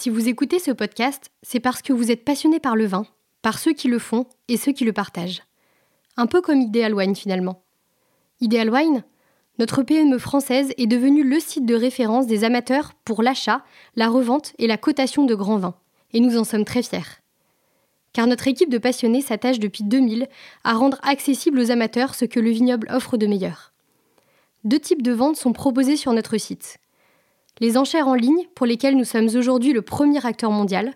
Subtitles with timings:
[0.00, 3.04] Si vous écoutez ce podcast, c'est parce que vous êtes passionné par le vin,
[3.42, 5.42] par ceux qui le font et ceux qui le partagent.
[6.16, 7.64] Un peu comme Ideal Wine finalement.
[8.40, 9.02] Ideal Wine,
[9.58, 13.64] notre PME française est devenue le site de référence des amateurs pour l'achat,
[13.96, 15.74] la revente et la cotation de grands vins.
[16.12, 17.18] Et nous en sommes très fiers.
[18.12, 20.28] Car notre équipe de passionnés s'attache depuis 2000
[20.62, 23.72] à rendre accessible aux amateurs ce que le vignoble offre de meilleur.
[24.62, 26.78] Deux types de ventes sont proposés sur notre site.
[27.60, 30.94] Les enchères en ligne, pour lesquelles nous sommes aujourd'hui le premier acteur mondial,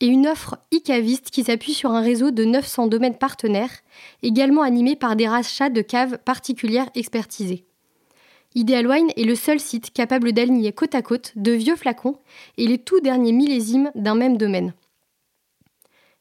[0.00, 3.82] et une offre e-caviste qui s'appuie sur un réseau de 900 domaines partenaires,
[4.22, 7.64] également animé par des rachats de caves particulières expertisées.
[8.54, 12.16] Ideal Wine est le seul site capable d'aligner côte à côte de vieux flacons
[12.56, 14.72] et les tout derniers millésimes d'un même domaine.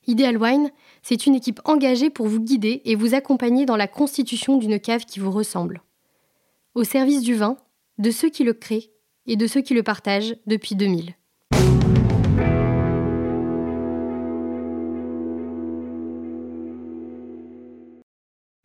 [0.08, 0.72] Ideal Wine,
[1.04, 5.06] c'est une équipe engagée pour vous guider et vous accompagner dans la constitution d'une cave
[5.06, 5.82] qui vous ressemble.
[6.76, 7.58] Au service du vin,
[7.98, 8.92] de ceux qui le créent
[9.28, 11.14] et de ceux qui le partagent depuis 2000.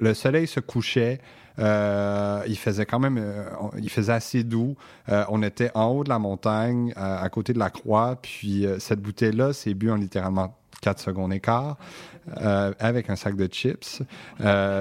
[0.03, 1.21] Le soleil se couchait.
[1.61, 3.45] Euh, il faisait quand même, euh,
[4.09, 4.75] assez doux.
[5.09, 8.19] Euh, on était en haut de la montagne, à côté de la croix.
[8.21, 11.77] Puis cette bouteille-là, c'est bu en littéralement 4 secondes et quart,
[12.37, 14.03] avec un sac de chips.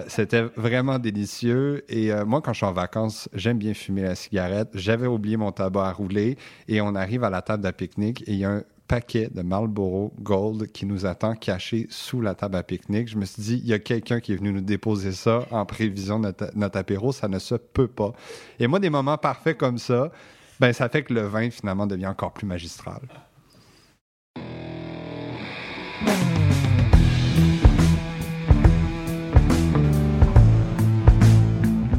[0.08, 1.86] C'était vraiment délicieux.
[1.88, 4.69] Et moi, quand je suis en vacances, j'aime bien fumer la cigarette.
[4.73, 6.36] J'avais oublié mon tabac à rouler
[6.67, 9.42] et on arrive à la table de pique-nique et il y a un paquet de
[9.42, 13.08] Marlboro Gold qui nous attend caché sous la table à pique-nique.
[13.08, 15.66] Je me suis dit, il y a quelqu'un qui est venu nous déposer ça en
[15.66, 17.14] prévision de notre, apéro.
[17.14, 18.11] Ça ne se peut pas.
[18.59, 20.11] Et moi, des moments parfaits comme ça,
[20.59, 23.00] ben, ça fait que le vin, finalement, devient encore plus magistral.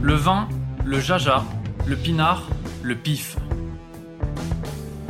[0.03, 0.47] Le vin,
[0.84, 1.43] le jaja,
[1.87, 2.51] le pinard,
[2.83, 3.39] le pif.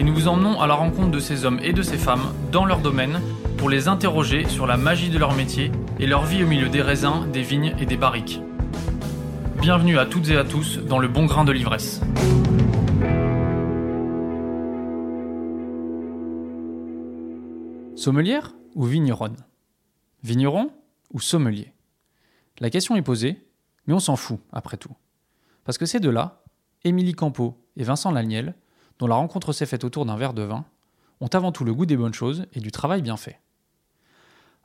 [0.00, 2.64] et nous vous emmenons à la rencontre de ces hommes et de ces femmes dans
[2.64, 3.20] leur domaine
[3.58, 6.80] pour les interroger sur la magie de leur métier et leur vie au milieu des
[6.80, 8.40] raisins, des vignes et des barriques.
[9.60, 12.00] Bienvenue à toutes et à tous dans le bon grain de l'ivresse.
[17.94, 19.36] Sommelière ou vigneronne?
[20.22, 20.70] Vigneron
[21.12, 21.74] ou sommelier?
[22.58, 23.36] La question est posée,
[23.86, 24.96] mais on s'en fout après tout.
[25.64, 26.42] Parce que ces deux-là,
[26.84, 28.54] Émilie Campo et Vincent Laniel,
[29.00, 30.66] dont la rencontre s'est faite autour d'un verre de vin,
[31.20, 33.40] ont avant tout le goût des bonnes choses et du travail bien fait.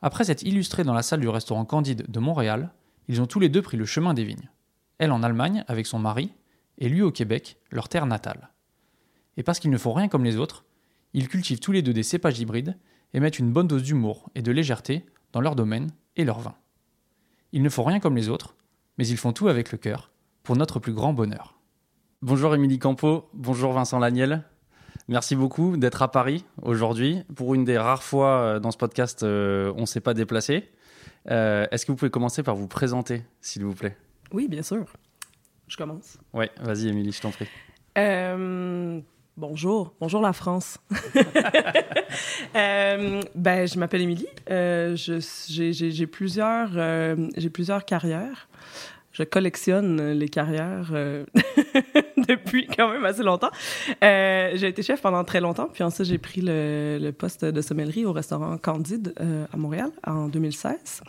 [0.02, 2.74] Après s'être illustrés dans la salle du restaurant Candide de Montréal,
[3.08, 4.50] ils ont tous les deux pris le chemin des vignes.
[4.98, 6.34] Elle en Allemagne avec son mari,
[6.78, 8.50] et lui au Québec, leur terre natale.
[9.38, 10.66] Et parce qu'ils ne font rien comme les autres,
[11.14, 12.78] ils cultivent tous les deux des cépages hybrides
[13.14, 16.56] et mettent une bonne dose d'humour et de légèreté dans leur domaine et leur vin.
[17.54, 18.58] Ils ne font rien comme les autres,
[18.98, 20.12] mais ils font tout avec le cœur,
[20.44, 21.55] pour notre plus grand bonheur.
[22.22, 24.44] Bonjour Émilie Campo, bonjour Vincent Laniel.
[25.10, 27.22] Merci beaucoup d'être à Paris aujourd'hui.
[27.36, 30.72] Pour une des rares fois euh, dans ce podcast, euh, on ne s'est pas déplacé.
[31.30, 33.98] Euh, est-ce que vous pouvez commencer par vous présenter, s'il vous plaît?
[34.32, 34.86] Oui, bien sûr.
[35.68, 36.18] Je commence.
[36.34, 37.48] Oui, vas-y, Émilie, je t'en prie.
[39.36, 40.80] bonjour, bonjour la France.
[42.54, 44.28] ben, je m'appelle Émilie.
[44.48, 46.70] j'ai plusieurs,
[47.52, 48.48] plusieurs carrières
[49.16, 51.26] je collectionne les carrières euh,
[52.30, 53.52] depuis quand même assez longtemps.
[54.04, 58.06] Euh, j'ai été chef pendant très longtemps, puis ensuite j'ai pris le, poste de sommellerie
[58.06, 61.02] au restaurant Candide euh, à Montréal en 2016.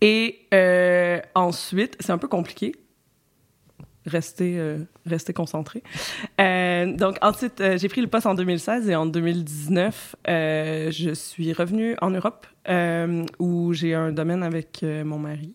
[0.00, 0.46] Et
[1.34, 2.74] ensuite, c'est un peu compliqué.
[4.04, 5.82] Rester, rester concentré.
[6.38, 12.10] donc ensuite, j'ai pris le poste en 2016 et en 2019, je suis revenue en
[12.10, 12.46] Europe
[13.40, 15.54] où j'ai un domaine avec mon mari.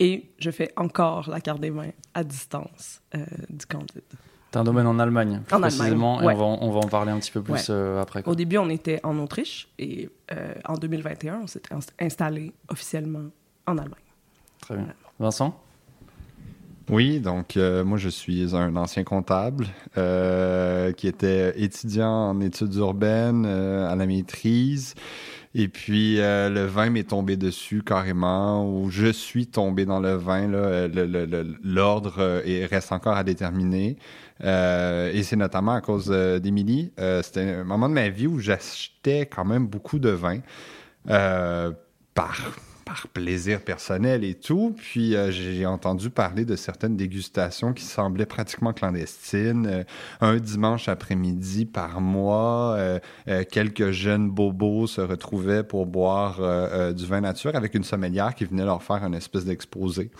[0.00, 4.02] Et je fais encore la carte des mains à distance euh, du Candide.
[4.50, 7.12] C'est un domaine en Allemagne, en précisément, Allemagne, et on, va, on va, en parler
[7.12, 8.22] un petit peu plus euh, après.
[8.24, 13.26] Au début, on était en Autriche et euh, en 2021, on s'était installé officiellement
[13.66, 13.98] en Allemagne.
[14.60, 14.86] Très bien.
[15.18, 15.60] Vincent?
[16.90, 19.66] Oui, donc moi je suis un ancien comptable
[20.96, 24.94] qui était étudiant en études urbaines à la maîtrise.
[25.54, 30.14] Et puis, euh, le vin m'est tombé dessus carrément, ou je suis tombé dans le
[30.14, 30.46] vin.
[31.64, 33.96] L'ordre euh, reste encore à déterminer.
[34.44, 36.08] Euh, et c'est notamment à cause
[36.40, 36.92] d'Émilie.
[37.22, 40.38] C'était un moment de ma vie où j'achetais quand même beaucoup de vin
[42.14, 42.36] par
[42.88, 44.74] par plaisir personnel et tout.
[44.78, 49.66] Puis euh, j'ai entendu parler de certaines dégustations qui semblaient pratiquement clandestines.
[49.66, 49.84] Euh,
[50.22, 52.98] un dimanche après-midi par mois, euh,
[53.50, 56.40] quelques jeunes bobos se retrouvaient pour boire
[56.94, 60.10] du vin nature avec une sommelière qui venait leur faire une espèce d'exposé.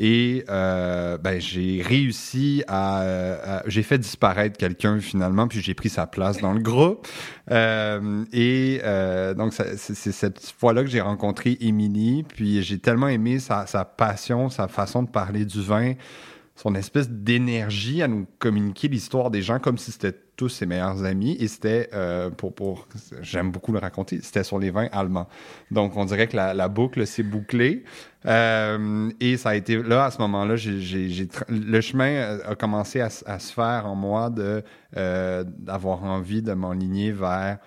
[0.00, 6.06] Et euh, ben, j'ai réussi à, J'ai fait disparaître quelqu'un finalement, puis j'ai pris sa
[6.06, 7.08] place dans le groupe.
[7.50, 13.40] Euh, et euh, donc, c'est cette fois-là que j'ai rencontré Émilie, puis j'ai tellement aimé
[13.40, 15.94] sa, sa, passion, sa façon de parler du vin,
[16.58, 21.04] son espèce d'énergie à nous communiquer l'histoire des gens comme si c'était tous ses meilleurs
[21.04, 21.36] amis.
[21.38, 22.88] Et c'était, euh, pour, pour
[23.20, 25.28] j'aime beaucoup le raconter, c'était sur les vins allemands.
[25.70, 27.84] Donc, on dirait que la, boucle s'est bouclée.
[28.26, 33.08] Euh, et ça a été là, à ce moment-là, j'ai, le chemin a commencé à,
[33.08, 34.64] se faire en moi de,
[34.96, 37.58] euh, d'avoir envie de m'enligner vers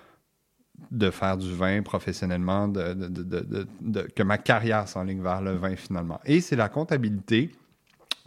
[0.90, 5.76] de faire du vin professionnellement, de, de, de, que ma carrière s'enligne vers le vin
[5.76, 6.20] finalement.
[6.26, 7.52] Et c'est la comptabilité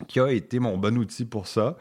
[0.08, 1.78] qui a été mon bon outil pour ça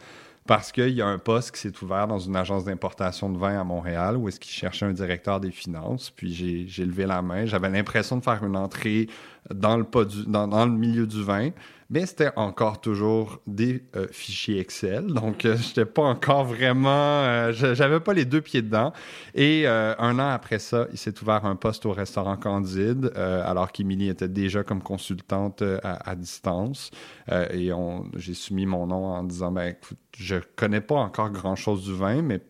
[0.46, 3.58] parce qu'il y a un poste qui s'est ouvert dans une agence d'importation de vin
[3.58, 6.10] à Montréal où est-ce qu'ils cherchaient un directeur des finances.
[6.10, 7.46] Puis j'ai levé la main.
[7.46, 9.08] J'avais l'impression de faire une entrée
[9.52, 9.86] dans le,
[10.26, 11.50] dans, le milieu du vin,
[11.90, 15.06] mais c'était encore toujours des euh, fichiers Excel.
[15.06, 17.22] Donc, euh, j'étais pas encore vraiment...
[17.24, 18.92] Euh, j'avais pas les deux pieds dedans.
[19.34, 24.08] Et un an après ça, il s'est ouvert un poste au restaurant Candide, alors qu'Émilie
[24.08, 26.90] était déjà comme consultante à, distance.
[27.30, 27.70] et
[28.16, 32.22] j'ai soumis mon nom en disant, ben écoute, je connais pas encore grand-chose du vin,
[32.22, 32.40] mais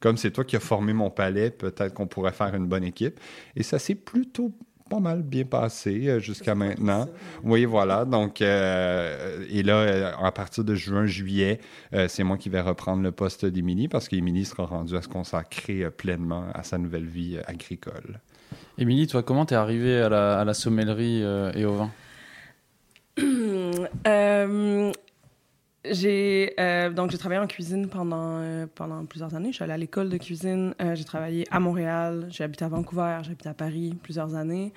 [0.00, 3.20] comme c'est toi qui as formé mon palais, peut-être qu'on pourrait faire une bonne équipe.
[3.54, 4.52] Et ça s'est plutôt
[4.88, 7.08] pas mal bien passé euh, jusqu'à maintenant.
[7.42, 8.04] Oui, voilà.
[8.04, 11.60] Donc, euh, et là, euh, à partir de juin, juillet,
[12.08, 15.90] c'est moi qui vais reprendre le poste d'Émilie parce qu'Émilie sera rendue à se consacrer
[15.90, 18.20] pleinement à sa nouvelle vie agricole.
[18.78, 21.22] Émilie, toi, comment t'es arrivée à la, à la sommellerie
[21.54, 21.90] et au vin?
[25.90, 29.50] J'ai euh, donc j'ai travaillé en cuisine pendant euh, pendant plusieurs années.
[29.50, 30.74] Je suis allée à l'école de cuisine.
[30.80, 32.26] Euh, j'ai travaillé à Montréal.
[32.30, 33.18] J'ai habité à Vancouver.
[33.22, 34.72] J'ai habité à Paris plusieurs années.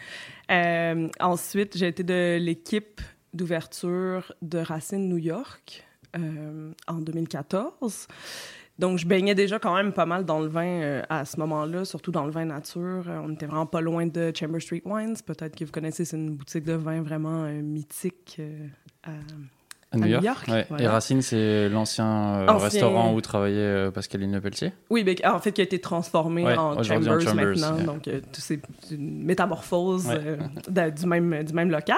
[1.20, 3.02] ensuite, j'ai été de l'équipe
[3.34, 5.84] d'ouverture de Racine New York
[6.16, 8.08] en 2014.
[8.80, 12.12] Donc, je baignais déjà quand même pas mal dans le vin à ce moment-là, surtout
[12.12, 13.04] dans le vin nature.
[13.08, 15.18] on était vraiment pas loin de Chamber Street Wines.
[15.26, 18.42] Peut-être que vous connaissez, c'est une boutique de vin vraiment mythique
[19.96, 20.48] New, York.
[20.78, 24.72] Et Racine, c'est l'ancien euh, restaurant où travaillait euh, Pascaline Pelletier.
[24.92, 27.78] Oui, mais en fait, qui a été transformé en, Chambers maintenant.
[27.84, 28.60] Donc, euh, c'est
[28.92, 30.08] une métamorphose
[30.68, 31.98] du, même, du même local.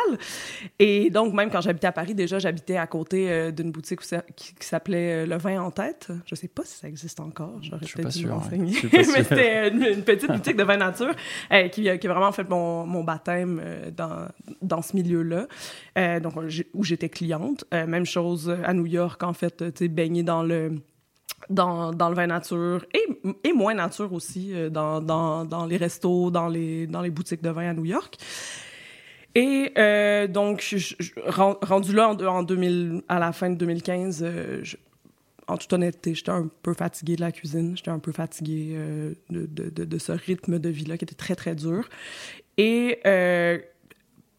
[0.80, 4.02] Et donc, même quand j'habitais à Paris, déjà, j'habitais à côté d'une boutique
[4.36, 6.12] qui, s'appelait Le Vin en Tête.
[6.26, 7.58] Je sais pas si ça existe encore.
[7.62, 8.78] J'aurais peut-être dû m'enseigner.
[8.94, 11.14] mais c'était une, petite boutique de vin nature
[11.72, 13.62] qui, qui, a vraiment fait mon, mon baptême
[13.96, 14.28] dans,
[14.62, 15.48] dans ce milieu-là,
[16.20, 16.36] donc
[16.74, 17.66] où j'étais cliente.
[17.82, 20.74] Euh, même chose à New York, en fait, tu sais, baigner dans le
[21.50, 23.04] dans, dans, le vin nature et,
[23.44, 27.42] et moins nature aussi euh, dans, dans, dans, les restos, dans les, dans les boutiques
[27.42, 28.16] de vin à New York.
[29.34, 30.96] Et euh, donc, je,
[31.28, 34.26] rendu là en, 2000, à la fin de 2015,
[35.48, 38.78] en toute honnêteté, j'étais un peu fatiguée de la cuisine, j'étais un peu fatiguée
[39.30, 41.90] de, de, de, ce rythme de vie-là qui était très, très dur.
[42.58, 43.00] Et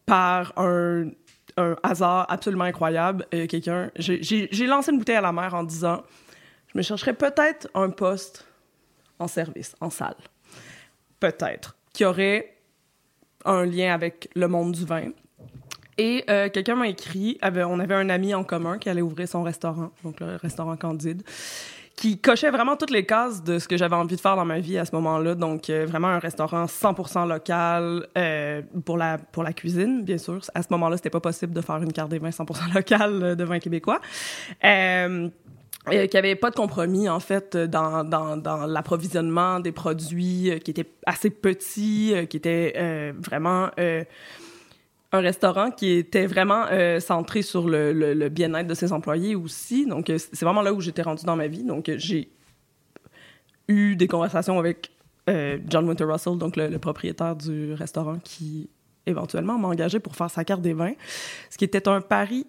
[0.05, 1.09] par un
[1.57, 3.25] un hasard absolument incroyable.
[3.33, 6.03] Euh, quelqu'un, j'ai lancé une bouteille à la mer en disant,
[6.67, 8.45] je me chercherais peut-être un poste
[9.19, 10.15] en service, en salle,
[11.19, 12.55] peut-être, qui aurait
[13.45, 15.09] un lien avec le monde du vin.
[15.97, 19.43] Et euh, quelqu'un m'a écrit, on avait un ami en commun qui allait ouvrir son
[19.43, 21.23] restaurant, donc le restaurant Candide
[21.95, 24.59] qui cochait vraiment toutes les cases de ce que j'avais envie de faire dans ma
[24.59, 25.35] vie à ce moment-là.
[25.35, 30.39] Donc, euh, vraiment un restaurant 100% local euh, pour, la, pour la cuisine, bien sûr.
[30.55, 33.35] À ce moment-là, c'était pas possible de faire une carte des vins 100% locale euh,
[33.35, 34.01] de vin québécois.
[34.63, 35.29] Euh,
[35.89, 40.71] qu'il n'y avait pas de compromis, en fait, dans, dans, dans l'approvisionnement des produits qui
[40.71, 43.69] étaient assez petits, qui étaient vraiment
[45.13, 49.85] un restaurant qui était vraiment euh, centré sur le, le, bien-être de ses employés aussi.
[49.85, 51.63] Donc, euh, c'est vraiment là où j'étais rendue dans ma vie.
[51.63, 52.31] Donc, euh, j'ai
[53.67, 54.89] eu des conversations avec
[55.25, 58.69] John Winter Russell, donc le, propriétaire du restaurant, qui
[59.05, 60.95] éventuellement m'a engagé pour faire sa carte des vins,
[61.49, 62.45] ce qui était un pari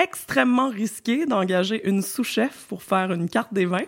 [0.00, 3.86] extrêmement risqué d'engager une sous-chef pour faire une carte des vins.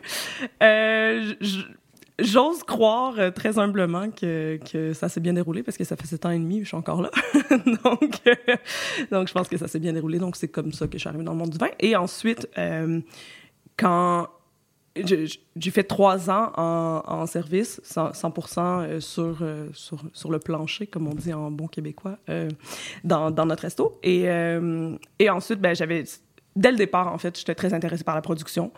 [2.20, 6.06] J'ose croire euh, très humblement que, que ça s'est bien déroulé parce que ça fait
[6.06, 7.10] sept ans et demi, je suis encore là.
[7.50, 8.56] donc, euh,
[9.10, 10.18] donc, je pense que ça s'est bien déroulé.
[10.18, 11.70] Donc, c'est comme ça que je suis arrivée dans le monde du vin.
[11.80, 13.00] Et ensuite, euh,
[13.76, 14.28] quand
[14.94, 19.38] j'ai fait trois ans en, service, 100%, 100% sur,
[19.72, 22.16] sur, sur, le plancher, comme on dit en bon québécois,
[23.02, 23.98] dans, dans, notre resto.
[24.04, 24.26] Et,
[25.18, 26.04] et ensuite, ben, j'avais,
[26.54, 28.70] dès le départ, en fait, j'étais très intéressée par la production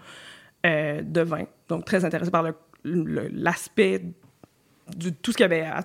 [0.64, 1.45] de vin.
[1.69, 2.45] Donc, très intéressée par
[2.87, 4.02] l'aspect
[4.97, 5.85] de tout ce qu'il y avait à,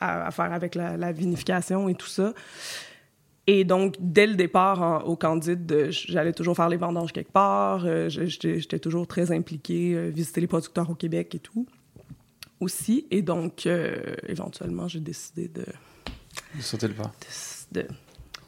[0.00, 2.34] à, faire avec la, la, vinification et tout ça.
[3.46, 7.84] Et donc, dès le départ au Candide, j'allais toujours faire les vendanges quelque part.
[7.84, 11.66] Euh, j'étais toujours très impliquée, euh, visiter les producteurs au Québec et tout
[12.60, 13.06] aussi.
[13.10, 13.96] Et donc, euh,
[14.26, 15.66] éventuellement, j'ai décidé de...
[16.56, 17.12] De sauter le pas.
[17.70, 17.86] De,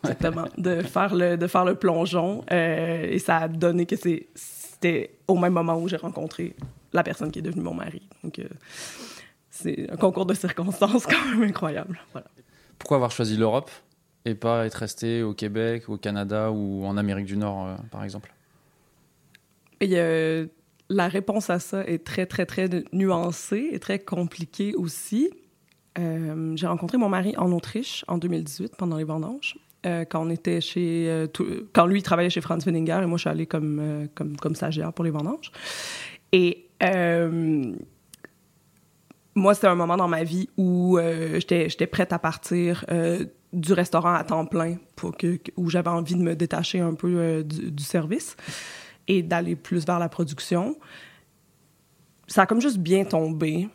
[0.03, 0.47] exactement.
[0.57, 2.43] de, faire le, de faire le plongeon.
[2.51, 6.55] et ça a donné que c'était au même moment où j'ai rencontré
[6.97, 8.03] la personne qui est devenue mon mari.
[8.25, 8.41] Donc,
[9.57, 11.99] c'est un concours de circonstances quand même incroyable.
[12.13, 12.27] Voilà.
[12.79, 13.71] Pourquoi avoir choisi l'Europe
[14.25, 18.05] et pas être resté au Québec, au Canada ou en Amérique du Nord, euh, par
[18.05, 18.33] exemple?
[19.81, 19.97] Et,
[20.89, 25.31] La réponse à ça est très, très, très nuancée et très compliquée aussi.
[25.99, 29.59] Euh, j'ai rencontré mon mari en Autriche en 2018 pendant les vendanges.
[29.85, 31.27] Euh, quand on était chez
[31.73, 34.93] quand lui travaillait chez Franz Wieninger et moi je suis allée comme comme comme stagiaire
[34.93, 35.53] pour les vendanges
[36.33, 36.66] et
[39.35, 40.99] moi c'était un moment dans ma vie où
[41.35, 42.85] j'étais j'étais prête à partir
[43.53, 44.77] du restaurant à temps plein
[45.57, 48.37] où j'avais envie de me détacher un peu euh, du, service
[49.09, 50.77] et d'aller plus vers la production.
[52.27, 53.69] Ça a comme juste bien tombé.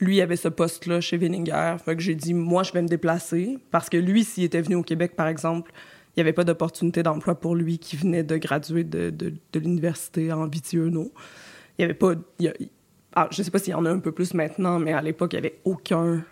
[0.00, 1.76] Lui avait ce poste-là chez Veninger.
[1.84, 3.58] Fait j'ai dit, moi, je vais me déplacer.
[3.70, 5.72] Parce que lui, s'il était venu au Québec, par exemple,
[6.14, 10.46] il n'y avait pas d'opportunité d'emploi pour lui qui venait de graduer de, l'université en
[10.46, 11.12] Vitiono.
[11.78, 12.14] Il n'y avait pas.
[13.14, 15.02] ah, je ne sais pas s'il y en a un peu plus maintenant, mais à
[15.02, 16.24] l'époque, il n'y avait aucun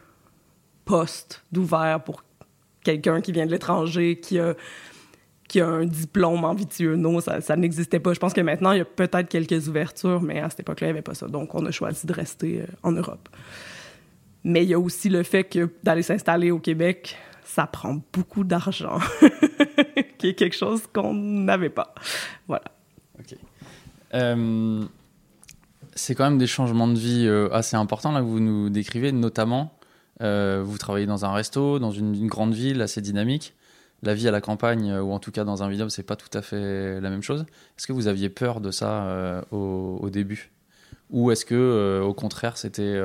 [0.85, 2.25] poste d'ouvert pour
[2.83, 4.55] quelqu'un qui vient de l'étranger, qui a,
[5.49, 8.13] qui a un diplôme en non, ça, ça n'existait pas.
[8.13, 10.91] Je pense que maintenant, il y a peut-être quelques ouvertures, mais à cette époque-là, il
[10.91, 11.27] n'y avait pas ça.
[11.27, 13.29] Donc, on a choisi de rester euh, en Europe.
[14.45, 18.45] Mais il y a aussi le fait que d'aller s'installer au Québec, ça prend beaucoup
[18.45, 18.99] d'argent,
[20.19, 21.95] qui est quelque chose qu'on n'avait pas.
[22.47, 22.65] Voilà.
[23.19, 23.37] OK.
[24.15, 24.85] Euh,
[25.95, 29.13] c'est quand même des changements de vie euh, assez importants là, que vous nous décrivez,
[29.13, 29.77] notamment
[30.23, 33.55] euh, vous travaillez dans un resto, dans une, grande ville assez dynamique.
[34.03, 36.17] La vie à la campagne, euh, ou en tout cas dans un vignoble, c'est pas
[36.17, 37.47] tout à fait la même chose.
[37.79, 40.51] Est-ce que vous aviez peur de ça au, début?
[41.11, 42.99] Ou est-ce que, au contraire, c'était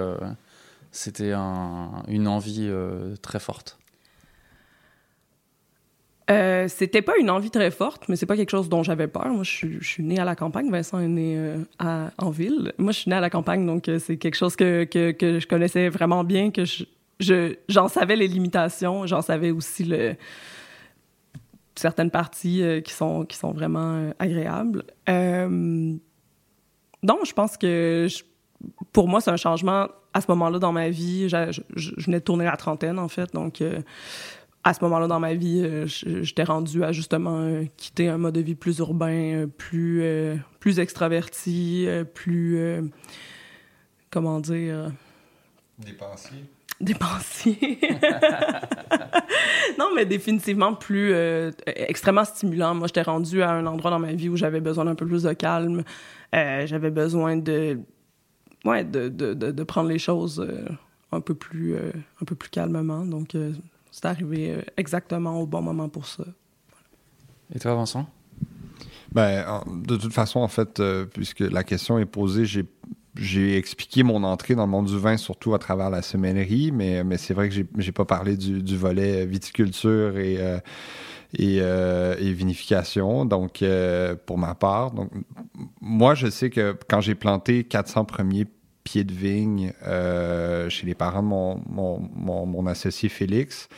[1.34, 2.72] une envie
[3.22, 3.79] très forte?
[6.30, 9.28] Euh, c'était pas une envie très forte, mais c'est pas quelque chose dont j'avais peur.
[9.28, 10.70] Moi, je suis, je née à la campagne.
[10.70, 12.74] Vincent est né à, en ville.
[12.78, 15.48] Moi, je suis née à la campagne, donc c'est quelque chose que, que, que, je
[15.48, 20.16] connaissais vraiment bien, que je, j'en savais les limitations, j'en savais aussi le,
[21.80, 24.84] certaines parties euh, qui, sont, qui sont vraiment euh, agréables.
[25.08, 25.96] Euh,
[27.02, 28.08] donc, je pense que
[28.92, 31.30] pour moi, c'est un changement à ce moment-là dans ma vie.
[31.30, 31.62] Je,
[32.04, 33.34] venais de tourner la trentaine, en fait.
[33.34, 33.64] Donc,
[34.64, 38.56] à ce moment-là dans ma vie, j'étais rendue à justement quitter un mode de vie
[38.56, 40.04] plus urbain, plus,
[40.60, 42.92] plus extraverti, plus.
[44.10, 44.92] comment dire?
[45.78, 46.44] Dépensier
[46.80, 47.80] dépensier.
[49.80, 52.74] non, mais définitivement plus euh, extrêmement stimulant.
[52.76, 55.24] Moi, j'étais rendue à un endroit dans ma vie où j'avais besoin d'un peu plus
[55.24, 55.84] de calme.
[56.36, 57.80] Euh, j'avais besoin de,
[58.66, 60.66] ouais, de, de, de, prendre les choses euh,
[61.12, 63.06] un peu plus, un peu plus calmement.
[63.06, 63.36] Donc,
[63.92, 66.24] c'est arrivé exactement au bon moment pour ça.
[67.54, 68.08] Et toi, Vincent?
[69.12, 70.82] Ben, de toute façon, en fait,
[71.14, 72.66] puisque la question est posée, j'ai
[73.20, 77.04] j'ai expliqué mon entrée dans le monde du vin surtout à travers la sommellerie, mais,
[77.04, 80.60] mais c'est vrai que j'ai pas parlé du, volet viticulture et, euh,
[81.40, 83.26] euh, et, vinification.
[83.26, 85.12] Donc, euh, pour ma part, donc,
[85.82, 88.46] moi, je sais que quand j'ai planté 400 premiers
[88.84, 89.74] pieds de vigne
[90.70, 92.00] chez les parents de mon,
[92.46, 93.70] mon, associé Félix,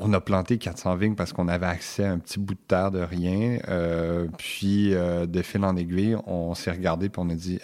[0.00, 2.90] on a planté 400 vignes parce qu'on avait accès à un petit bout de terre
[2.90, 3.58] de rien.
[3.68, 7.58] Euh, puis, euh, de fil en aiguille, on s'est regardé puis on a dit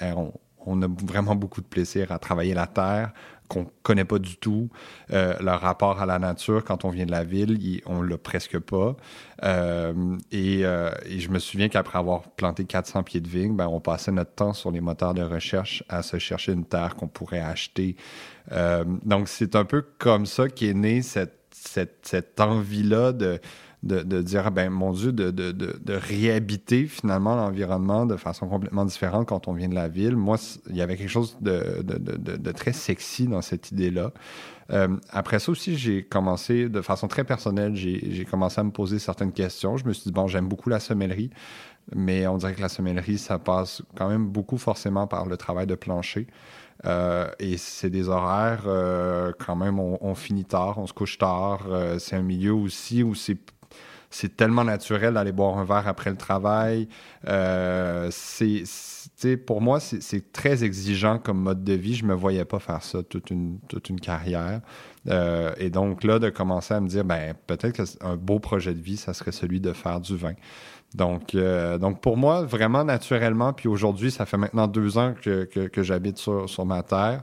[0.67, 3.13] on, a vraiment beaucoup de plaisir à travailler la terre
[3.49, 4.71] qu'on connaît pas du tout.
[5.13, 8.59] Euh, leur rapport à la nature, quand on vient de la ville, on l'a presque
[8.59, 8.97] pas.
[10.33, 14.33] Et, je me souviens qu'après avoir planté 400 pieds de vigne, ben, on passait notre
[14.33, 17.97] temps sur les moteurs de recherche à se chercher une terre qu'on pourrait acheter.
[19.05, 23.41] donc, c'est un peu comme ça qu'est née cette cette, envie-là de,
[23.85, 29.49] de, dire, ben mon Dieu, de, de réhabiter finalement l'environnement de façon complètement différente quand
[29.49, 30.17] on vient de la ville.
[30.17, 30.37] Moi,
[30.71, 34.13] il y avait quelque chose de, très sexy dans cette idée-là.
[35.11, 39.33] Après ça aussi, j'ai commencé de façon très personnelle, j'ai commencé à me poser certaines
[39.33, 39.77] questions.
[39.77, 41.31] Je me suis dit, bon, j'aime beaucoup la sommellerie,
[41.95, 45.67] mais on dirait que la sommellerie, ça passe quand même beaucoup forcément par le travail
[45.67, 46.27] de plancher.
[46.87, 51.67] Euh, et c'est des horaires, euh, quand même, on, finit tard, on se couche tard.
[51.69, 53.39] Euh, c'est un milieu aussi où c'est
[54.15, 56.89] c'est tellement naturel d'aller boire un verre après le travail.
[58.11, 61.95] c'est, pour moi, c'est très exigeant comme mode de vie.
[61.95, 64.61] Je me voyais pas faire ça toute une, toute une carrière.
[65.59, 68.97] et donc là, de commencer à me dire, ben peut-être qu'un beau projet de vie,
[68.97, 70.35] ça serait celui de faire du vin.
[70.95, 75.45] Donc, euh, donc pour moi, vraiment naturellement, puis aujourd'hui, ça fait maintenant deux ans que,
[75.45, 77.23] que, j'habite sur, sur, ma terre.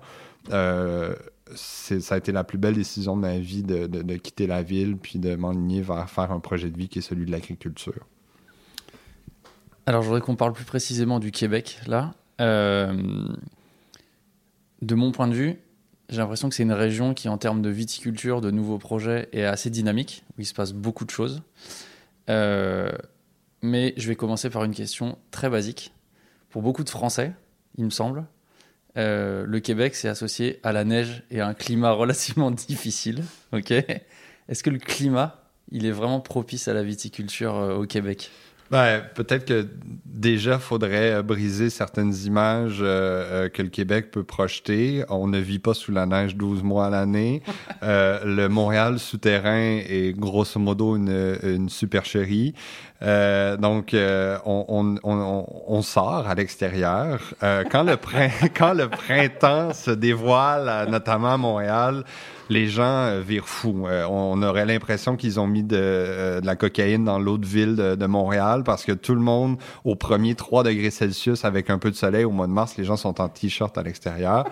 [0.51, 1.15] Euh,
[1.55, 5.19] ça a été la plus belle décision de ma vie de, quitter la ville puis
[5.19, 8.07] de m'enligner vers faire un projet de vie qui est celui de l'agriculture.
[9.85, 12.13] Alors, je voudrais qu'on parle plus précisément du Québec, là.
[12.39, 13.27] Euh,
[14.81, 15.59] de mon point de vue,
[16.09, 19.43] j'ai l'impression que c'est une région qui, en termes de viticulture, de nouveaux projets, est
[19.43, 21.41] assez dynamique, où il se passe beaucoup de choses.
[22.29, 22.91] Euh,
[23.61, 25.93] mais je vais commencer par une question très basique.
[26.49, 27.33] Pour beaucoup de Français,
[27.77, 28.25] il me semble,
[28.97, 33.23] euh, le Québec s'est associé à la neige et à un climat relativement difficile.
[33.53, 33.71] Ok?
[33.71, 35.43] Est-ce que le climat,
[35.85, 38.31] est vraiment propice à la viticulture euh, au Québec?
[38.71, 39.67] Ben, peut-être que
[40.21, 45.03] déjà, faudrait euh, briser certaines images euh, euh, que le Québec peut projeter.
[45.09, 47.41] On ne vit pas sous la neige 12 mois à l'année.
[47.81, 52.53] le Montréal souterrain est grosso modo une, une supercherie.
[53.01, 57.33] donc, on, on, on, on, sort à l'extérieur.
[57.71, 57.97] quand, le
[58.57, 62.03] quand le printemps se dévoile, notamment à Montréal,
[62.51, 63.87] les gens euh, virent fous.
[63.87, 67.75] Euh, on aurait l'impression qu'ils ont mis de, euh, la cocaïne dans l'eau de ville
[67.75, 71.89] de, Montréal parce que tout le monde, au premier 3 degrés Celsius avec un peu
[71.89, 74.43] de soleil au mois de mars, les gens sont en t-shirt à l'extérieur.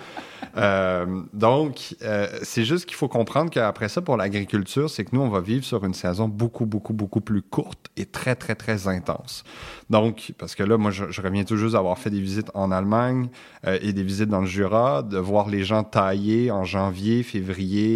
[1.33, 1.95] donc,
[2.43, 5.65] c'est juste qu'il faut comprendre qu'après ça, pour l'agriculture, c'est que nous, on va vivre
[5.65, 9.43] sur une saison beaucoup, beaucoup, beaucoup plus courte et très, très, très intense.
[9.89, 13.27] Donc, parce que là, moi, je, reviens tout juste d'avoir fait des visites en Allemagne
[13.65, 17.88] et des visites dans le Jura, de voir les gens tailler en janvier, février,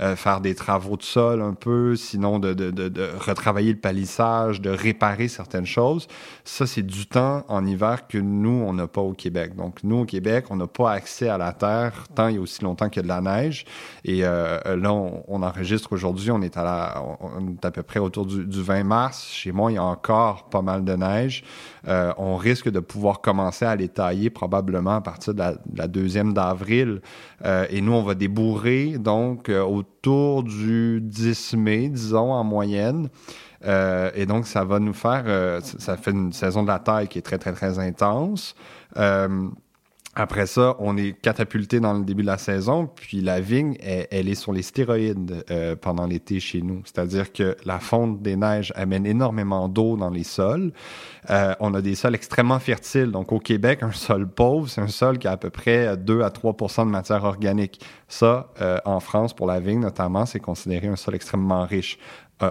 [0.00, 4.60] euh, faire des travaux de sol un peu, sinon de, de, de, retravailler le palissage,
[4.60, 6.06] de réparer certaines choses.
[6.44, 9.54] Ça, c'est du temps en hiver que nous, on n'a pas au Québec.
[9.56, 12.88] Donc, nous, au Québec, on n'a pas accès à la terre tant a aussi longtemps
[12.88, 13.64] qu'il y a de la neige.
[14.04, 18.00] Et euh, là, on, enregistre aujourd'hui, on est à la, on est à peu près
[18.00, 19.28] autour du, du 20 mars.
[19.30, 21.44] Chez moi, il y a encore pas mal de neige.
[21.88, 25.42] Euh, on risque de pouvoir commencer à les tailler probablement à partir de
[25.74, 27.00] la, deuxième d'avril.
[27.70, 33.08] Et nous, on va débourrer donc euh, autour du 10 mai, disons, en moyenne.
[33.62, 37.22] et donc, ça va nous faire, ça fait une saison de la taille qui est
[37.22, 38.54] très, très, très intense.
[40.20, 44.28] Après ça, on est catapulté dans le début de la saison, puis la vigne, elle,
[44.28, 46.82] est sur les stéroïdes euh, pendant l'été chez nous.
[46.84, 50.74] C'est-à-dire que la fonte des neiges amène énormément d'eau dans les sols.
[51.30, 53.12] Euh, on a des sols extrêmement fertiles.
[53.12, 56.20] Donc au Québec, un sol pauvre, c'est un sol qui a à peu près 2
[56.20, 57.80] à 3% de matière organique.
[58.06, 61.98] Ça, euh, en France, pour la vigne notamment, c'est considéré un sol extrêmement riche.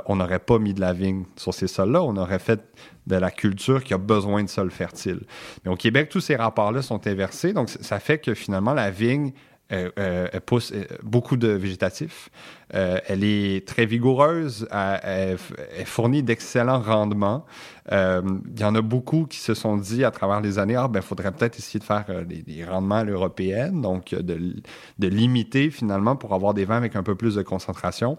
[0.05, 2.61] On n'aurait pas mis de la vigne sur ces sols-là, on aurait fait
[3.09, 5.21] de la culture qui a besoin de sols fertiles.
[5.65, 9.33] Mais au Québec, tous ces rapports-là sont inversés, donc ça fait que finalement, la vigne
[9.71, 12.29] euh, euh, pousse beaucoup de végétatifs.
[12.71, 15.37] elle est très vigoureuse, elle,
[15.85, 17.45] fournit d'excellents rendements.
[17.91, 21.01] Il y en a beaucoup qui se sont dit à travers les années, ah ben,
[21.01, 24.55] faudrait peut-être essayer de faire des, rendements à l'européenne, donc de,
[24.99, 28.17] de, limiter finalement pour avoir des vins avec un peu plus de concentration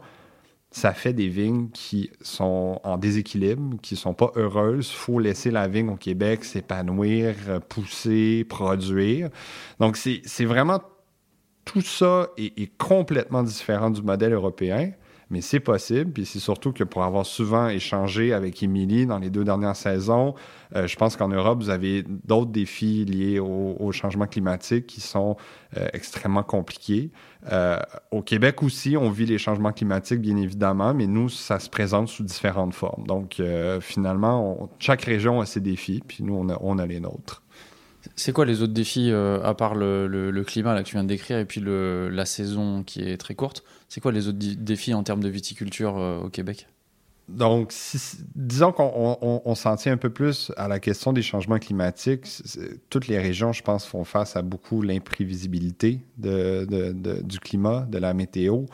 [0.70, 4.88] ça fait des vignes qui sont en déséquilibre, qui sont pas heureuses.
[4.90, 7.35] Il faut laisser la vigne au Québec s'épanouir,
[7.68, 9.30] pousser, produire.
[9.80, 10.80] Donc, c'est vraiment
[11.64, 14.92] tout ça est, complètement différent du modèle européen
[15.31, 16.12] mais c'est possible.
[16.12, 20.35] Puis c'est surtout que pour avoir souvent échangé avec Émilie dans les deux dernières saisons,
[20.75, 25.37] euh, je pense qu'en Europe, vous avez d'autres défis liés au, changement climatique qui sont
[25.77, 27.11] euh, extrêmement compliqués.
[27.51, 27.79] Euh,
[28.12, 32.09] au Québec aussi, on vit les changements climatiques, bien évidemment, mais nous, ça se présente
[32.09, 33.05] sous différentes formes.
[33.07, 33.43] Donc,
[33.81, 37.43] finalement, chaque région a ses défis, puis nous, on a, les nôtres.
[38.14, 41.38] C'est quoi les autres défis, à part le, climat là, que tu viens de décrire
[41.38, 43.64] et puis la saison qui est très courte?
[43.90, 46.68] C'est quoi les autres défis en termes de viticulture euh, au Québec?
[47.29, 47.72] Donc,
[48.35, 52.26] disons qu'on s'en tient un peu plus à la question des changements climatiques.
[52.88, 58.64] Toutes les régions, je pense, font face à beaucoup l'imprévisibilité du climat, de la météo.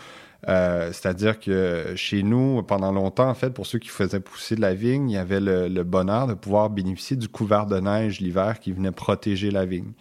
[0.48, 4.60] Euh, c'est-à-dire que chez nous, pendant longtemps, en fait, pour ceux qui faisaient pousser de
[4.60, 8.60] la vigne, il y avait le, bonheur de pouvoir bénéficier du couvert de neige l'hiver
[8.60, 9.92] qui venait protéger la vigne,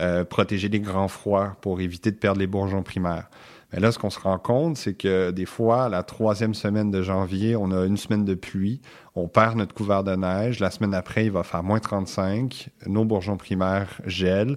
[0.00, 3.30] euh, protéger les grands froids pour éviter de perdre les bourgeons primaires.
[3.72, 7.02] Mais là, ce qu'on se rend compte, c'est que des fois, la troisième semaine de
[7.02, 8.80] janvier, on a une semaine de pluie,
[9.16, 10.60] on perd notre couvert de neige.
[10.60, 14.56] La semaine après, il va faire moins 35, nos bourgeons primaires gèlent.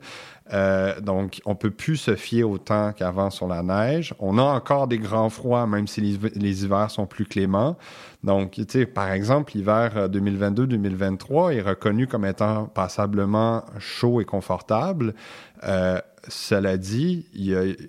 [0.52, 4.14] Euh, donc, on peut plus se fier autant qu'avant sur la neige.
[4.20, 7.78] On a encore des grands froids, même si les, hivers sont plus cléments.
[8.24, 15.14] Donc, tu sais, par exemple, l'hiver 2022-2023 est reconnu comme étant passablement chaud et confortable.
[15.64, 17.26] Euh, cela dit,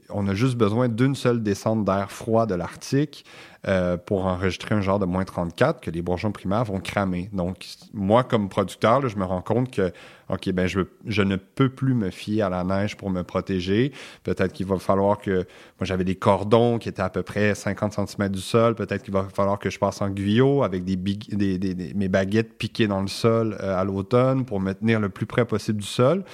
[0.08, 3.24] on a juste besoin d'une seule descente d'air froid de l'Arctique
[3.68, 7.28] euh, pour enregistrer un genre de moins 34 que les bourgeons primaires vont cramer.
[7.34, 9.92] Donc, moi, comme producteur, je me rends compte que,
[10.30, 13.92] OK, ben, je, ne peux plus me fier à la neige pour me protéger.
[14.24, 15.30] Peut-être qu'il va falloir que.
[15.30, 18.74] Moi, j'avais des cordons qui étaient à peu près 50 cm du sol.
[18.74, 22.86] Peut-être qu'il va falloir que je passe en guyot avec des, des, mes baguettes piquées
[22.86, 26.24] dans le sol euh, à l'automne pour me tenir le plus près possible du sol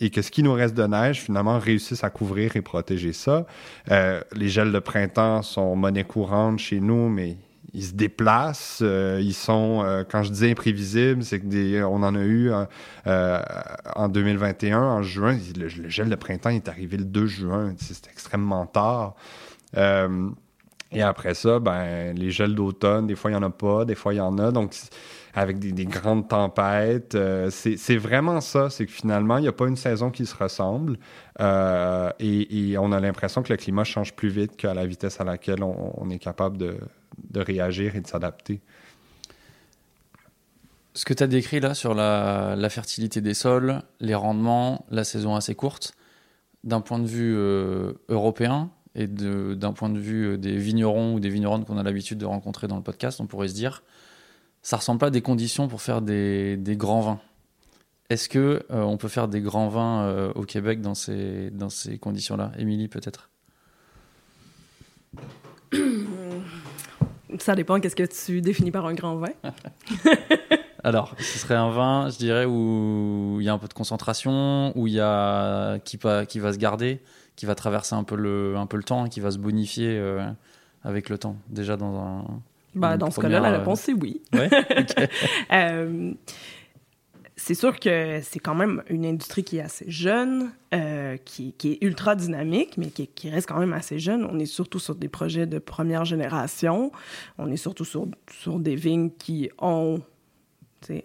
[0.00, 3.46] et que ce qui nous reste de neige, finalement, réussisse à couvrir et protéger ça.
[3.90, 7.36] Euh, les gels de printemps sont monnaie courante chez nous, mais
[7.74, 8.80] ils se déplacent.
[8.82, 12.50] Euh, ils sont, euh, quand je dis imprévisibles, c'est que des, on en a eu
[13.04, 15.36] en 2021, en juin.
[15.56, 17.74] Le, gel de printemps est arrivé le 2 juin.
[17.78, 19.14] C'est extrêmement tard.
[19.76, 23.94] et après ça, ben, les gels d'automne, des fois, il n'y en a pas, des
[23.94, 24.50] fois, il y en a.
[24.52, 24.74] Donc,
[25.34, 27.14] avec des, grandes tempêtes.
[27.14, 30.36] Euh, c'est vraiment ça, c'est que finalement, il n'y a pas une saison qui se
[30.36, 30.98] ressemble
[31.40, 35.24] euh, et, on a l'impression que le climat change plus vite qu'à la vitesse à
[35.24, 36.78] laquelle on, est capable de,
[37.34, 38.60] réagir et de s'adapter.
[40.94, 45.34] Ce que tu as décrit là sur la, fertilité des sols, les rendements, la saison
[45.34, 45.94] assez courte,
[46.64, 51.30] d'un point de vue euh, européen et d'un point de vue des vignerons ou des
[51.30, 53.82] vigneronnes qu'on a l'habitude de rencontrer dans le podcast, on pourrait se dire
[54.62, 57.20] ça ressemble pas à des conditions pour faire des, grands vins.
[58.10, 61.68] Est-ce que euh, on peut faire des grands vins euh, au Québec dans ces, dans
[61.68, 62.52] ces conditions-là?
[62.58, 63.30] Émilie, peut-être?
[67.38, 69.32] Ça dépend, qu'est-ce que tu définis par un grand vin?
[70.84, 74.76] Alors, ce serait un vin, je dirais, où il y a un peu de concentration,
[74.76, 77.00] où il y a qui, va, qui va se garder,
[77.36, 80.28] qui va traverser un peu le, un peu le temps, qui va se bonifier euh,
[80.82, 81.36] avec le temps.
[81.48, 82.24] Déjà dans un,
[82.74, 84.22] bah, dans ce cas-là, la réponse, c'est oui.
[85.52, 86.12] Euh,
[87.36, 91.72] c'est sûr que c'est quand même une industrie qui est assez jeune, euh, qui, qui,
[91.72, 94.24] est ultra dynamique, mais qui, qui, reste quand même assez jeune.
[94.30, 96.92] On est surtout sur des projets de première génération.
[97.38, 100.00] On est surtout sur, sur des vignes qui ont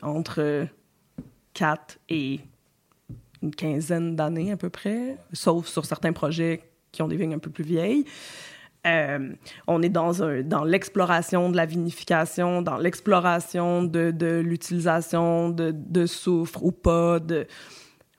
[0.02, 0.68] entre
[1.54, 2.40] 4 et
[3.42, 7.40] une quinzaine d'années à peu près, sauf sur certains projets qui ont des vignes un
[7.40, 8.06] peu plus vieilles.
[8.88, 9.34] Euh,
[9.68, 17.20] on est dans, l'exploration de la vinification, dans l'exploration de, l'utilisation de, soufre ou pas,
[17.20, 17.48] de,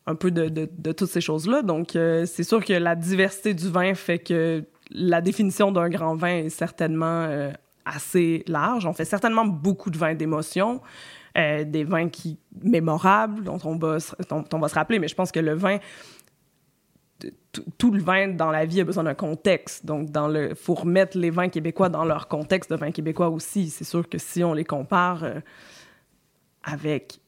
[0.06, 1.62] un peu de, toutes ces choses-là.
[1.62, 6.16] Donc, euh, c'est sûr que la diversité du vin fait que la définition d'un grand
[6.16, 7.50] vin est certainement euh,
[7.84, 8.86] assez large.
[8.86, 10.80] On fait certainement beaucoup de vins d'émotion.
[11.34, 15.78] des vins qui mémorables dont on va se rappeler, mais je pense que le vin
[17.78, 19.84] tout le vin dans la vie a besoin d'un contexte.
[19.84, 23.70] Donc, dans le, faut remettre les vins québécois dans leur contexte de vin québécois aussi.
[23.70, 25.40] C'est sûr que si on les compare euh,
[26.62, 27.20] avec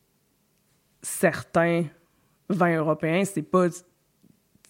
[1.03, 1.85] certains
[2.48, 3.68] vins européens, c'est pas,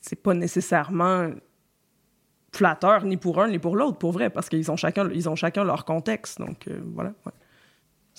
[0.00, 1.30] c'est pas nécessairement
[2.52, 5.36] flatteur ni pour un ni pour l'autre, pour vrai, parce qu'ils ont chacun, ils ont
[5.36, 6.38] chacun leur contexte.
[6.38, 7.12] Donc, euh, voilà.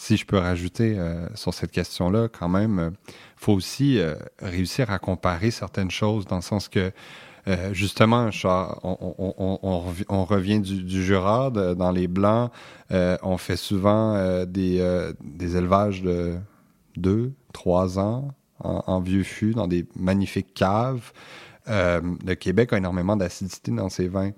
[0.01, 3.99] Si je peux rajouter euh, sur cette question-là, quand même, il faut aussi
[4.39, 6.91] réussir à comparer certaines choses, dans le sens que
[7.47, 8.29] euh, justement,
[8.83, 12.51] on, revient du, Jura, dans les Blancs,
[12.91, 14.77] euh, on fait souvent euh, des,
[15.55, 16.35] élevages de
[16.97, 21.11] deux, trois ans en, vieux fût, dans des magnifiques caves.
[21.67, 24.31] le Québec a énormément d'acidité dans ses vins.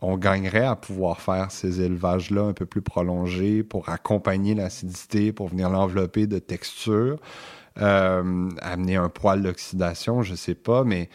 [0.00, 5.48] On gagnerait à pouvoir faire ces élevages-là un peu plus prolongés pour accompagner l'acidité, pour
[5.48, 7.18] venir l'envelopper de texture,
[7.76, 11.08] amener un poil d'oxydation, je sais pas, mais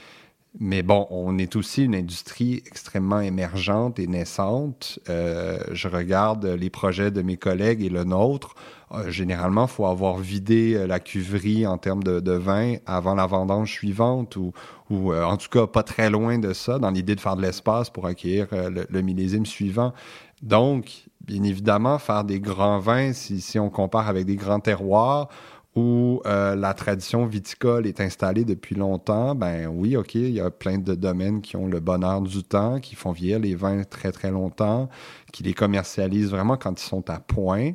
[0.60, 5.00] mais bon, on est aussi une industrie extrêmement émergente et naissante.
[5.10, 8.54] Euh, je regarde les projets de mes collègues et le nôtre.
[8.94, 13.72] Euh, généralement, faut avoir vidé euh, la cuverie en termes de, vin avant la vendange
[13.72, 14.52] suivante ou,
[14.90, 17.90] ou en tout cas pas très loin de ça dans l'idée de faire de l'espace
[17.90, 19.94] pour accueillir le, millésime suivant.
[20.42, 25.30] Donc, bien évidemment, faire des grands vins, si, on compare avec des grands terroirs,
[25.76, 30.52] où euh, la tradition viticole est installée depuis longtemps, ben oui, OK, il y a
[30.52, 34.12] plein de domaines qui ont le bonheur du temps, qui font vieillir les vins très,
[34.12, 34.88] très longtemps,
[35.32, 37.72] qui les commercialisent vraiment quand ils sont à point.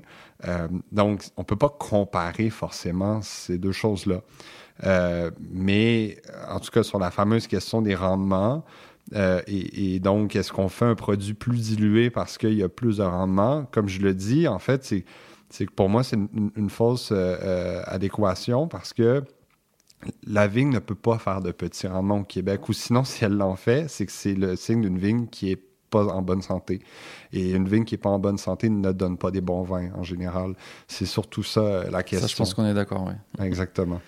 [0.46, 4.20] Euh, donc, on ne peut pas comparer forcément ces deux choses-là.
[4.85, 8.64] Euh, mais en tout cas, sur la fameuse question des rendements,
[9.14, 12.98] Euh, et, donc, est-ce qu'on fait un produit plus dilué parce qu'il y a plus
[12.98, 13.64] de rendement?
[13.70, 16.18] Comme je le dis, en fait, c'est que pour moi, c'est
[16.57, 17.11] une, fausse
[17.87, 19.24] adéquation parce que
[20.27, 23.37] la vigne ne peut pas faire de petits rendements au Québec, ou sinon, si elle
[23.38, 26.81] l'en fait, c'est que c'est le signe d'une vigne qui est pas en bonne santé.
[27.33, 29.90] Et une vigne qui n'est pas en bonne santé ne donne pas des bons vins
[29.94, 30.55] en général.
[30.87, 32.27] C'est surtout ça euh, la question.
[32.27, 33.44] Ça, je pense qu'on est d'accord, oui.
[33.44, 34.01] Exactement.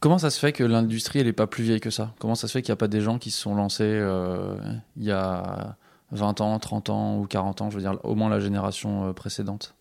[0.00, 2.12] Comment ça se fait que l'industrie, elle n'est pas plus vieille que ça?
[2.18, 4.56] Comment ça se fait qu'il n'y a pas des gens qui se sont lancés euh,
[4.96, 5.76] il y a
[6.12, 9.12] 20 ans, 30 ans ou 40 ans, je veux dire, au moins la génération euh,
[9.12, 9.74] précédente?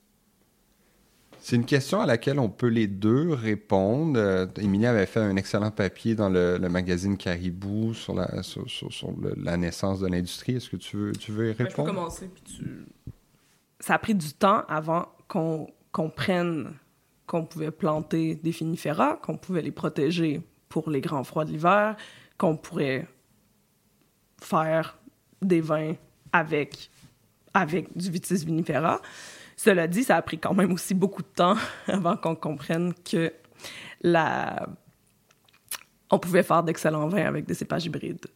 [1.45, 4.17] C'est une question à laquelle on peut les deux répondre.
[4.17, 8.65] Euh, Émilie avait fait un excellent papier dans le, magazine Caribou sur la, sur,
[9.37, 10.55] la naissance de l'industrie.
[10.55, 11.67] Est-ce que tu veux, tu veux y répondre?
[11.67, 12.29] Ben, je peux commencer.
[13.79, 16.73] Ça a pris du temps avant qu'on comprenne
[17.27, 21.95] qu'on pouvait planter des finifera, qu'on pouvait les protéger pour les grands froids de l'hiver,
[22.39, 23.07] qu'on pourrait
[24.41, 24.97] faire
[25.43, 25.93] des vins
[26.33, 26.89] avec,
[27.53, 28.99] avec du vitis vinifera.
[29.55, 31.55] Cela dit, ça a pris quand même aussi beaucoup de temps
[31.87, 33.31] avant qu'on comprenne que
[34.01, 34.67] la...
[36.09, 38.27] on pouvait faire d'excellents vins avec des cépages hybrides.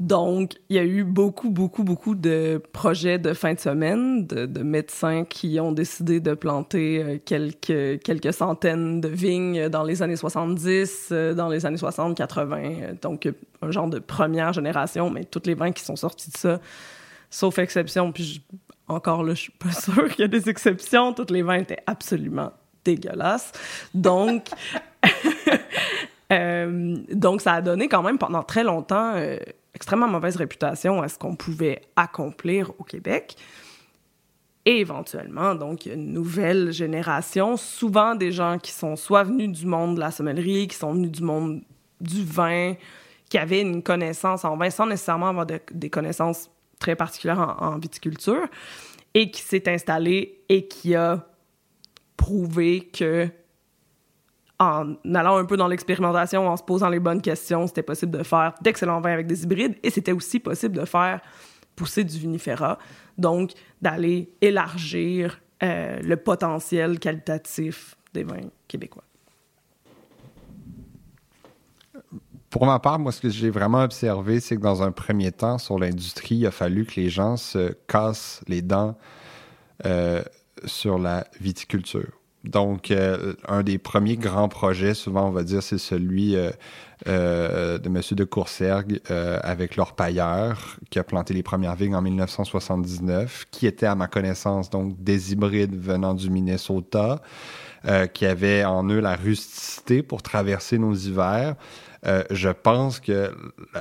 [0.00, 4.62] Donc, il y a eu beaucoup, beaucoup, beaucoup de projets de fin de semaine, de,
[4.62, 10.16] médecins qui ont décidé de planter euh, quelques, quelques centaines de vignes dans les années
[10.16, 12.94] 70, euh, dans les années 60, 80.
[13.02, 16.60] Donc, un genre de première génération, mais toutes les vins qui sont sortis de ça,
[17.30, 18.44] sauf exception, puis
[18.88, 21.12] encore là, je suis pas sûre qu'il y a des exceptions.
[21.12, 22.52] Toutes les vins étaient absolument
[22.84, 23.52] dégueulasses.
[23.94, 24.48] Donc,
[26.32, 29.38] euh, donc ça a donné quand même pendant très longtemps euh,
[29.74, 33.36] extrêmement mauvaise réputation à ce qu'on pouvait accomplir au Québec.
[34.66, 39.96] Et éventuellement, donc, une nouvelle génération, souvent des gens qui sont soit venus du monde
[39.96, 41.60] de la sommellerie, qui sont venus du monde
[42.00, 42.74] du vin,
[43.28, 46.48] qui avaient une connaissance en vin sans nécessairement avoir des connaissances
[46.84, 48.46] très particulière en, viticulture,
[49.14, 51.26] et qui s'est installé et qui a
[52.16, 53.28] prouvé que
[54.58, 58.22] en allant un peu dans l'expérimentation, en se posant les bonnes questions, c'était possible de
[58.22, 61.20] faire d'excellents vins avec des hybrides et c'était aussi possible de faire
[61.74, 62.78] pousser du vinifera.
[63.18, 69.04] Donc, d'aller élargir euh, le potentiel qualitatif des vins québécois.
[72.54, 75.58] Pour ma part, moi, ce que j'ai vraiment observé, c'est que dans un premier temps,
[75.58, 78.96] sur l'industrie, il a fallu que les gens se cassent les dents
[79.84, 80.22] euh,
[80.64, 82.12] sur la viticulture.
[82.44, 87.88] Donc, euh, un des premiers grands projets, souvent, on va dire, c'est celui euh, de
[87.88, 88.00] M.
[88.12, 93.96] de Coursergue avec l'orpailleur, qui a planté les premières vignes en 1979, qui était, à
[93.96, 97.20] ma connaissance, donc des hybrides venant du Minnesota,
[98.14, 101.56] qui avaient en eux la rusticité pour traverser nos hivers.
[102.06, 103.34] Euh, je pense que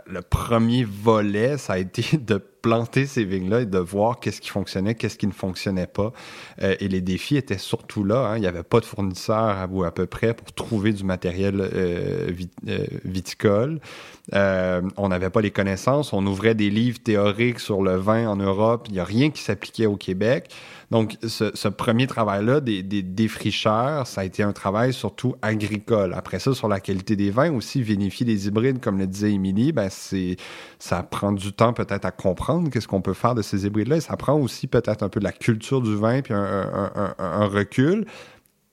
[0.05, 4.49] le premier volet, ça a été de planter ces vignes-là et de voir qu'est-ce qui
[4.49, 6.13] fonctionnait, qu'est-ce qui ne fonctionnait pas.
[6.63, 8.29] Euh, et les défis étaient surtout là.
[8.29, 8.37] Hein.
[8.37, 12.31] Il n'y avait pas de fournisseurs à, à peu près pour trouver du matériel euh,
[13.03, 13.79] viticole.
[14.33, 16.13] on n'avait pas les connaissances.
[16.13, 18.85] On ouvrait des livres théoriques sur le vin en Europe.
[18.87, 20.49] Il n'y a rien qui s'appliquait au Québec.
[20.93, 26.13] Donc, ce, premier travail-là des, défricheurs, ça a été un travail surtout agricole.
[26.13, 29.71] Après ça, sur la qualité des vins, aussi vinifier des hybrides, comme le disait Émilie,
[29.71, 30.35] ben c'est,
[30.83, 33.95] ça prend du temps peut-être à comprendre qu'est-ce qu'on peut faire de ces hybrides-là.
[33.95, 38.05] Et ça prend aussi peut-être un peu de la culture du vin puis un recul.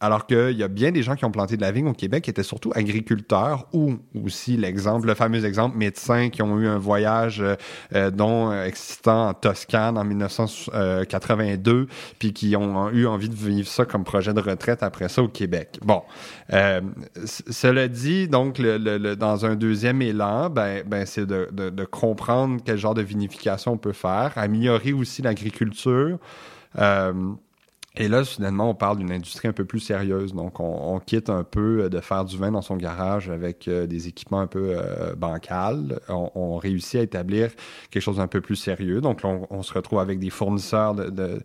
[0.03, 2.25] Alors qu'il y a bien des gens qui ont planté de la vigne au Québec
[2.25, 6.79] qui étaient surtout agriculteurs ou aussi l'exemple, le fameux exemple médecins qui ont eu un
[6.79, 7.55] voyage euh,
[7.95, 11.87] euh dont euh, excitant en Toscane en 1982
[12.19, 15.29] puis qui ont eu envie de vivre ça comme projet de retraite après ça au
[15.29, 15.79] Québec.
[15.83, 16.03] Bon,
[17.25, 22.95] cela dit, donc le, dans un deuxième élan, ben, ben c'est de, comprendre quel genre
[22.95, 26.19] de vinification on peut faire, améliorer aussi l'agriculture.
[27.97, 30.33] Et là, finalement, on parle d'une industrie un peu plus sérieuse.
[30.33, 33.87] Donc, on, quitte un peu euh, de faire du vin dans son garage avec euh,
[33.87, 36.01] des équipements un peu euh, bancals.
[36.09, 37.51] On, réussit à établir
[37.91, 39.01] quelque chose d'un peu plus sérieux.
[39.01, 41.43] Donc, on, se retrouve avec des fournisseurs de,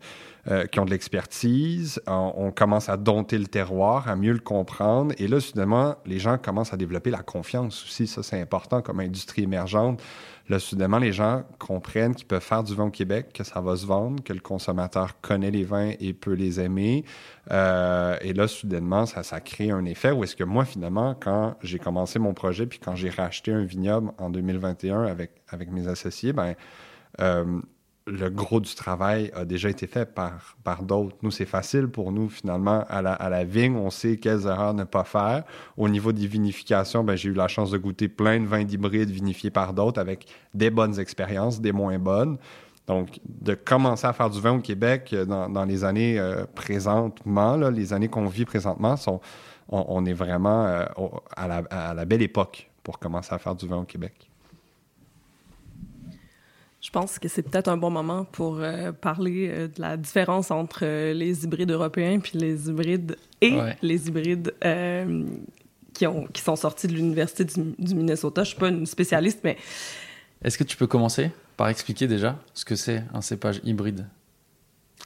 [0.71, 2.01] qui ont de l'expertise.
[2.05, 5.15] On, on, commence à dompter le terroir, à mieux le comprendre.
[5.17, 8.08] Et là, soudainement, les gens commencent à développer la confiance aussi.
[8.08, 10.01] Ça, c'est important comme industrie émergente.
[10.47, 13.75] Là, soudainement, les gens comprennent qu'ils peuvent faire du vin au Québec, que ça va
[13.75, 17.03] se vendre, que le consommateur connaît les vins et peut les aimer.
[17.51, 21.55] Euh, et là, soudainement, ça, ça crée un effet où est-ce que moi, finalement, quand
[21.63, 25.88] j'ai commencé mon projet, puis quand j'ai racheté un vignoble en 2021 avec, avec mes
[25.88, 26.53] associés, ben,
[27.21, 27.62] euh,
[28.07, 31.15] le gros du travail a déjà été fait par, par d'autres.
[31.23, 34.75] Nous, c'est facile pour nous, finalement, à la, à la, vigne, on sait quelles erreurs
[34.75, 35.43] ne pas faire.
[35.75, 39.09] Au niveau des vinifications, ben, j'ai eu la chance de goûter plein de vins d'hybrides
[39.09, 42.37] vinifiés par d'autres avec des bonnes expériences, des moins bonnes.
[42.85, 46.45] Donc, de commencer à faire du vin au Québec euh, dans, dans les années euh,
[46.53, 49.19] présentement, là, les années qu'on vit présentement, sont,
[49.69, 50.85] on, est vraiment euh,
[51.35, 54.29] à, la, à la belle époque pour commencer à faire du vin au Québec.
[56.85, 60.51] Je pense que c'est peut-être un bon moment pour euh, parler euh, de la différence
[60.51, 63.75] entre euh, les hybrides européens puis les hybrides et Ouais.
[63.81, 65.25] les hybrides euh,
[65.95, 68.43] qui, ont, qui sont sortis de l'Université du, du Minnesota.
[68.43, 69.57] Je suis pas une spécialiste, mais
[70.43, 74.05] Est-ce que tu peux commencer par expliquer déjà ce que c'est un cépage hybride?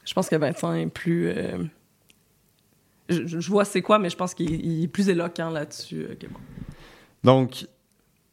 [0.03, 1.29] je pense que Vincent est plus...
[1.29, 1.63] euh,
[3.07, 6.15] je, je vois c'est quoi, mais je pense qu'il il est plus éloquent là-dessus euh,
[6.15, 6.41] que moi.
[7.23, 7.67] Donc,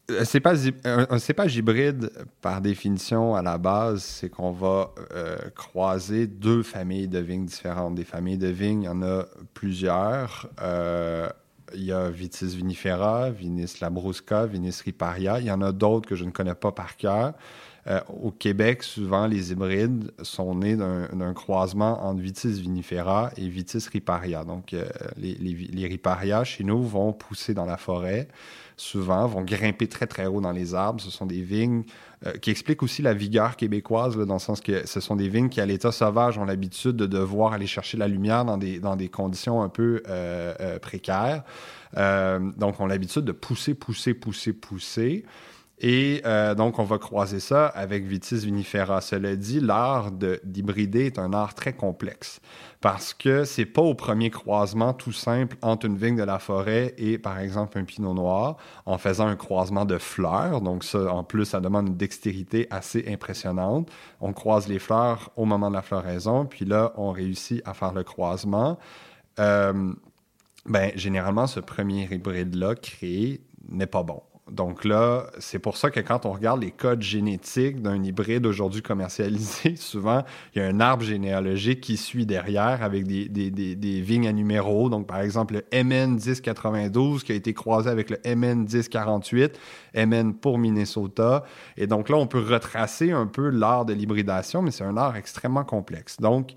[0.09, 2.09] un cépage, hy- un, cépage hybride,
[2.41, 7.95] par définition, à la base, c'est qu'on va euh, croiser deux familles de vignes différentes.
[7.95, 10.49] Des familles de vignes, il y en a plusieurs.
[10.61, 11.27] Euh,
[11.73, 15.41] il y a Vitis vinifera, Vinis labrusca, Vinis riparia.
[15.41, 17.33] Il y en a d'autres que je ne connais pas par cœur.
[17.87, 23.85] Euh, au Québec, souvent, les hybrides sont nés d'un croisement entre Vitis vinifera et Vitis
[23.91, 24.45] riparia.
[24.45, 24.85] Donc, euh,
[25.17, 28.29] les, les riparia, chez nous, vont pousser dans la forêt
[28.77, 31.01] souvent, vont grimper très, très haut dans les arbres.
[31.01, 31.83] Ce sont des vignes
[32.25, 35.49] euh, qui expliquent aussi la vigueur québécoise, dans le sens que ce sont des vignes
[35.49, 38.95] qui, à l'état sauvage, ont l'habitude de devoir aller chercher la lumière dans des, dans
[38.95, 41.43] des conditions un peu euh, euh, précaires.
[41.95, 45.25] Donc, ont l'habitude de pousser, pousser, pousser, pousser.
[45.79, 48.99] Et euh, donc, on va croiser ça avec Vitis vinifera.
[48.99, 52.39] Cela dit, l'art de- d'hybrider est un art très complexe
[52.81, 56.95] parce que c'est pas au premier croisement tout simple entre une vigne de la forêt
[56.97, 60.61] et, par exemple, un pinot noir en faisant un croisement de fleurs.
[60.61, 63.91] Donc, ça, en plus, ça demande une dextérité assez impressionnante.
[64.19, 67.93] On croise les fleurs au moment de la floraison, puis là, on réussit à faire
[67.93, 68.79] le croisement.
[69.39, 69.93] Euh,
[70.65, 74.21] ben, généralement, ce premier hybride-là créé n'est pas bon.
[74.51, 78.81] Donc là, c'est pour ça que quand on regarde les codes génétiques d'un hybride aujourd'hui
[78.81, 80.23] commercialisé, souvent,
[80.55, 84.89] il y a un arbre généalogique qui suit derrière avec des, vignes à numéros.
[84.89, 89.51] Donc, par exemple, le MN1092 qui a été croisé avec le MN1048,
[89.95, 91.43] MN pour Minnesota.
[91.75, 95.17] Et donc là, on peut retracer un peu l'art de l'hybridation, mais c'est un art
[95.17, 96.17] extrêmement complexe.
[96.21, 96.51] Donc,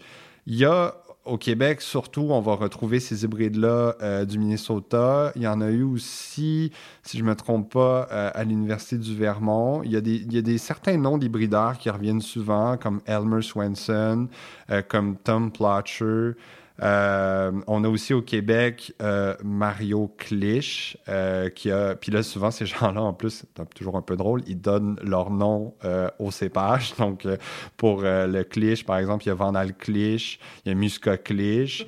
[0.46, 0.94] il y a
[1.25, 5.33] au Québec, surtout, on va retrouver ces hybrides-là euh, du Minnesota.
[5.37, 8.97] Il y en a eu aussi, si je ne me trompe pas, euh, à l'Université
[8.97, 9.83] du Vermont.
[9.83, 14.29] Il y, a des, il certains noms d'hybrideurs qui reviennent souvent, comme Elmer Swenson,
[14.71, 16.33] euh, comme Tom Plotcher.
[16.83, 21.95] Euh, on a aussi au Québec euh, Mario Clich, euh, qui a.
[21.95, 25.31] Puis là, souvent, ces gens-là, en plus, c'est toujours un peu drôle, ils donnent leur
[25.31, 25.75] nom
[26.19, 26.95] au cépage.
[26.99, 27.27] Donc,
[27.77, 31.87] pour le Clich, par exemple, il y a Vandal Clich, il y a Musca Clich.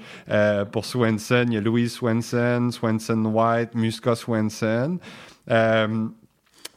[0.73, 4.99] Pour Swenson, il y a Louise Swenson, Swenson White, Musca Swenson.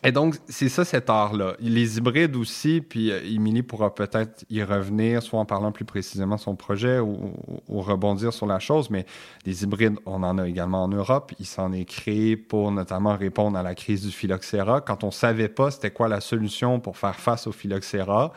[0.06, 1.56] Et donc, c'est ça cet art-là.
[1.60, 6.36] Les hybrides aussi, puis euh, Émilie pourra peut-être y revenir, soit en parlant plus précisément
[6.36, 7.34] de son projet ou,
[7.68, 9.08] rebondir sur la chose, mais
[9.48, 11.34] les hybrides, on en a également en Europe.
[11.40, 14.80] Il s'en est créé pour notamment répondre à la crise du phylloxéra.
[14.80, 18.32] Quand on savait pas c'était quoi la solution pour faire face au phylloxéra,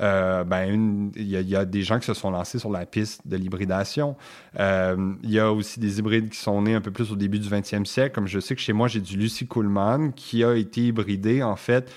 [0.00, 3.36] euh, ben il y, a- des gens qui se sont lancés sur la piste de
[3.36, 4.16] l'hybridation.
[4.58, 7.38] Euh, il y a aussi des hybrides qui sont nés un peu plus au début
[7.38, 8.14] du 20e siècle.
[8.14, 11.56] Comme je sais que chez moi, j'ai du Lucie Kuhlmann qui a été hybridé, en
[11.56, 11.90] fait,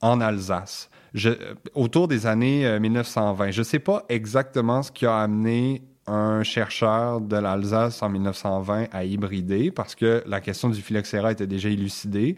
[0.00, 0.90] en Alsace.
[1.14, 1.30] Je-
[1.74, 3.50] autour des années euh, 1920.
[3.52, 8.88] Je ne sais pas exactement ce qui a amené un chercheur de l'Alsace en 1920
[8.92, 12.36] à hybrider parce que la question du phylloxéra était déjà élucidée.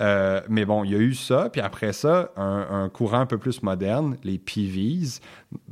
[0.00, 3.26] Euh, mais bon, il y a eu ça, puis après ça, un, un courant un
[3.26, 5.20] peu plus moderne, les PVs,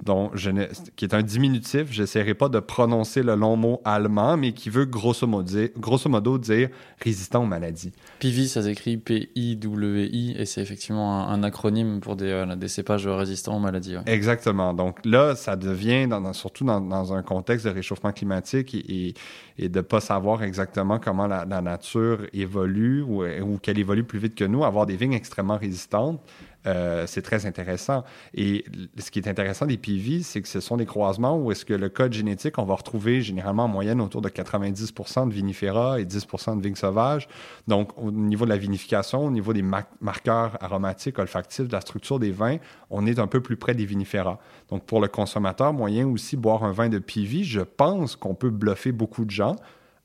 [0.02, 0.66] dont je ne-
[0.96, 4.84] qui est un diminutif, j'essaierai pas de prononcer le long mot allemand, mais qui veut
[4.84, 6.68] grosso modo, dire- grosso modo dire
[7.00, 7.92] résistant aux maladies.
[8.18, 13.06] PIVI, ça s'écrit P-I-W-I, et c'est effectivement un, un acronyme pour des, euh, des cépages
[13.06, 13.96] résistants aux maladies.
[13.96, 14.02] ouais.
[14.06, 14.74] Exactement.
[14.74, 19.08] Donc là, ça devient, dans- dans- surtout dans, dans un contexte de réchauffement climatique et,
[19.08, 19.14] et,
[19.58, 24.04] et de ne pas savoir exactement comment la, la nature évolue ou, ou qu'elle évolue
[24.04, 26.20] plus vite que nous, avoir des vignes extrêmement résistantes,
[26.66, 28.04] euh, c'est très intéressant.
[28.34, 28.64] Et
[28.98, 31.74] ce qui est intéressant des PV, c'est que ce sont des croisements où est-ce que
[31.74, 36.04] le code génétique, on va retrouver généralement en moyenne autour de 90% de vinifera et
[36.04, 37.28] 10% de vignes sauvages.
[37.68, 41.80] Donc, au niveau de la vinification, au niveau des ma- marqueurs aromatiques, olfactifs, de la
[41.80, 42.58] structure des vins,
[42.90, 44.38] on est un peu plus près des vinifera.
[44.68, 48.50] Donc, pour le consommateur moyen aussi, boire un vin de PV, je pense qu'on peut
[48.50, 49.56] bluffer beaucoup de gens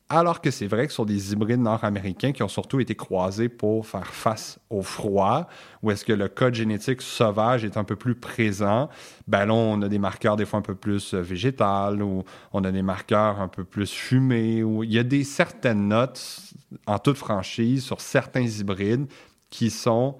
[0.09, 3.85] Alors que c'est vrai que sont des hybrides nord-américains qui ont surtout été croisés pour
[3.85, 5.49] faire face au froid,
[5.83, 8.89] où est-ce que le code génétique sauvage est un peu plus présent.
[9.27, 12.63] Ben là, on a des marqueurs des fois un peu plus euh, végétales, ou on
[12.63, 16.53] a des marqueurs un peu plus fumés, ou il y a des certaines notes,
[16.85, 19.07] en toute franchise, sur certains hybrides
[19.49, 20.15] qui sont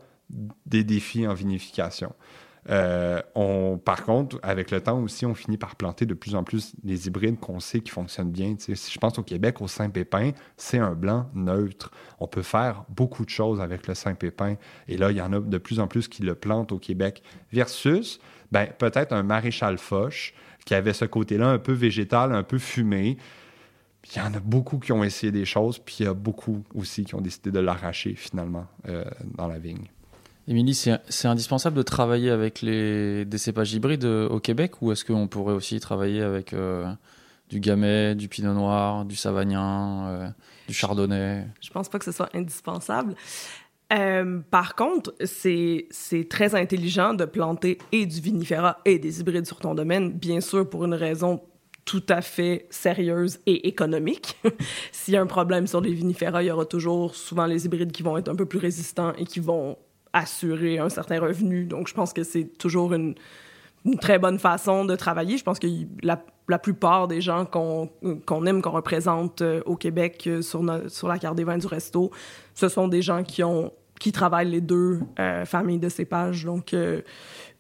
[0.66, 2.14] des défis en vinification.
[2.70, 3.22] Euh,
[3.86, 7.08] par contre, avec le temps aussi, on finit par planter de plus en plus les
[7.08, 8.56] hybrides qu'on sait qui fonctionnent bien.
[8.58, 11.92] si je pense au Québec, au Saint-Pépin, c'est un blanc neutre.
[12.20, 14.56] On peut faire beaucoup de choses avec le Saint-Pépin.
[14.88, 17.24] Et là, il y en a de plus en plus qui le plantent au Québec.
[17.52, 18.20] Versus,
[18.52, 20.34] ben, peut-être un maréchal Foch
[20.66, 23.18] qui avait ce côté-là un peu végétal, un peu fumé.
[24.14, 26.64] Il y en a beaucoup qui ont essayé des choses, puis il y a beaucoup
[26.76, 29.04] aussi qui ont décidé de l'arracher finalement euh,
[29.36, 29.88] dans la vigne.
[30.50, 35.04] Émilie, c'est indispensable de travailler avec les, des cépages hybrides euh, au Québec ou est-ce
[35.04, 36.90] qu'on pourrait aussi travailler avec euh,
[37.50, 40.30] du gamay, du pinot noir, du savagnin, euh,
[40.70, 41.46] du chardonnay?
[41.60, 43.16] Je pense pas que ce soit indispensable.
[44.50, 45.90] par contre, c'est
[46.30, 50.70] très intelligent de planter et du vinifera et des hybrides sur ton domaine, bien sûr
[50.70, 51.42] pour une raison
[51.84, 54.38] tout à fait sérieuse et économique.
[54.94, 57.92] S'il y a un problème sur les vinifera, il y aura toujours souvent les hybrides
[57.92, 59.78] qui vont être un peu plus résistants et qui vont
[60.18, 61.66] assurer un certain revenu.
[61.66, 63.16] Donc, je pense que c'est toujours une,
[64.02, 65.38] très bonne façon de travailler.
[65.38, 65.68] Je pense que
[66.04, 71.36] la, plupart des gens qu'on aime, qu'on représente euh, au Québec euh, sur, la carte
[71.36, 72.12] des vins du resto,
[72.54, 76.44] ce sont des gens qui travaillent les deux euh, familles de cépages.
[76.44, 76.76] Donc,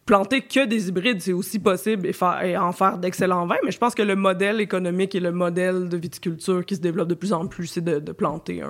[0.05, 2.09] planter que des hybrides, c'est aussi possible
[2.43, 3.57] et, en faire d'excellents vins.
[3.63, 7.07] Mais je pense que le modèle économique et le modèle de viticulture qui se développe
[7.07, 8.61] de plus en plus, c'est de, planter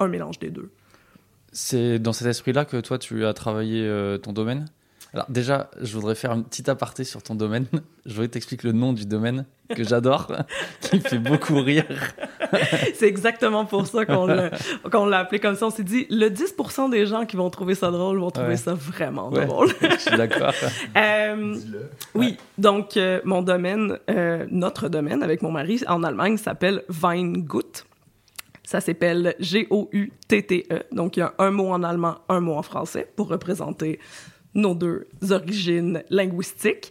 [0.00, 0.72] un mélange des deux.
[1.58, 4.66] C'est dans cet esprit-là que toi, tu as travaillé euh, ton domaine
[5.14, 7.64] Alors déjà, je voudrais faire un petit aparté sur ton domaine.
[8.04, 10.30] Je voudrais t'expliquer le nom du domaine que j'adore,
[10.82, 11.86] qui me fait beaucoup rire.
[12.94, 15.66] C'est exactement pour ça qu'on l'a appelé comme ça.
[15.66, 18.74] On s'est dit, le 10% des gens qui vont trouver ça drôle vont trouver ça
[18.74, 19.70] vraiment drôle.
[19.80, 20.52] je suis d'accord.
[20.94, 21.56] Euh,
[22.14, 23.98] oui, donc euh, mon domaine,
[24.50, 27.86] notre domaine avec mon mari en Allemagne s'appelle Weingut.
[28.66, 30.82] Ça s'appelle G-O-U-T-T-E.
[30.90, 34.00] Donc, il y a un mot en allemand, un mot en français pour représenter
[34.54, 36.90] nos deux origines linguistiques.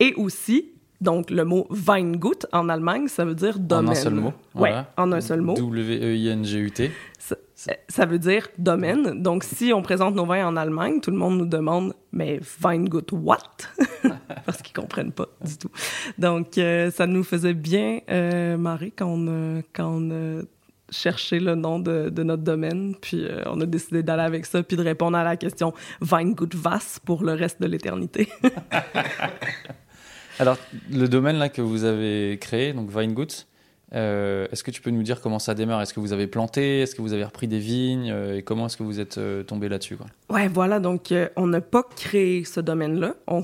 [0.00, 3.88] Et aussi, donc, le mot Weingut en Allemagne, ça veut dire domaine.
[3.88, 4.32] En un seul mot.
[4.54, 4.68] Oui,
[4.98, 5.54] en un seul mot.
[5.54, 6.90] W-E-I-N-G-U-T.
[7.88, 9.22] Ça, veut dire domaine.
[9.22, 13.12] Donc, si on présente nos vins en Allemagne, tout le monde nous demande, mais Weingut
[13.12, 13.38] what?
[14.44, 15.70] Parce qu'ils comprennent pas du tout.
[16.18, 20.42] Donc, euh, ça nous faisait bien euh, marrer quand on, quand on
[20.94, 24.76] chercher le nom de, notre domaine, puis euh, on a décidé d'aller avec ça, puis
[24.76, 28.28] de répondre à la question Weingut was pour le reste de l'éternité.
[30.38, 30.56] Alors,
[30.90, 33.46] le domaine là que vous avez créé, donc Weingut,
[33.94, 35.80] euh, est-ce que tu peux nous dire comment ça démarre?
[35.80, 36.80] Est-ce que vous avez planté?
[36.80, 38.10] Est-ce que vous avez repris des vignes?
[38.10, 39.96] Euh, Et comment est-ce que vous êtes tombé là-dessus
[40.30, 40.80] Ouais, voilà.
[40.80, 43.14] Donc, on n'a pas créé ce domaine-là.
[43.28, 43.42] On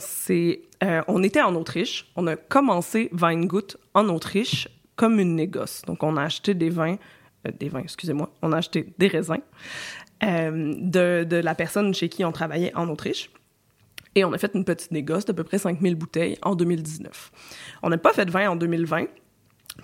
[1.06, 2.10] on était en Autriche.
[2.16, 4.66] On a commencé Weingut en Autriche
[5.00, 5.80] comme une négoce.
[5.86, 6.96] Donc, on a acheté des vins
[7.58, 9.40] des vins, excusez-moi, on a acheté des raisins
[10.22, 13.30] euh, de, de, la personne chez qui on travaillait en Autriche.
[14.14, 17.30] Et on a fait une petite négoce d'à peu près 5000 bouteilles en 2019.
[17.82, 19.06] On n'a pas fait de vin en 2020.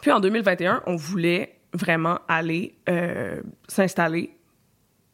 [0.03, 4.37] Puis en 2021, on voulait vraiment aller euh, s'installer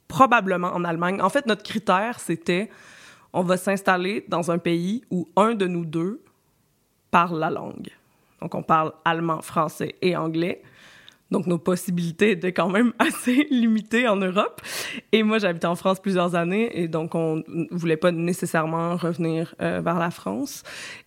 [0.08, 1.20] probablement en Allemagne.
[1.20, 2.70] En fait, notre critère, c'était
[3.32, 6.22] on va s'installer dans un pays où un de nous deux
[7.10, 7.90] parle la langue.
[8.40, 10.62] Donc, on parle allemand, français et anglais.
[11.32, 14.60] Donc, nos possibilités étaient quand même assez limitées en Europe.
[15.10, 19.80] Et moi, j'habitais en France plusieurs années et donc on voulait pas nécessairement revenir euh,
[19.80, 20.62] vers la France.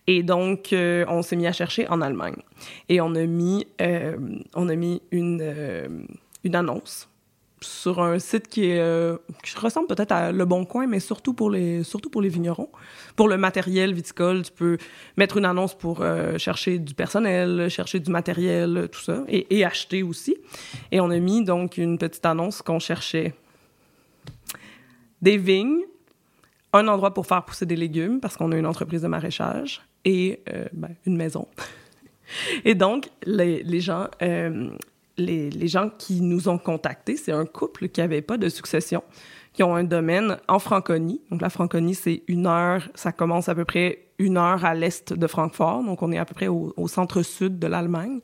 [0.06, 2.36] Et donc, euh, on s'est mis à chercher en Allemagne.
[2.88, 4.16] Et on a mis, euh,
[4.54, 6.08] on a mis une,
[6.44, 7.08] une annonce
[7.66, 11.82] sur un site euh, qui ressemble peut-être à Le Bon Coin, mais surtout pour les,
[11.82, 12.70] surtout pour les vignerons.
[13.16, 14.78] Pour le matériel viticole, tu peux
[15.16, 19.64] mettre une annonce pour euh, chercher du personnel, chercher du matériel, tout ça, et, et,
[19.64, 20.36] acheter aussi.
[20.92, 23.34] Et on a mis donc une petite annonce qu'on cherchait
[25.22, 25.80] des vignes,
[26.72, 30.40] un endroit pour faire pousser des légumes, parce qu'on a une entreprise de maraîchage, et
[30.52, 31.48] euh, ben, une maison.
[32.64, 34.08] et donc, les, les gens
[35.18, 39.02] les, gens qui nous ont contactés, c'est un couple qui n'avait pas de succession,
[39.52, 41.20] qui ont un domaine en Franconie.
[41.30, 45.12] Donc la Franconie, c'est une heure, ça commence à peu près une heure à l'est
[45.12, 48.20] de Francfort, donc on est à peu près au, centre-sud de l'Allemagne.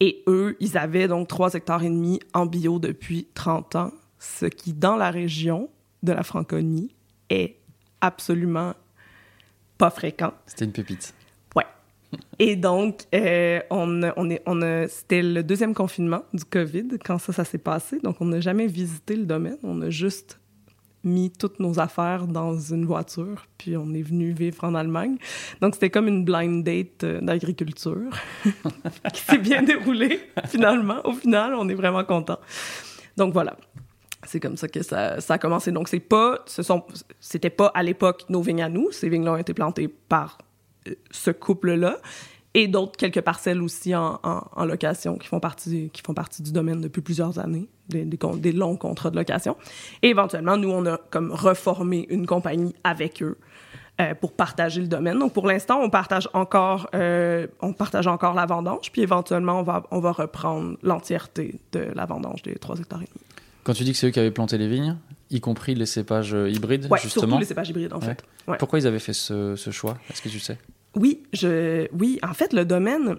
[0.00, 4.46] Et eux, ils avaient donc trois hectares et demi en bio depuis 30 ans, ce
[4.46, 5.70] qui, dans la région
[6.02, 6.94] de la Franconie,
[7.28, 7.56] est
[8.00, 8.74] absolument
[9.78, 10.32] pas fréquent.
[10.46, 11.14] C'était une pépite.
[12.38, 17.18] Et donc, euh, on, on est, on a, c'était le deuxième confinement du COVID quand
[17.18, 17.98] ça, ça s'est passé.
[18.00, 19.58] Donc, on n'a jamais visité le domaine.
[19.62, 20.38] On a juste
[21.04, 25.16] mis toutes nos affaires dans une voiture, puis on est venu vivre en Allemagne.
[25.60, 28.10] Donc, c'était comme une blind date euh, d'agriculture
[29.12, 31.04] qui s'est bien déroulée, finalement.
[31.04, 32.38] Au final, on est vraiment content.
[33.16, 33.56] Donc, voilà.
[34.24, 35.72] C'est comme ça que ça, ça a commencé.
[35.72, 36.84] Donc, c'est pas, ce sont,
[37.18, 38.92] c'était pas à l'époque nos vignes à nous.
[38.92, 40.38] Ces vignes-là ont été plantées par
[41.10, 41.98] ce couple-là
[42.54, 46.42] et d'autres quelques parcelles aussi en, en- en location qui font partie qui font partie
[46.42, 49.56] du domaine depuis plusieurs années, des, des, con- des longs contrats de location.
[50.02, 53.38] Et éventuellement, nous, on a comme reformé une compagnie avec eux
[54.00, 55.18] euh, pour partager le domaine.
[55.18, 59.62] Donc, pour l'instant, on partage encore euh, on partage encore la vendange, puis éventuellement, on
[59.62, 63.24] va, on va reprendre l'entièreté de la vendange des 3 hectares et demi.
[63.64, 64.96] Quand tu dis que c'est eux qui avaient planté les vignes,
[65.30, 68.06] y compris les cépages euh, hybrides, Ouais, justement, surtout les cépages hybrides, en Ouais.
[68.06, 68.24] fait.
[68.48, 68.56] Ouais.
[68.58, 69.96] pourquoi ils avaient fait ce, ce choix?
[70.10, 70.58] Est-ce que tu sais?
[70.96, 73.16] Oui, je, oui, en fait, le domaine,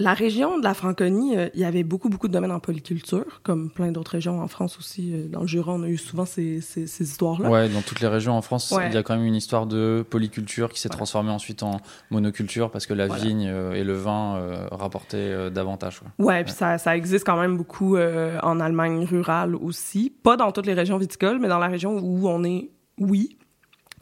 [0.00, 3.40] la région de la Franconie, euh, il y avait beaucoup, beaucoup de domaines en polyculture,
[3.42, 5.12] comme plein d'autres régions en France aussi.
[5.12, 7.50] euh, dans le Jura, on a eu souvent ces, ces, ces histoires-là.
[7.50, 8.86] Ouais, dans toutes les régions en France, Ouais.
[8.88, 11.80] il y a quand même une histoire de polyculture qui s'est transformée ensuite en
[12.10, 13.22] monoculture parce que la Voilà.
[13.24, 16.00] vigne euh, et le vin rapportaient davantage.
[16.00, 16.24] quoi.
[16.24, 20.10] Ouais, puis ça, ça existe quand même beaucoup en Allemagne rurale aussi.
[20.22, 23.36] Pas dans toutes les régions viticoles, mais dans la région où on est, oui.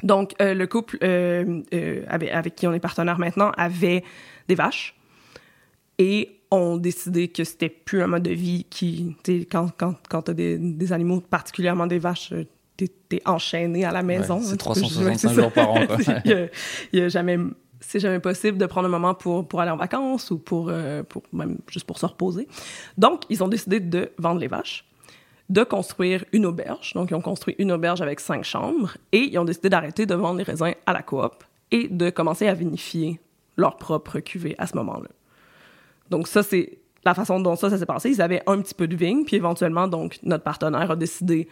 [0.03, 4.05] Donc, euh, le couple euh, euh, avec, avec qui on est partenaire maintenant avait
[4.49, 4.94] des vaches
[5.99, 9.94] et ont décidé que c'était plus un mode de vie qui, tu sais, quand, quand,
[10.09, 12.32] quand t'as des, des animaux, particulièrement des vaches,
[12.76, 14.36] t'es, t'es enchaîné à la maison.
[14.36, 15.97] Ouais, c'est hein, tu peux- 365 ouais, c'est jours par an, quoi.
[16.92, 17.38] il a, jamais,
[17.80, 20.70] c'est jamais possible de prendre un moment pour, pour aller en vacances ou pour,
[21.09, 22.47] pour même juste pour se reposer.
[22.99, 24.84] Donc, ils ont décidé de vendre les vaches,
[25.49, 26.92] de construire une auberge.
[26.94, 30.14] Donc, ils ont construit une auberge avec cinq chambres et ils ont décidé d'arrêter de
[30.14, 33.20] vendre les raisins à la coop et de commencer à vinifier
[33.57, 35.09] leur propre cuvée à ce moment-là.
[36.11, 38.11] Donc, ça, c'est la façon dont ça, s'est passé.
[38.11, 41.49] Ils avaient un petit peu de vigne, puis éventuellement, donc, notre partenaire a décidé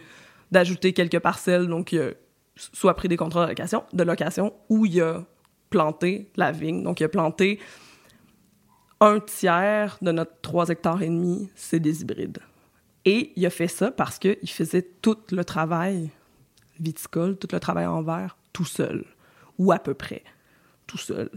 [0.51, 1.67] d'ajouter quelques parcelles.
[1.67, 2.11] Donc, a
[2.55, 5.23] soit pris des contrats de location, de location ou il a
[5.69, 6.83] planté la vigne.
[6.83, 7.59] Donc, il a planté
[9.01, 12.39] un tiers de notre 3 hectares et demi, c'est des hybrides.
[13.05, 16.09] Et il a fait ça parce qu'il faisait tout le travail
[16.79, 19.05] viticole, tout le travail en verre, tout seul,
[19.57, 20.23] ou à peu près
[20.87, 21.29] tout seul.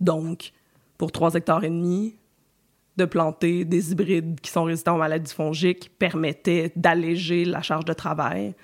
[0.00, 0.52] Donc,
[0.98, 2.16] pour 3 hectares et demi,
[2.96, 7.92] de planter des hybrides qui sont résistants aux maladies fongiques permettait d'alléger la charge de
[7.92, 8.54] travail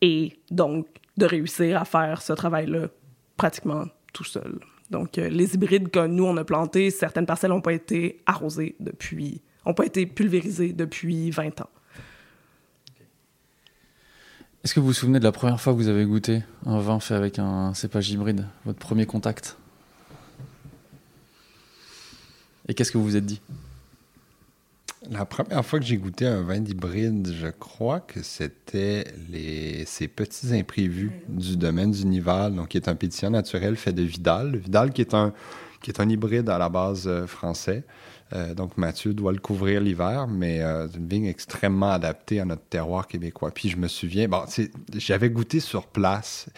[0.00, 2.88] et donc de réussir à faire ce travail-là
[3.36, 4.60] pratiquement tout seul.
[4.90, 8.76] Donc, euh, les hybrides que nous, on a plantés, certaines parcelles n'ont pas été arrosées
[8.80, 11.70] depuis, n'ont pas été pulvérisées depuis 20 ans.
[14.62, 17.00] Est-ce que vous vous souvenez de la première fois que vous avez goûté un vin
[17.00, 19.56] fait avec un cépage hybride Votre premier contact?
[22.68, 23.40] Et qu'est-ce que vous vous êtes dit?
[25.08, 30.08] La première fois que j'ai goûté un vin d'hybride, je crois que c'était les, ces
[30.08, 34.52] petits imprévus du domaine du Nival, donc qui est un pétillant naturel fait de Vidal.
[34.52, 35.32] Le Vidal qui est un,
[35.80, 37.82] qui est un hybride à la base euh, français.
[38.32, 42.62] Euh, donc Mathieu doit le couvrir l'hiver, mais euh, une vigne extrêmement adaptée à notre
[42.62, 43.50] terroir québécois.
[43.50, 44.44] Puis je me souviens, bon,
[44.94, 46.48] j'avais goûté sur place.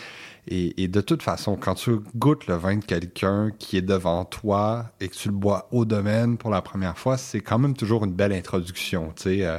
[0.49, 4.87] Et, de toute façon, quand tu goûtes le vin de quelqu'un qui est devant toi
[5.01, 8.05] et que tu le bois au domaine pour la première fois, c'est quand même toujours
[8.05, 9.15] une belle introduction.
[9.27, 9.59] Euh,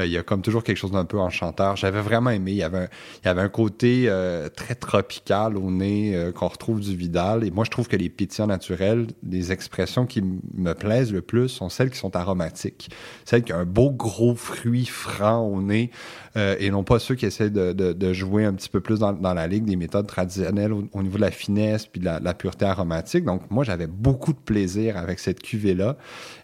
[0.00, 1.76] euh, il y a comme toujours quelque chose d'un peu enchanteur.
[1.76, 2.50] J'avais vraiment aimé.
[2.50, 2.88] Il y avait
[3.24, 7.44] un, côté euh, très tropical au nez euh, qu'on retrouve du Vidal.
[7.44, 11.48] Et moi, je trouve que les pétillants naturels, les expressions qui me plaisent le plus
[11.48, 12.90] sont celles qui sont aromatiques.
[13.24, 15.92] Celles qui ont un beau gros fruit franc au nez
[16.36, 18.98] euh, et non pas ceux qui essaient de, de- de jouer un petit peu plus
[18.98, 22.04] dans, dans la ligue des méthodes traditionnelles au, au niveau de la finesse puis de
[22.06, 23.24] la, la pureté aromatique.
[23.24, 25.96] Donc, moi, j'avais beaucoup de plaisir avec cette cuvée-là.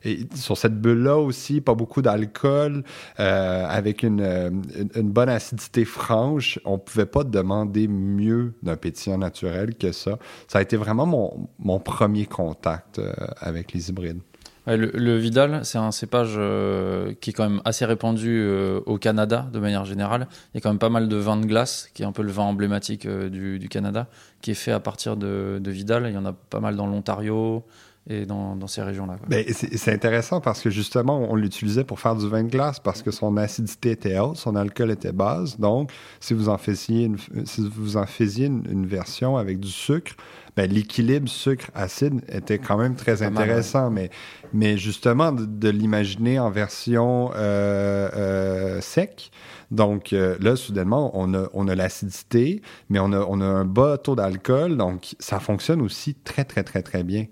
[0.04, 2.84] Et sur cette bulle-là aussi, pas beaucoup d'alcool,
[3.18, 6.58] euh, avec une, euh, une, une bonne acidité franche.
[6.64, 10.18] On pouvait pas demander mieux d'un pétillant naturel que ça.
[10.48, 14.20] Ça a été vraiment mon, mon premier contact euh, avec les hybrides.
[14.66, 19.48] Le, Vidal, c'est un cépage euh, qui est quand même assez répandu euh, au Canada
[19.52, 20.28] de manière générale.
[20.52, 22.22] Il y a quand même pas mal de vin de glace, qui est un peu
[22.22, 24.06] le vin emblématique euh, du, Canada,
[24.42, 26.06] qui est fait à partir de Vidal.
[26.08, 27.64] Il y en a pas mal dans l'Ontario
[28.08, 29.16] et dans, dans ces régions-là.
[29.28, 33.02] Ben, c'est intéressant parce que justement, on l'utilisait pour faire du vin de glace parce
[33.02, 35.60] que son acidité était haute, son alcool était basse.
[35.60, 39.68] Donc, si vous en faisiez une, si vous en faisiez une, une version avec du
[39.68, 40.12] sucre,
[40.56, 43.90] ben, l'équilibre sucre-acide était quand même très intéressant.
[43.90, 44.10] mais,
[44.52, 49.30] mais justement, de, de l'imaginer en version euh, euh, sec.
[49.70, 53.64] Donc euh, là, soudainement, on a, on a l'acidité, mais on a, on a un
[53.64, 54.76] bas taux d'alcool.
[54.76, 57.26] Donc, ça fonctionne aussi très, très, très, très bien.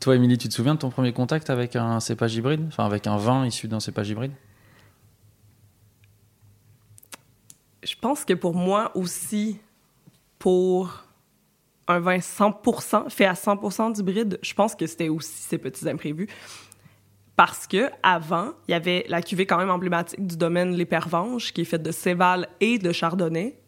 [0.00, 2.64] Toi, Émilie, tu te souviens de ton premier contact avec un cépage hybride?
[2.68, 4.32] Enfin, avec un vin issu d'un cépage hybride?
[7.82, 9.58] Je pense que pour moi aussi,
[10.38, 11.04] pour
[11.88, 16.28] un vin 100%, fait à 100% d'hybride, je pense que c'était aussi ces petits imprévus.
[17.36, 21.52] Parce que avant, il y avait la cuvée quand même emblématique du domaine Les Pervenches,
[21.52, 23.58] qui est faite de Céval et de Chardonnay,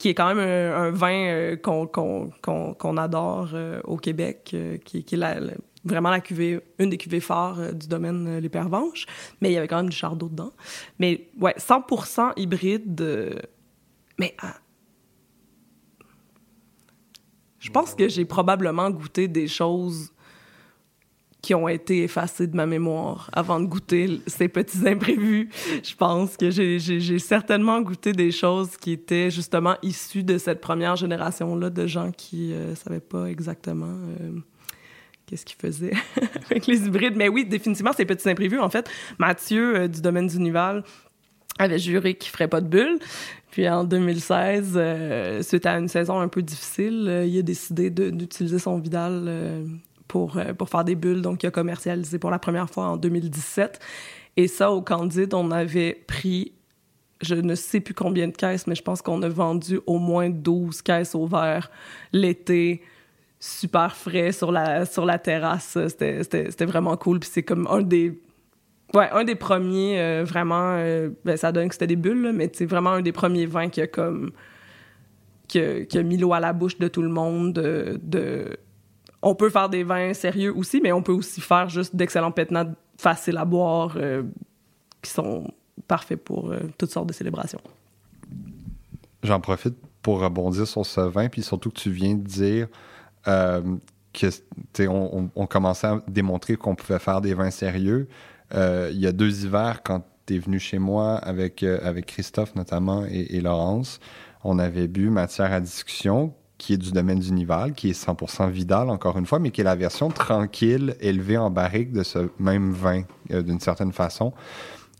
[0.00, 5.14] qui est quand même un, vin euh, qu'on adore euh, au Québec, euh, qui, qui,
[5.14, 5.40] est
[5.84, 9.04] vraiment la cuvée, une des cuvées phares du domaine Les Pervenches.
[9.42, 10.52] Mais il y avait quand même du chardot dedans.
[10.98, 13.42] Mais ouais, 100% hybride.
[14.18, 14.54] mais ah,
[17.58, 20.14] je pense que j'ai probablement goûté des choses
[21.42, 25.48] qui ont été effacées de ma mémoire avant de goûter ces petits imprévus.
[25.82, 30.96] Je pense que j'ai certainement goûté des choses qui étaient justement issues de cette première
[30.96, 33.86] génération-là de gens qui ne euh, savaient pas exactement
[34.20, 34.32] euh,
[35.26, 35.94] qu'est-ce qu'ils faisaient
[36.50, 37.16] avec les hybrides.
[37.16, 38.60] Mais oui, définitivement, ces petits imprévus.
[38.60, 40.84] En fait, Mathieu euh, du domaine du Nival
[41.58, 42.98] avait juré qu'il ferait pas de bulles.
[43.50, 48.60] Puis en 2016, euh, suite à une saison un peu difficile, il a décidé d'utiliser
[48.60, 49.28] son Vidal
[50.10, 51.22] pour, pour faire des bulles.
[51.22, 53.78] Donc, il a commercialisé pour la première fois en 2017.
[54.36, 56.52] Et ça, au Candide, on avait pris,
[57.20, 60.28] je ne sais plus combien de caisses, mais je pense qu'on a vendu au moins
[60.28, 61.70] 12 caisses au verre
[62.12, 62.82] l'été
[63.38, 65.78] super frais sur la, sur la terrasse.
[65.88, 67.20] C'était vraiment cool.
[67.20, 68.20] Puis c'est comme un des
[68.92, 72.50] Ouais, un des premiers, euh, vraiment, euh, ben, ça donne que c'était des bulles, mais
[72.52, 74.32] c'est vraiment un des premiers vins qui a comme.
[75.46, 77.52] qui a, mis l'eau à la bouche de tout le monde.
[77.52, 78.56] De,
[79.22, 82.72] On peut faire des vins sérieux aussi, mais on peut aussi faire juste d'excellents pétnats
[82.96, 84.22] faciles à boire euh,
[85.02, 85.52] qui sont
[85.86, 87.60] parfaits pour toutes sortes de célébrations.
[89.22, 92.68] J'en profite pour rebondir sur ce vin, puis surtout que tu viens de dire
[94.12, 98.08] que on, commençait à démontrer qu'on pouvait faire des vins sérieux.
[98.54, 102.06] Euh, il y a deux hivers, quand tu es venu chez moi avec, euh, avec
[102.06, 104.00] Christophe notamment et, Laurence,
[104.42, 108.50] on avait bu Matière à discussion, qui est du domaine du Nival, qui est 100%
[108.50, 112.28] Vidal, encore une fois, mais qui est la version tranquille, élevée en barrique de ce
[112.38, 113.02] même vin,
[113.32, 114.32] euh, d'une certaine façon.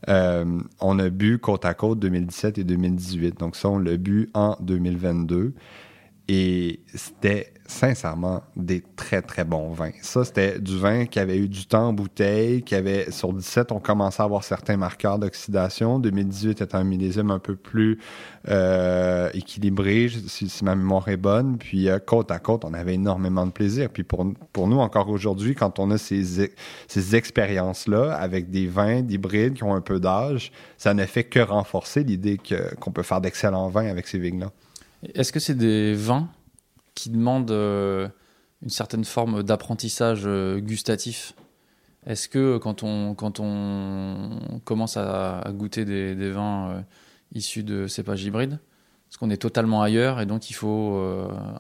[0.09, 3.39] on a bu côte à côte 2017 et 2018.
[3.39, 5.53] Donc ça, on l'a bu en 2022.
[6.33, 9.91] Et c'était sincèrement des très très bons vins.
[10.01, 13.73] Ça, c'était du vin qui avait eu du temps en bouteille, qui avait sur 17,
[13.73, 15.99] on commençait à avoir certains marqueurs d'oxydation.
[15.99, 17.99] 2018 était un millésime un peu plus
[18.49, 21.59] euh, équilibré, si, ma mémoire est bonne.
[21.59, 23.91] Puis euh, côte à côte, on avait énormément de plaisir.
[23.91, 26.53] Puis pour, pour nous, encore aujourd'hui, quand on a ces,
[26.89, 31.41] ces expériences-là avec des vins d'hybrides qui ont un peu d'âge, ça ne fait que
[31.41, 32.39] renforcer l'idée
[32.81, 34.51] qu'on peut faire d'excellents vins avec ces vignes-là.
[35.15, 36.29] Est-ce que c'est des vins
[36.95, 38.09] qui demande euh,
[38.63, 41.35] une certaine forme d'apprentissage euh, gustatif?
[42.07, 46.81] Est-ce que quand on, quand on commence à, goûter des, vins euh,
[47.35, 48.59] issus de cépages hybrides,
[49.11, 51.03] est-ce qu'on est totalement ailleurs et donc il faut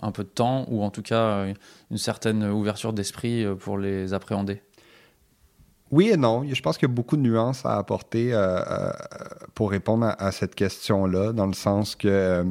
[0.02, 1.46] un peu de temps ou en tout cas
[1.90, 4.62] une certaine ouverture d'esprit pour les appréhender
[5.90, 6.44] oui et non.
[6.48, 8.32] Je pense qu'il y a beaucoup de nuances à apporter
[9.54, 12.46] pour répondre à, cette question-là, dans le sens que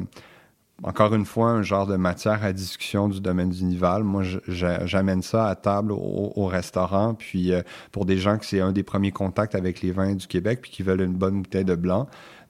[0.82, 4.02] encore une fois, un genre de matière à discussion du domaine du Nival.
[4.02, 7.14] Moi, j'amène ça à table au, restaurant.
[7.14, 10.26] Puis euh, pour des gens qui c'est un des premiers contacts avec les vins du
[10.26, 12.08] Québec, puis qui veulent une bonne bouteille de blanc,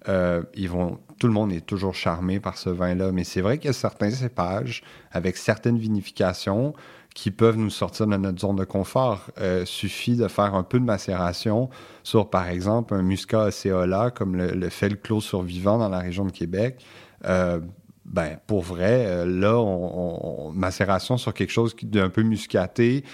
[0.09, 3.13] euh, ils vont, tout le monde est toujours charmé par ce vin-là.
[3.13, 6.75] Mais c'est vrai qu'il y a certains cépages avec certaines vinifications
[7.15, 9.27] qui peuvent nous sortir de notre zone de confort.
[9.39, 11.69] Euh, suffit de faire un peu de macération
[12.03, 16.25] sur, par exemple, un muscat Océola, comme le, fait le clos survivant dans la région
[16.25, 16.83] de Québec.
[17.27, 17.61] Euh,
[18.07, 23.05] ben, pour vrai, euh, là, on, macération sur quelque chose d'un peu muscaté,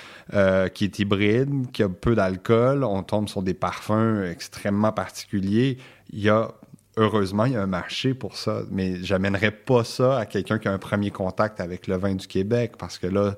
[0.75, 5.79] qui est hybride, qui a peu d'alcool, on tombe sur des parfums extrêmement particuliers.
[6.13, 6.53] Il y a,
[6.97, 10.69] heureusement, il y a un marché pour ça, mais j'amènerais pas ça à quelqu'un qui
[10.69, 13.35] a un premier contact avec le vin du Québec, parce que là,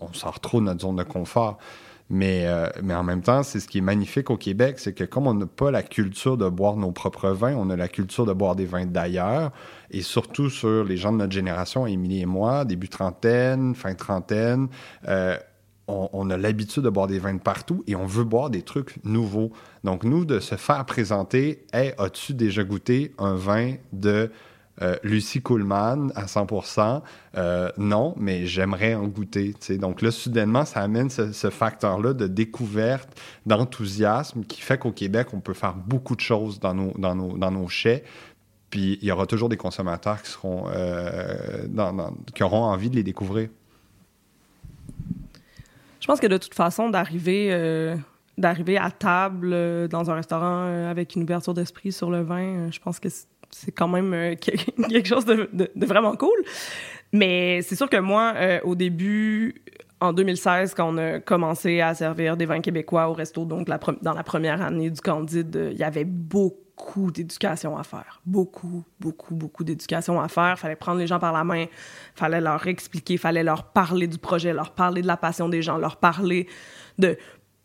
[0.00, 1.58] on sort trop de notre zone de confort.
[2.12, 5.04] Mais, euh, mais en même temps, c'est ce qui est magnifique au Québec, c'est que
[5.04, 8.26] comme on n'a pas la culture de boire nos propres vins, on a la culture
[8.26, 9.52] de boire des vins d'ailleurs,
[9.92, 14.66] et surtout sur les gens de notre génération, Émilie et moi, début trentaine, fin trentaine,
[15.06, 15.38] euh,
[15.90, 19.02] on, a l'habitude de boire des vins de partout et on veut boire des trucs
[19.04, 19.52] nouveaux.
[19.84, 24.30] Donc, nous, de se faire présenter, hey, as-tu déjà goûté un vin de
[24.82, 27.02] euh, Lucie Kuhlmann à 100%,
[27.36, 29.54] euh, non, mais j'aimerais en goûter.
[29.78, 35.40] Donc là, soudainement, ça amène ce, facteur-là de découverte, d'enthousiasme qui fait qu'au Québec, on
[35.40, 38.04] peut faire beaucoup de choses dans nos, dans nos, dans nos chais.
[38.70, 41.66] Puis il y aura toujours des consommateurs qui, seront, euh,
[42.34, 43.50] qui auront envie de les découvrir.
[46.00, 47.96] Je pense que de toute façon, d'arriver euh,
[48.38, 52.70] d'arriver à table euh, dans un restaurant euh, avec une ouverture d'esprit sur le vin,
[52.70, 56.38] je pense que c'est- quand même quelque chose de, vraiment cool.
[57.12, 59.56] Mais c'est sûr que moi, au début,
[60.00, 64.14] en 2016, quand on a commencé à servir des vins québécois au resto, donc dans
[64.14, 66.56] la première année du Candide, il y avait beaucoup
[67.12, 68.20] d'éducation à faire.
[68.26, 70.58] Beaucoup, beaucoup, beaucoup d'éducation à faire.
[70.58, 71.66] fallait prendre les gens par la main,
[72.14, 75.78] fallait leur expliquer, fallait leur parler du projet, leur parler de la passion des gens,
[75.78, 76.46] leur parler
[76.98, 77.16] de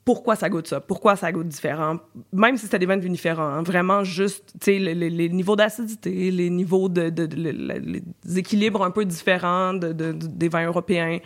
[0.03, 1.97] pourquoi ça goûte ça, pourquoi ça goûte différent,
[2.31, 6.51] même si c'était des vins différents, hein, vraiment juste, tu sais, les, niveaux d'acidité, les
[6.51, 7.79] niveaux de, de- de- le- le-
[8.23, 11.17] les équilibres un peu différents de, de- de- des vins européens,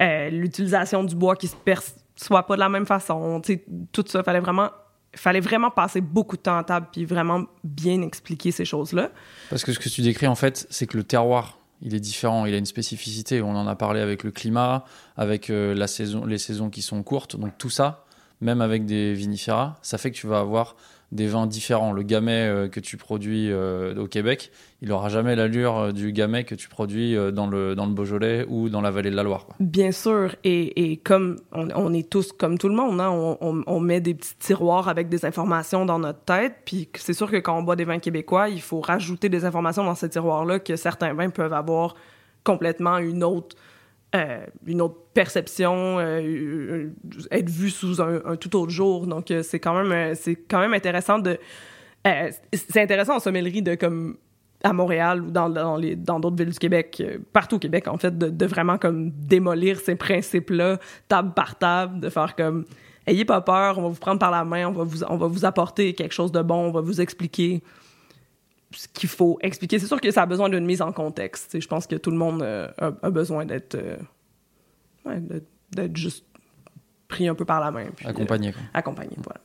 [0.00, 4.04] euh, l'utilisation du bois qui se perçoit pas de la même façon, tu sais, tout
[4.06, 4.70] ça, fallait vraiment,
[5.14, 9.10] fallait vraiment passer beaucoup de temps à table puis vraiment bien expliquer ces choses-là.
[9.50, 12.46] Parce que ce que tu décris, en fait, c'est que le terroir, il est différent,
[12.46, 13.40] il a une spécificité.
[13.40, 14.84] On en a parlé avec le climat,
[15.16, 17.36] avec euh, la saison, les saisons qui sont courtes.
[17.36, 18.04] Donc tout ça,
[18.40, 20.76] même avec des vinifera, ça fait que tu vas avoir
[21.10, 21.92] des vins différents.
[21.92, 24.50] Le gamay euh, que tu produis euh, au Québec,
[24.82, 28.44] il aura jamais l'allure euh, du gamay que tu produis dans, le, dans le Beaujolais
[28.48, 29.46] ou dans la vallée de la Loire.
[29.58, 33.38] Bien sûr, et, et comme on, on est tous comme tout le monde, hein, on,
[33.40, 37.30] on- on met des petits tiroirs avec des informations dans notre tête, puis c'est sûr
[37.30, 40.58] que quand on boit des vins québécois, il faut rajouter des informations dans ces tiroirs-là
[40.58, 41.94] que certains vins peuvent avoir
[42.44, 43.56] complètement une autre,
[44.14, 46.88] euh, une autre perception, euh,
[47.30, 49.06] être vu sous un, tout autre jour.
[49.06, 51.38] Donc euh, c'est quand même, c'est quand intéressant de,
[52.52, 54.16] c'est intéressant en sommellerie de comme
[54.64, 57.02] à Montréal ou dans, d'autres villes du Québec,
[57.34, 62.00] partout au Québec en fait, de, de vraiment comme démolir ces principes-là, table par table,
[62.00, 62.64] de faire comme
[63.06, 65.26] ayez pas peur, on va vous prendre par la main, on va vous on va
[65.26, 67.62] vous apporter quelque chose de bon, on va vous expliquer
[68.72, 69.78] ce qu'il faut expliquer.
[69.78, 71.46] C'est sûr que ça a besoin d'une mise en contexte.
[71.46, 71.60] tu sais.
[71.60, 73.96] Je pense que tout le monde euh, a, a besoin d'être euh,
[75.06, 76.24] ouais, d'être- d'être juste
[77.08, 78.52] pris un peu par la main, puis, euh, Accompagné.
[78.52, 78.62] quoi.
[78.74, 79.16] accompagné.
[79.24, 79.40] Voilà.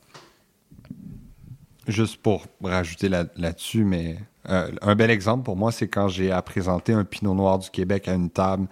[1.86, 4.16] Juste pour rajouter là- là-dessus, mais
[4.48, 7.68] euh, un bel exemple pour moi, c'est quand j'ai à présenter un Pinot Noir du
[7.68, 8.66] Québec à une table.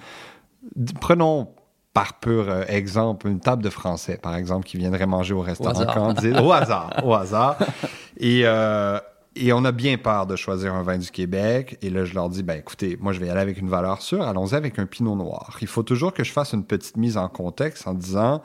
[0.77, 1.49] D- Prenons
[1.93, 5.85] par pur euh, exemple une table de Français, par exemple, qui viendraient manger au restaurant.
[5.93, 6.39] Candide.
[6.41, 7.59] Au hasard, au hasard.
[8.17, 8.99] Et, euh,
[9.35, 11.79] et on a bien peur de choisir un vin du Québec.
[11.83, 14.23] Et là, je leur dis, ben écoutez, moi, je vais aller avec une valeur sûre.
[14.23, 15.57] Allons-y avec un Pinot Noir.
[15.61, 18.43] Il faut toujours que je fasse une petite mise en contexte en disant,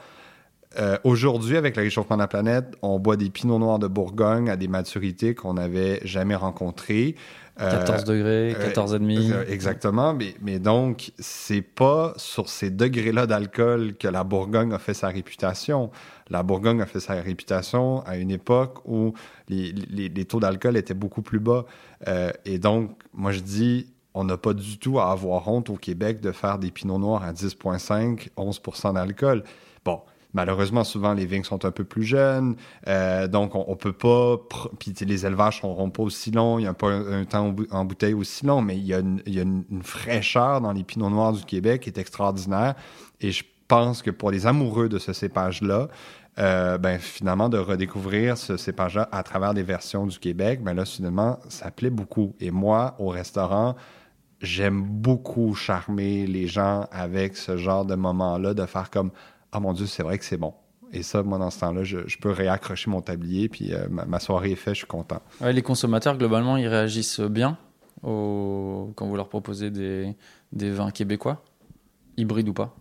[0.80, 4.49] euh, Aujourd'hui, avec le réchauffement de la planète, on boit des pinots noirs de Bourgogne
[4.49, 7.15] à des maturités qu'on n'avait jamais rencontrées.
[7.59, 9.32] Euh, 14 degrés, euh, 14,5.
[9.34, 14.78] euh, exactement, mais, mais donc, c'est pas sur ces degrés-là d'alcool que la Bourgogne a
[14.80, 15.89] fait sa réputation.
[16.30, 19.13] La Bourgogne a fait sa réputation à une époque où
[19.49, 21.65] les, les- les taux d'alcool étaient beaucoup plus bas.
[22.07, 25.75] Euh, et donc, moi, je dis, on n'a pas du tout à avoir honte au
[25.78, 29.43] Québec de faire des pinots noirs à 10,5, 11% d'alcool.
[30.38, 32.55] Malheureusement, souvent, les vignes sont un peu plus jeunes,
[32.88, 34.38] euh, donc on, on peut pas...
[34.77, 37.49] Puis les élevages ne seront pas aussi longs, il n'y a pas un, temps en
[37.49, 41.33] bou- en bouteille aussi long, mais il y a, une fraîcheur dans les pinots noirs
[41.33, 42.75] du Québec qui est extraordinaire.
[43.19, 45.88] Et je pense que pour les amoureux de ce cépage-là,
[46.38, 50.85] euh, ben, finalement, de redécouvrir ce cépage-là à travers des versions du Québec, ben là,
[50.85, 52.35] finalement, ça plaît beaucoup.
[52.39, 53.75] Et moi, au restaurant,
[54.39, 59.09] j'aime beaucoup charmer les gens avec ce genre de moment-là, de faire comme
[59.51, 60.53] Ah mon Dieu, c'est vrai que c'est bon.
[60.93, 64.05] Et ça, moi, dans ce temps-là, je, je peux réaccrocher mon tablier, puis euh, ma,
[64.05, 65.21] ma soirée est faite, je suis content.
[65.41, 67.57] Ouais, les consommateurs, globalement, ils réagissent bien
[68.03, 68.91] au...
[68.95, 70.15] quand vous leur proposez des,
[70.51, 71.43] des vins québécois,
[72.15, 72.75] hybrides ou pas?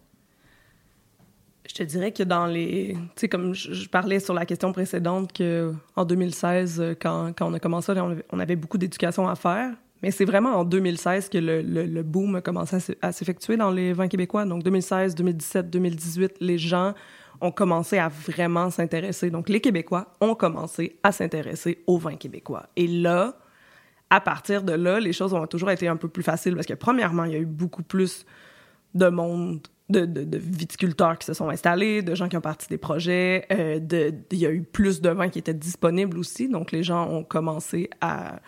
[1.69, 2.93] Je te dirais que dans les.
[2.95, 7.33] Tu sais, comme je, je parlais sur la question précédente, que en 2016, euh, quand,
[7.37, 9.73] quand on a commencé, on avait, on avait beaucoup d'éducation à faire.
[10.03, 13.13] Mais c'est vraiment en 2016 que le, le, le boom a commencé à s'e- à
[13.13, 14.45] s'effectuer dans les vins québécois.
[14.45, 16.95] Donc 2016, 2017, 2018, les gens
[17.41, 19.31] ont commencé à vraiment s'intéresser.
[19.31, 22.67] Donc les Québécois ont commencé à s'intéresser aux vins québécois.
[22.77, 23.37] Et là,
[24.09, 26.75] à partir de là, les choses ont toujours été un peu plus faciles parce que
[26.75, 28.25] premièrement, il y a eu beaucoup plus
[28.95, 32.69] de monde, de, de, de viticulteurs qui se sont installés, de gens qui ont parti
[32.69, 33.45] des projets.
[33.53, 36.49] euh, de, il y a eu plus de vins qui étaient disponibles aussi.
[36.49, 38.41] Donc, les gens ont commencé à,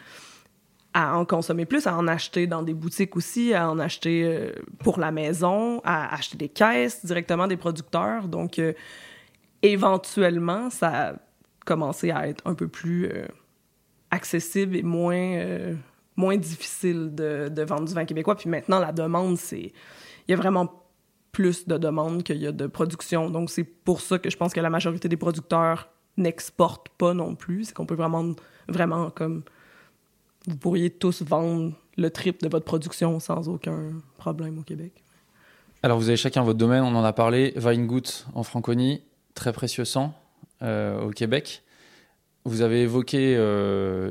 [0.94, 4.52] à en consommer plus, à en acheter dans des boutiques aussi, à en acheter euh,
[4.78, 8.28] pour la maison, à acheter des caisses directement des producteurs.
[8.28, 8.72] Donc, euh,
[9.62, 11.14] éventuellement, ça a
[11.66, 13.26] commencé à être un peu plus euh,
[14.10, 15.76] accessible et moins,
[16.16, 18.36] moins difficile de, de vendre du vin québécois.
[18.36, 19.72] Puis maintenant, la demande, c'est
[20.26, 20.84] il y a vraiment
[21.32, 23.30] plus de demandes qu'il y a de production.
[23.30, 27.34] Donc, c'est pour ça que je pense que la majorité des producteurs n'exportent pas non
[27.34, 27.66] plus.
[27.66, 28.34] C'est qu'on peut vraiment,
[28.68, 29.44] vraiment comme.
[30.46, 34.92] Vous pourriez tous vendre le triple de votre production sans aucun problème au Québec.
[35.82, 37.52] Alors, vous avez chacun votre domaine, on en a parlé.
[37.56, 39.02] Weingut en Franconie,
[39.34, 40.14] très précieux sang
[40.62, 41.62] au Québec.
[42.44, 43.36] Vous avez évoqué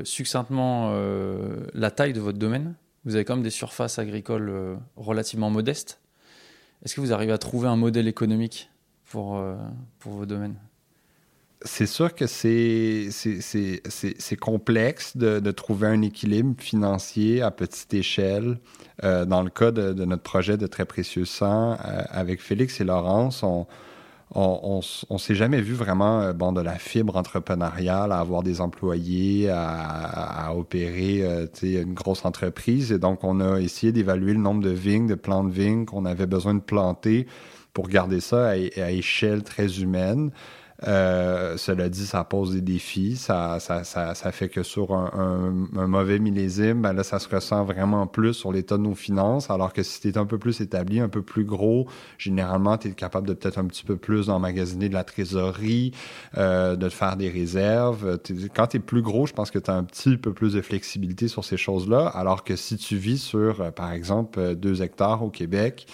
[0.04, 0.92] succinctement
[1.74, 2.74] la taille de votre domaine.
[3.04, 6.00] Vous avez quand même des surfaces agricoles relativement modestes.
[6.84, 8.70] Est-ce que vous arrivez à trouver un modèle économique
[9.06, 9.42] pour,
[9.98, 10.56] pour vos domaines?
[11.62, 13.10] C'est sûr que c'est
[14.40, 18.58] complexe de, trouver un équilibre financier à petite échelle.
[19.04, 22.84] Euh, dans le cas de, notre projet de Très Précieux Sang, euh, avec Félix et
[22.84, 23.66] Laurence, on
[24.34, 30.52] on, s'est jamais vu vraiment euh, de la fibre entrepreneuriale à avoir des employés à,
[30.54, 31.24] opérer
[31.62, 35.44] une grosse entreprise et donc on a essayé d'évaluer le nombre de vignes de plants
[35.44, 37.26] de vignes qu'on avait besoin de planter
[37.72, 40.30] pour garder ça à échelle très humaine
[40.86, 43.16] euh, cela dit, ça pose des défis.
[43.16, 47.28] Ça, ça, ça, ça fait que sur un, un, mauvais millésime, ben là, ça se
[47.28, 49.50] ressent vraiment plus sur l'état de nos finances.
[49.50, 52.88] Alors que si tu es un peu plus établi, un peu plus gros, généralement, tu
[52.88, 55.92] es capable de peut-être un petit peu plus emmagasiner de la trésorerie,
[56.36, 58.18] euh, de te faire des réserves.
[58.54, 60.60] quand tu es plus gros, je pense que tu as un petit peu plus de
[60.60, 62.06] flexibilité sur ces choses-là.
[62.06, 65.86] Alors que si tu vis sur, euh, par exemple, deux hectares au Québec,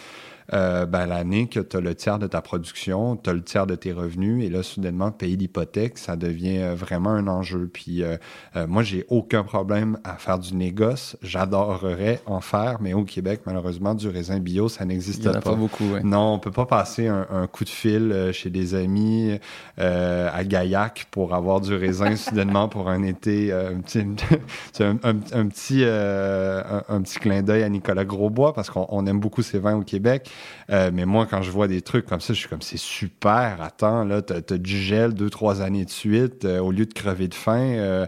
[0.53, 3.67] euh, ben, l'année que tu as le tiers de ta production, tu as le tiers
[3.67, 7.69] de tes revenus, et là, soudainement, payer l'hypothèque, ça devient euh, vraiment un enjeu.
[7.73, 8.17] Puis euh,
[8.69, 11.17] moi, j'ai aucun problème à faire du négoce.
[11.23, 15.41] J'adorerais en faire, mais au Québec, malheureusement, du raisin bio, ça n'existe pas.
[15.41, 19.39] pas beaucoup, Non, on peut pas passer un, coup de fil chez des amis
[19.77, 23.53] à Gaillac pour avoir du raisin soudainement pour un été.
[23.53, 24.01] un petit,
[24.81, 29.77] un, petit, un, petit clin d'œil à Nicolas Grosbois parce qu'on aime beaucoup ses vins
[29.77, 30.31] au Québec.
[30.71, 33.61] Euh, mais moi, quand je vois des trucs comme ça, je suis comme, c'est super.
[33.61, 36.95] Attends, là, t'as as du gel deux, trois années de suite euh, au lieu de
[36.95, 38.07] crever de faim, euh,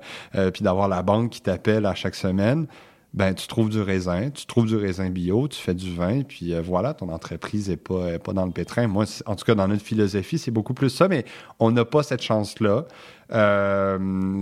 [0.53, 2.67] puis d'avoir la banque qui t'appelle à chaque semaine.
[3.15, 6.53] Ben, tu trouves du raisin, tu trouves du raisin bio, tu fais du vin, puis
[6.61, 8.89] voilà, ton entreprise n'est pas, pas dans le pétrin.
[8.89, 11.25] Moi, en tout cas, dans notre philosophie, c'est beaucoup plus ça, mais
[11.59, 12.85] on n'a pas cette chance-là.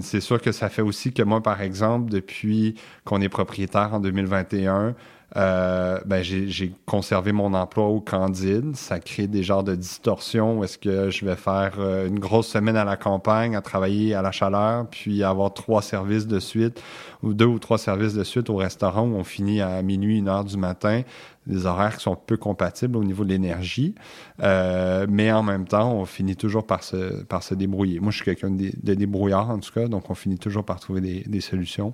[0.00, 2.74] c'est sûr que ça fait aussi que moi, par exemple, depuis
[3.04, 4.96] qu'on est propriétaire en 2021,
[5.36, 8.76] euh, ben j'ai conservé mon emploi au Candide.
[8.76, 12.76] Ça crée des genres de distorsions est-ce que je vais faire euh, une grosse semaine
[12.76, 16.82] à la campagne, à travailler à la chaleur, puis avoir trois services de suite,
[17.22, 20.28] ou deux ou trois services de suite au restaurant où on finit à minuit, une
[20.28, 21.02] heure du matin.
[21.46, 23.94] Des horaires qui sont peu compatibles au niveau de l'énergie.
[24.42, 28.00] Euh, mais en même temps, on finit toujours par se, par se débrouiller.
[28.00, 30.80] Moi, je suis quelqu'un de, de, débrouillard, en tout cas, donc on finit toujours par
[30.80, 31.92] trouver des, des solutions.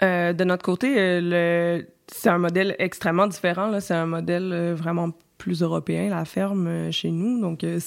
[0.00, 3.78] De notre côté, le c'est un modèle extrêmement différent.
[3.80, 7.40] C'est un modèle euh, vraiment plus européen, la ferme euh, chez nous.
[7.40, 7.80] Donc, euh,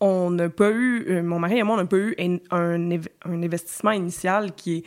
[0.00, 2.16] on n'a pas eu, mon mari et moi, on n'a pas eu
[2.50, 2.90] un,
[3.24, 4.84] investissement initial qui est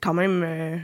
[0.00, 0.82] quand même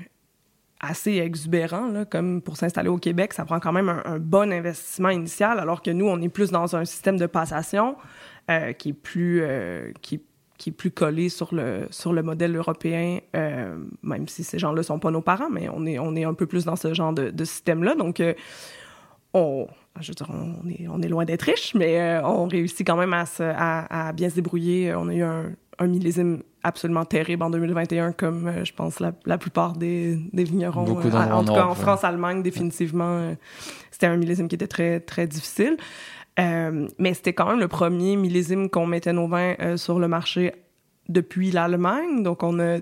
[0.80, 3.34] assez exubérant, là, comme pour s'installer au Québec.
[3.34, 6.74] Ça prend quand même un, bon investissement initial, alors que nous, on est plus dans
[6.74, 7.97] un système de passation
[8.78, 9.45] qui est plus,
[10.01, 10.20] qui
[10.59, 14.82] qui est plus collé sur le, sur le modèle européen, euh, même si ces gens-là
[14.82, 17.12] sont pas nos parents, mais on est, on est un peu plus dans ce genre
[17.12, 17.94] de, de système-là.
[17.94, 18.34] Donc, euh,
[19.32, 19.68] on,
[20.00, 22.96] je veux dire, on est, on est loin d'être riche, mais euh, on réussit quand
[22.96, 24.92] même à, se, à, à, bien se débrouiller.
[24.96, 29.38] On a eu un, un, millésime absolument terrible en 2021, comme je pense la, la
[29.38, 30.82] plupart des, des vignerons.
[30.82, 33.32] Beaucoup en tout cas, en France, Allemagne, définitivement,
[33.92, 35.76] c'était un millésime qui était très, très difficile.
[36.39, 40.09] Euh, mais c'était quand même le premier millésime qu'on mettait nos vins euh, sur le
[40.09, 40.53] marché
[41.09, 42.22] depuis l'Allemagne.
[42.22, 42.78] Donc, on a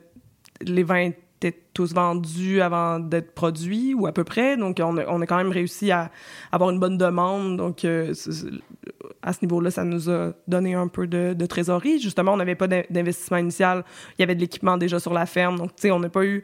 [0.63, 4.57] les vins étaient tous vendus avant d'être produits ou à peu près.
[4.57, 6.11] Donc, on a, on a quand même réussi à
[6.51, 7.57] avoir une bonne demande.
[7.57, 8.15] Donc, euh,
[9.23, 12.01] à ce niveau-là, ça nous a donné un peu de, de trésorerie.
[12.01, 13.85] Justement, on n'avait pas d'investissement initial.
[14.19, 15.59] Il y avait de l'équipement déjà sur la ferme.
[15.59, 16.43] Donc, tu sais, on n'a pas eu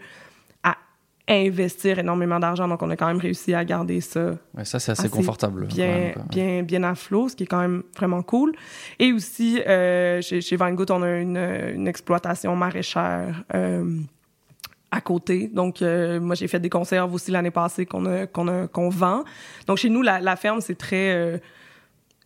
[1.29, 2.67] investir énormément d'argent.
[2.69, 4.33] Donc, on a quand même réussi à garder ça.
[4.57, 5.67] Ouais, ça, c'est assez, confortable.
[5.67, 8.53] Bien, bien, bien à flot, ce qui est quand même vraiment cool.
[8.99, 13.45] Et aussi, euh, chez, chez Van Gogh, on a une, une exploitation maraîchère.
[13.55, 14.01] Euh,
[14.95, 15.49] à côté.
[15.49, 19.25] Donc, euh, moi, j'ai fait des conserves aussi l'année passée qu'on qu'on qu'on vend.
[19.67, 21.15] Donc, chez nous, la, la ferme, c'est très...
[21.15, 21.39] Euh,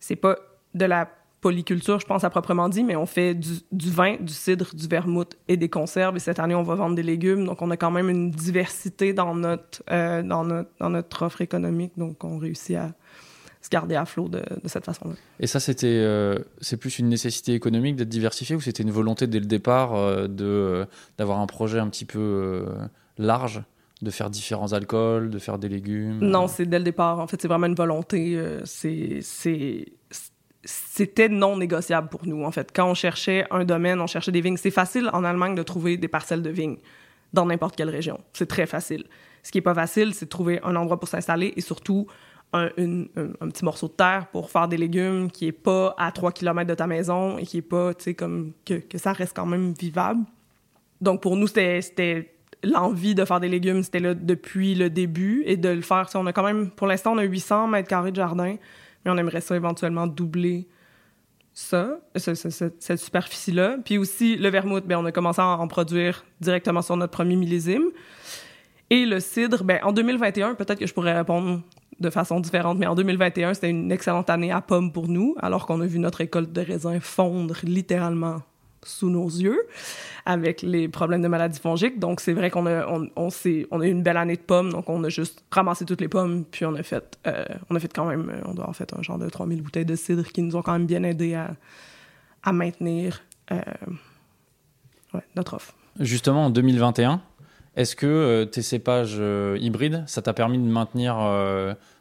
[0.01, 0.35] c'est pas
[0.73, 1.09] de la
[1.41, 4.87] polyculture, je pense à proprement dit, mais on fait du, du, vin, du cidre, du
[4.87, 6.15] vermouth et des conserves.
[6.15, 7.45] Et cette année, on va vendre des légumes.
[7.45, 11.41] Donc, on a quand même une diversité dans notre, euh, dans notre, dans notre offre
[11.41, 11.93] économique.
[11.97, 12.93] Donc, on réussit à
[13.61, 15.15] se garder à flot de, de cette façon-là.
[15.39, 19.27] Et ça, c'était, euh, c'est plus une nécessité économique d'être diversifié ou c'était une volonté
[19.27, 22.65] dès le départ euh, de, d'avoir un projet un petit peu
[23.17, 23.61] large
[24.03, 26.19] de faire différents alcools, de faire des légumes?
[26.19, 27.19] Non, c'est dès le départ.
[27.19, 28.39] En fait, c'est vraiment une volonté.
[28.63, 29.85] c'est, c'est,
[30.67, 32.71] c'était non négociable pour nous, en fait.
[32.75, 34.57] Quand on cherchait un domaine, on cherchait des vignes.
[34.57, 36.77] C'est facile en Allemagne de trouver des parcelles de vignes
[37.31, 38.19] dans n'importe quelle région.
[38.33, 39.05] C'est très facile.
[39.43, 42.05] ce qui est pas facile, c'est de trouver un endroit pour s'installer et surtout
[42.51, 46.67] un, petit morceau de terre pour faire des légumes qui est pas à 3 km
[46.67, 49.45] de ta maison et qui est pas, tu sais, comme que, que ça reste quand
[49.45, 50.21] même vivable.
[50.99, 55.57] Donc pour nous, c'était- l'envie de faire des légumes, c'était là depuis le début et
[55.57, 56.09] de le faire.
[56.15, 58.55] On a quand même, pour l'instant, on a 800 mètres carrés de jardin,
[59.07, 60.67] mais on aimerait ça éventuellement doubler
[61.53, 63.77] ça, ce- ce- ce- cette superficie-là.
[63.83, 67.35] Puis aussi, le vermouth, ben, on a commencé à en produire directement sur notre premier
[67.35, 67.85] millésime.
[68.89, 71.61] Et le cidre, ben, en 2021, peut-être que je pourrais répondre
[71.99, 75.65] de façon différente, mais en 2021, c'était une excellente année à pommes pour nous, alors
[75.65, 78.41] qu'on a vu notre récolte de raisins fondre littéralement
[78.83, 79.67] sous nos yeux
[80.25, 81.99] avec les problèmes de maladies fongiques.
[81.99, 84.89] Donc, c'est vrai qu'on a, on, on, a eu une belle année de pommes, donc
[84.89, 87.91] on a juste ramassé toutes les pommes, puis on a fait, euh, on a fait
[87.93, 90.41] quand même, euh, on doit avoir fait un genre de 3000 bouteilles de cidre qui
[90.41, 91.55] nous ont quand même bien aidé à,
[92.43, 93.21] à maintenir
[93.51, 93.61] euh,
[95.35, 95.73] notre offre.
[95.99, 97.21] Justement, en 2021,
[97.75, 99.21] est-ce que euh, tes cépages
[99.59, 101.15] hybrides, ça t'a permis de maintenir,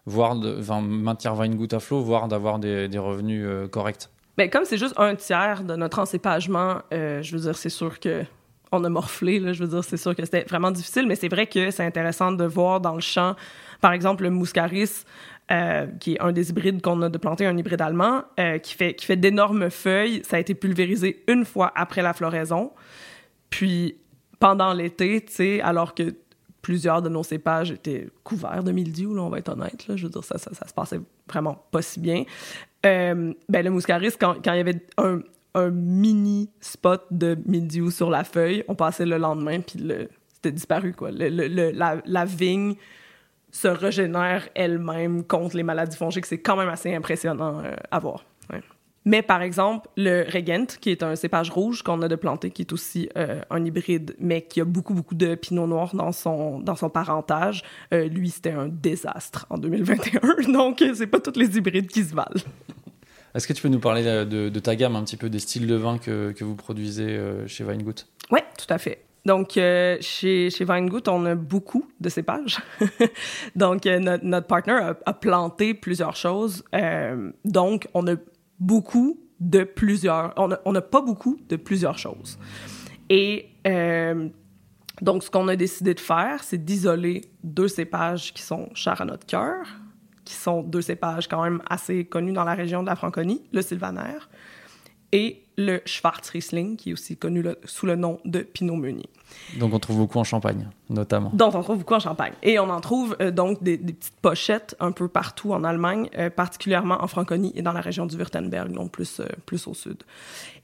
[0.04, 4.08] voire de, maintenir à flot, voire d'avoir des, des revenus corrects?
[4.38, 7.98] Mais comme c'est juste un tiers de notre encépagement, euh, je veux dire, c'est sûr
[8.00, 8.24] que
[8.72, 11.28] on a morflé, là, je veux dire, c'est sûr que c'était vraiment difficile, mais c'est
[11.28, 13.36] vrai que c'est intéressant de voir dans le champ,
[13.80, 15.04] par exemple, le Muscaris,
[15.52, 18.74] euh, qui est un des hybrides qu'on a de planter, un hybride allemand, euh, qui
[18.74, 20.22] fait, qui fait d'énormes feuilles.
[20.24, 22.72] Ça a été pulvérisé une fois après la floraison.
[23.48, 23.96] Puis,
[24.40, 26.14] pendant l'été, tu sais, alors que
[26.66, 30.24] plusieurs de nos cépages étaient couverts de mildiou, on va être honnête, je veux dire,
[30.24, 30.98] ça, ça, se passait
[31.30, 32.24] vraiment pas si bien.
[32.84, 35.20] Euh, ben, le Muscaris, quand, il y avait un,
[35.70, 39.80] mini spot de mildiou sur la feuille, on passait le lendemain, puis
[40.34, 42.74] c'était disparu, la, vigne
[43.52, 46.26] se régénère elle-même contre les maladies fongiques.
[46.26, 48.24] C'est quand même assez impressionnant euh, à voir.
[49.06, 52.62] Mais par exemple, le Regent, qui est un cépage rouge qu'on a de planter, qui
[52.62, 56.58] est aussi euh, un hybride, mais qui a beaucoup, beaucoup de pinot noir dans son,
[56.58, 57.62] dans son parentage,
[57.94, 60.52] euh, lui, c'était un désastre en 2021.
[60.52, 62.42] Donc, euh, c'est pas tous les hybrides qui se valent.
[63.34, 65.66] Est-ce que tu peux nous parler de, de ta gamme, un petit peu des styles
[65.66, 68.06] de vin que, que vous produisez chez Weingut?
[68.30, 69.06] Oui, tout à fait.
[69.26, 72.60] Donc, euh, chez, chez Weingut, on a beaucoup de cépages.
[73.56, 76.62] donc, euh, notre, notre partner a, a planté plusieurs choses.
[76.76, 78.14] Euh, donc, on a
[78.58, 80.34] beaucoup de plusieurs...
[80.36, 82.38] On n'a pas beaucoup de plusieurs choses.
[83.08, 84.28] Et euh,
[85.02, 89.04] donc, ce qu'on a décidé de faire, c'est d'isoler deux cépages qui sont chers à
[89.04, 89.66] notre cœur,
[90.24, 93.62] qui sont deux cépages quand même assez connus dans la région de la Franconie, le
[93.62, 94.18] Sylvaner
[95.12, 99.08] et le Schwarzriesling, qui est aussi connu le- sous le nom de Pinot Meunier,
[99.58, 101.30] Donc on trouve beaucoup en Champagne, notamment.
[101.32, 102.34] dont on trouve beaucoup en Champagne.
[102.42, 106.10] Et on en trouve euh, donc des, des petites pochettes un peu partout en Allemagne,
[106.18, 109.72] euh, particulièrement en Franconie et dans la région du Württemberg, donc plus, euh, plus au
[109.72, 110.02] sud.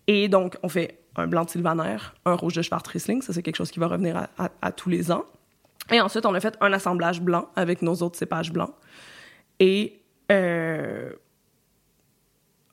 [0.06, 3.56] Et donc, on fait un blanc de Sylvaner, un rouge de Schwarzriesling, ça c'est quelque
[3.56, 5.24] chose qui va revenir à, à- à tous les ans.
[5.90, 8.72] Et ensuite, on a fait un assemblage blanc avec nos autres cépages blancs
[9.58, 11.08] et un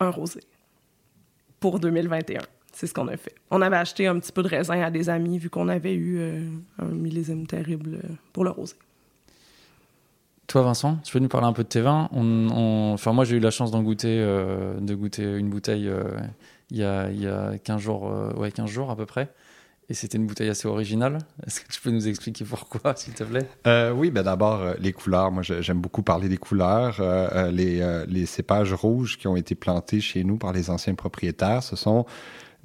[0.09, 0.41] rosé
[1.59, 2.41] pour 2021.
[2.73, 3.35] C'est ce qu'on a fait.
[3.51, 6.19] On avait acheté un petit peu de raisin à des amis vu qu'on avait eu
[6.19, 6.47] euh,
[6.79, 8.75] un millésime terrible euh, pour le rosé.
[10.47, 12.09] Toi, Vincent, tu peux nous parler un peu de tes vins?
[12.11, 15.91] Enfin, moi, j'ai eu la chance d'en goûter, euh, de goûter une bouteille
[16.71, 19.29] il, y a, y a 15 jours, ouais, 15 jours à peu près.
[19.89, 21.17] Et c'était une bouteille assez originale.
[21.47, 23.47] Est-ce que tu peux nous expliquer pourquoi, s'il te plaît?
[23.65, 25.31] Euh, oui, ben d'abord, euh, les couleurs.
[25.31, 26.97] Moi, j'aime beaucoup parler des couleurs.
[26.99, 31.63] Euh, euh, les cépages rouges qui ont été plantés chez nous par les anciens propriétaires,
[31.63, 32.05] ce sont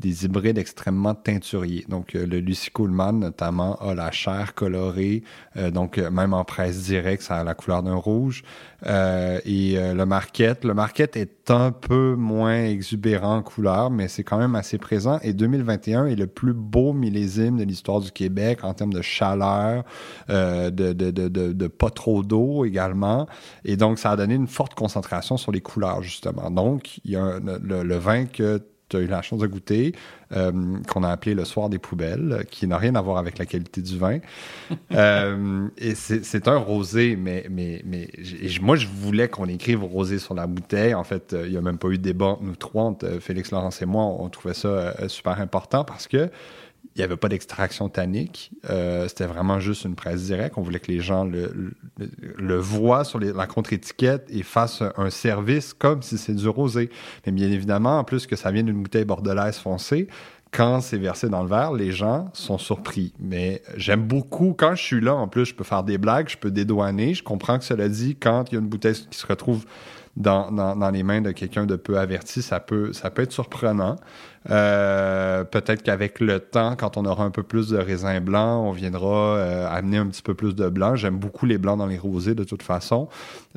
[0.01, 1.85] des hybrides extrêmement teinturiers.
[1.89, 5.23] Donc, euh, le Lucie Coolman, notamment, a la chair colorée.
[5.57, 8.43] euh, donc, euh, même en presse directe, ça a la couleur d'un rouge.
[8.87, 14.37] Et le Marquette, le Marquette est un peu moins exubérant en couleur, mais c'est quand
[14.37, 15.19] même assez présent.
[15.23, 19.85] Et 2021 est le plus beau millésime de l'histoire du Québec en termes de chaleur,
[20.29, 23.27] de, de, pas trop d'eau également.
[23.65, 26.51] Et donc, ça a donné une forte concentration sur les couleurs, justement.
[26.51, 29.95] Donc, il y a le, le vin que tu as eu la chance de goûter,
[30.33, 30.53] euh,
[30.89, 33.81] qu'on a appelé le soir des poubelles, qui n'a rien à voir avec la qualité
[33.81, 34.19] du vin.
[34.93, 38.09] Euh, et c'est un rosé, mais, mais, mais
[38.61, 40.95] moi, je voulais qu'on écrive rosé sur la bouteille.
[40.95, 43.51] En fait, euh, il n'y a même pas eu de débat nous trois, entre, Félix,
[43.51, 44.05] Laurence et moi.
[44.05, 46.31] On trouvait ça super important parce que
[46.95, 48.53] il n'y avait pas d'extraction tannique.
[48.71, 50.57] Euh, C'était vraiment juste une presse directe.
[50.57, 56.03] On voulait que les gens le, voient sur la contre-étiquette et fassent un service comme
[56.03, 56.91] si c'est du rosé.
[57.27, 60.09] Mais bien évidemment, en plus que ça vient d'une bouteille bordelaise foncée,
[60.53, 63.13] quand c'est versé dans le verre, les gens sont surpris.
[63.19, 66.37] Mais j'aime beaucoup, quand je suis là, en plus, je peux faire des blagues, je
[66.37, 67.15] peux dédouaner.
[67.15, 69.65] Je comprends que cela dit, quand il y a une bouteille qui se retrouve
[70.17, 73.97] dans, dans, les mains de quelqu'un de peu averti, ça peut, ça peut être surprenant.
[74.51, 78.73] Euh, peut-être qu'avec le temps, quand on aura un peu plus de raisins blancs, on
[78.73, 80.95] viendra euh, amener un petit peu plus de blanc.
[80.95, 83.09] J'aime beaucoup les blancs dans les rosés de toute façon,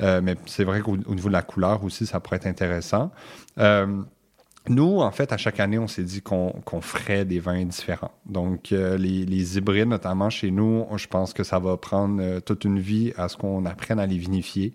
[0.02, 3.12] euh, mais c'est vrai qu'au niveau de la couleur aussi, ça pourrait être intéressant.
[4.70, 8.12] Nous, en fait, à chaque année, on s'est dit qu'on ferait des vins différents.
[8.26, 12.78] Donc, les, les, hybrides, notamment chez nous, je pense que ça va prendre toute une
[12.78, 14.74] vie à ce qu'on apprenne à les vinifier.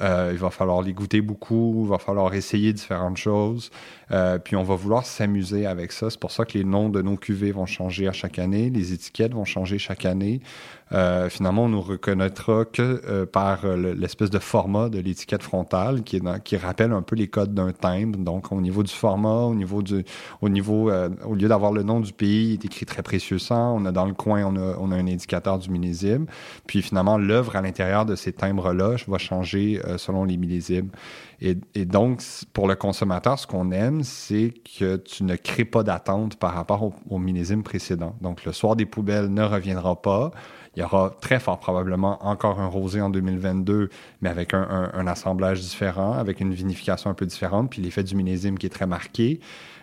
[0.00, 3.70] Euh, il va falloir les goûter beaucoup, il va falloir essayer différentes choses.
[4.12, 6.10] Euh, puis on va vouloir s'amuser avec ça.
[6.10, 8.92] C'est pour ça que les noms de nos cuvées vont changer à chaque année, les
[8.92, 10.40] étiquettes vont changer chaque année.
[10.92, 16.20] Euh, finalement, on nous reconnaîtra que par l'espèce de format de l'étiquette frontale qui,
[16.56, 18.18] rappelle un peu les codes d'un timbre.
[18.18, 20.04] Donc, au niveau du format, au niveau du,
[20.40, 20.90] au niveau,
[21.24, 23.76] au lieu d'avoir le nom du pays, il est écrit très précieux sang.
[23.76, 26.26] On a dans le coin, on a, on a un indicateur du millésime.
[26.66, 30.90] Puis finalement, l'œuvre à l'intérieur de ces timbres-là va changer euh, selon les millésimes.
[31.42, 31.54] Et,
[31.86, 32.20] donc,
[32.52, 36.82] pour le consommateur, ce qu'on aime, c'est que tu ne crées pas d'attente par rapport
[36.82, 38.14] au, au, millésime précédent.
[38.20, 40.32] Donc, le soir des poubelles ne reviendra pas.
[40.76, 45.60] Il y aura très fort probablement encore un rosé en 2022, mais avec un, assemblage
[45.60, 49.40] différent, avec une vinification un peu différente, puis l'effet du millésime qui est très marqué.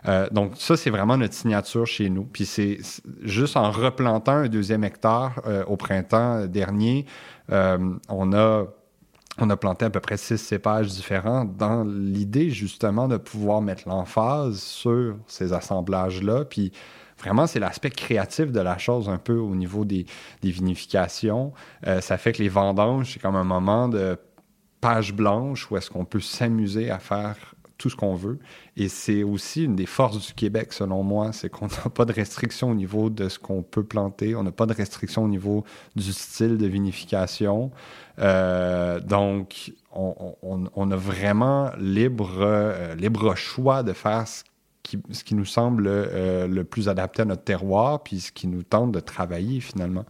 [0.08, 2.24] Euh, donc, ça, c'est vraiment notre signature chez nous.
[2.24, 2.78] Puis c'est
[3.22, 7.06] juste en replantant un deuxième hectare euh, au printemps dernier,
[7.50, 8.66] on a
[9.38, 13.88] on a planté à peu près six cépages différents dans l'idée justement de pouvoir mettre
[13.88, 16.46] l'emphase sur ces assemblages-là.
[16.46, 16.72] Puis
[17.20, 20.06] vraiment, c'est l'aspect créatif de la chose un peu au niveau des,
[20.44, 21.54] vinifications.
[21.86, 24.18] Euh, ça fait que les vendanges, c'est comme un moment de
[24.82, 28.40] page blanche où est-ce qu'on peut s'amuser à faire tout ce qu'on veut.
[28.76, 32.14] Et c'est aussi une des forces du Québec, selon moi, c'est qu'on n'a pas de
[32.14, 35.64] restriction au niveau de ce qu'on peut planter, on n'a pas de restriction au niveau
[35.96, 37.72] du style de vinification.
[38.20, 44.44] Euh, donc, on, a vraiment libre, euh, libre choix de faire ce
[44.84, 48.48] qui, ce qui nous semble euh, le plus adapté à notre terroir, puis ce qui
[48.48, 50.06] nous tente de travailler finalement.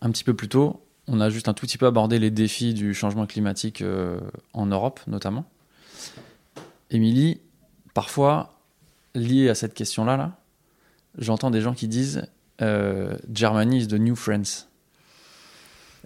[0.00, 2.74] Un petit peu plus tôt, on a juste un tout petit peu abordé les défis
[2.74, 3.84] du changement climatique
[4.52, 5.44] en Europe notamment.
[6.92, 7.40] Émilie,
[7.94, 8.60] parfois,
[9.14, 10.32] lié à cette question-là, là,
[11.18, 12.26] j'entends des gens qui disent
[13.32, 14.68] Germany is the new France.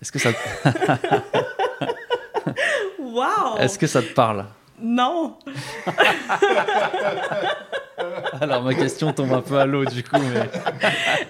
[0.00, 0.38] Est-ce que ça te...
[3.02, 3.58] wow!
[3.58, 4.46] Est-ce que ça te parle?
[4.80, 5.38] Non!
[8.40, 10.40] Alors ma question tombe un peu à l'eau du coup, mais...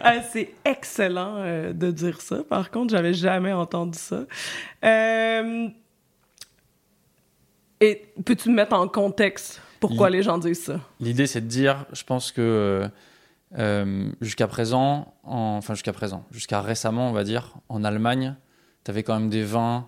[0.04, 2.38] Euh, c'est excellent euh, de dire ça.
[2.48, 4.24] Par contre, j'avais jamais entendu ça.
[4.84, 5.68] Euh,
[7.80, 10.80] et peux-tu mettre en contexte pourquoi les gens disent ça?
[11.00, 12.88] L'idée, c'est de dire, je pense que
[14.20, 18.34] jusqu'à présent, enfin jusqu'à présent, jusqu'à récemment, on va dire, en Allemagne,
[18.86, 19.86] tu avais quand même des vins,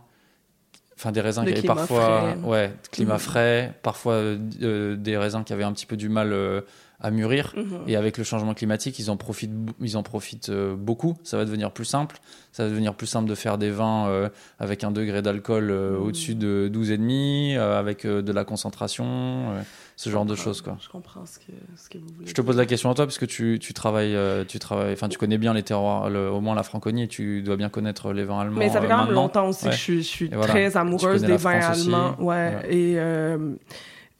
[0.96, 2.36] enfin des raisins qui avaient parfois, frais.
[2.42, 3.20] ouais, climat mmh.
[3.20, 6.62] frais, parfois euh, des raisins qui avaient un petit peu du mal euh,
[7.00, 7.52] à mûrir.
[7.56, 7.82] Mhm.
[7.86, 11.16] Et avec le changement climatique, ils en profitent, ils en profitent euh, beaucoup.
[11.22, 12.18] Ça va devenir plus simple.
[12.50, 14.28] Ça va devenir plus simple de faire des vins euh,
[14.58, 16.02] avec un degré d'alcool euh, mhm.
[16.02, 19.54] au-dessus de 12,5, avec de la concentration,
[19.96, 20.60] ce genre de choses.
[20.60, 20.76] Quoi.
[20.80, 22.26] Je comprends ce que, ce que vous voulez.
[22.26, 24.16] Je te pose la question à toi, parce que tu, tu travailles,
[24.48, 27.56] tu travailles, enfin, tu connais bien les terroirs, au moins la Franconie, et tu dois
[27.56, 28.58] bien connaître les vins allemands.
[28.58, 32.16] Mais ça fait quand même longtemps aussi que je, suis très amoureuse des vins allemands.
[32.20, 32.98] Ouais, et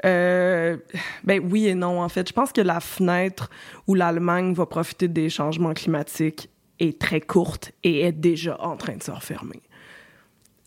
[0.05, 0.77] euh,
[1.25, 2.29] ben oui et non, en fait.
[2.29, 3.51] Je pense que la fenêtre
[3.87, 8.97] où l'Allemagne va profiter des changements climatiques est très courte et est déjà en train
[8.97, 9.61] de se refermer.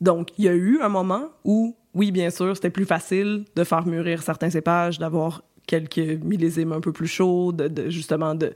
[0.02, 3.64] Donc, il y a eu un moment où, oui, bien sûr, c'était plus facile de
[3.64, 8.54] faire mûrir certains cépages, d'avoir quelques millésimes un peu plus chauds, de, justement, de,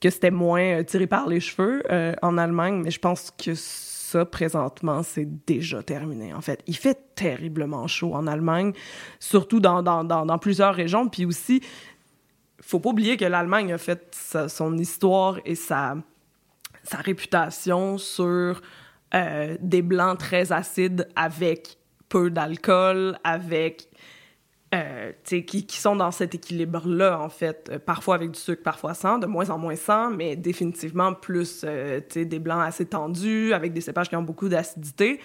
[0.00, 3.52] que c'était moins euh, tiré par les cheveux euh, en Allemagne, mais je pense que
[4.06, 6.62] ça, présentement, c'est déjà terminé, en fait.
[6.66, 8.72] Il fait terriblement chaud en Allemagne,
[9.18, 11.08] surtout dans, dans, dans, plusieurs régions.
[11.08, 11.60] Puis aussi,
[12.60, 14.16] faut pas oublier que l'Allemagne a fait
[14.48, 15.96] son histoire et sa,
[16.84, 18.60] sa réputation sur
[19.14, 21.76] euh, des blancs très acides avec
[22.08, 23.88] peu d'alcool, avec
[24.74, 27.68] euh, qui, qui, sont dans cet équilibre-là, en fait.
[27.70, 31.64] Euh, parfois avec du sucre, parfois sans, de moins en moins sans, mais définitivement plus
[31.64, 35.20] euh, des blancs assez tendus, avec des cépages qui ont beaucoup d'acidité.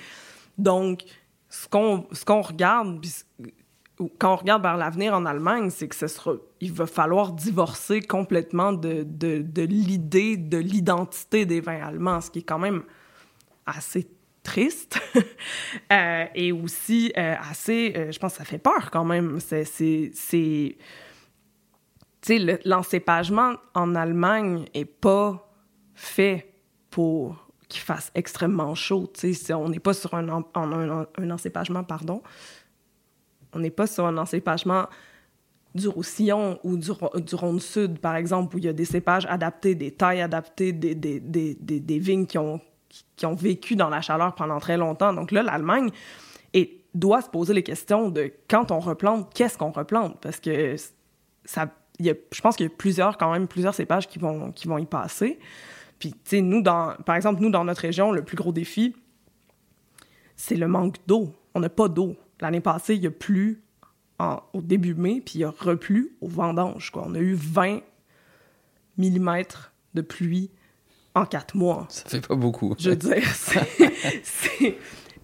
[0.59, 1.01] Donc,
[1.49, 3.03] ce qu'on qu'on regarde,
[4.19, 8.01] quand on regarde vers l'avenir en Allemagne, c'est que ce sera, il va falloir divorcer
[8.01, 12.83] complètement de, de, de l'idée, de l'identité des vins allemands, ce qui est quand même
[13.65, 14.07] assez
[14.43, 14.99] triste
[15.91, 19.39] euh, et aussi euh, assez, euh, je pense que ça fait peur quand même.
[19.39, 20.77] C'est, c'est, tu
[22.21, 25.51] sais, l'encépagement en Allemagne est pas
[25.93, 26.53] fait
[26.89, 29.11] pour qu'il fasse extrêmement chaud.
[29.13, 32.21] Tu sais, on n'est pas sur un, un, encépagement, pardon,
[33.53, 34.87] On n'est pas sur un encépagement
[35.73, 39.25] du Roussillon ou du, du Rhône Sud, par exemple, où il y a des cépages
[39.27, 42.59] adaptés, des tailles adaptées, des, des, des, des vignes qui ont,
[43.15, 45.13] qui ont vécu dans la chaleur pendant très longtemps.
[45.13, 45.91] Donc là, l'Allemagne
[46.93, 50.19] doit se poser les questions de quand on replante, qu'est-ce qu'on replante?
[50.21, 50.75] Parce que
[51.45, 51.69] ça,
[51.99, 54.67] y a, je pense qu'il y a plusieurs, quand même, plusieurs cépages qui vont, qui
[54.67, 55.39] vont y passer.
[55.99, 58.95] Puis, tu sais, nous, dans, par exemple, nous, dans notre région, le plus gros défi,
[60.35, 61.33] c'est le manque d'eau.
[61.53, 62.15] On n'a pas d'eau.
[62.39, 63.61] L'année passée, il y a plu
[64.53, 66.91] au début mai, puis il y a replu au vendange.
[66.91, 67.03] Quoi.
[67.07, 67.79] On a eu 20
[68.97, 69.43] mm
[69.95, 70.51] de pluie
[71.15, 71.85] en quatre mois.
[71.89, 72.75] Ça fait pas beaucoup.
[72.77, 73.23] Je veux dire,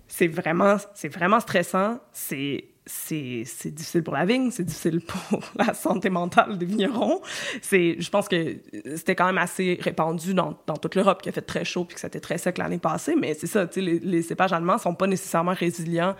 [0.07, 0.77] c'est vraiment,
[1.11, 1.99] vraiment stressant.
[2.13, 7.21] C'est c'est difficile pour la vigne, c'est difficile pour la santé mentale des vignerons.
[7.61, 8.57] Je pense que
[8.95, 11.95] c'était quand même assez répandu dans, dans toute l'Europe, qui a fait très chaud puis
[11.95, 13.15] que c'était très sec l'année passée.
[13.15, 16.15] Mais c'est ça, les, les cépages allemands sont pas nécessairement résilients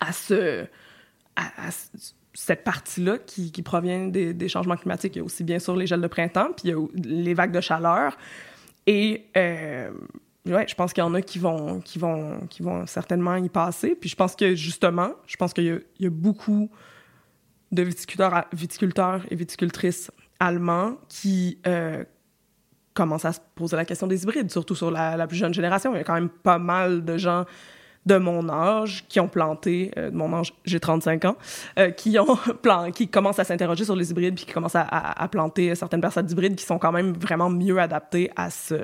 [0.00, 0.66] à ce...
[1.36, 1.70] À,
[2.34, 5.16] cette partie-là qui, qui, provient des, des, changements climatiques.
[5.16, 7.34] Il y a aussi bien sûr les gels de printemps, puis il y a les
[7.34, 8.16] vagues de chaleur.
[8.86, 9.90] Et euh,
[10.46, 13.48] ouais, je pense qu'il y en a qui vont, qui, vont, qui vont certainement y
[13.48, 13.94] passer.
[13.94, 16.70] Puis je pense que justement, je pense qu'il y, a beaucoup
[17.70, 20.10] de viticulteurs, viticulteurs et viticultrices
[20.40, 22.04] allemands qui euh,
[22.94, 25.94] commencent à se poser la question des hybrides, surtout sur la, la, plus jeune génération.
[25.94, 27.46] Il y a quand même pas mal de gens
[28.04, 31.36] de mon âge qui ont planté, euh, de mon âge, j'ai 35 ans,
[31.78, 34.82] euh, qui ont plan qui commencent à s'interroger sur les hybrides puis qui commencent à,
[34.82, 38.74] à, à planter certaines personnes d'hybrides qui sont quand même vraiment mieux adaptées à ce,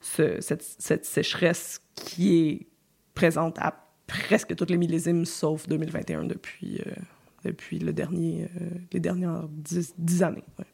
[0.00, 2.66] ce cette, cette, sécheresse qui est
[3.14, 3.74] présente à
[4.06, 6.90] presque toutes les millésimes sauf 2021 depuis, euh,
[7.44, 10.44] depuis le dernier, euh, les dernières dix, années.
[10.58, 10.64] Ouais.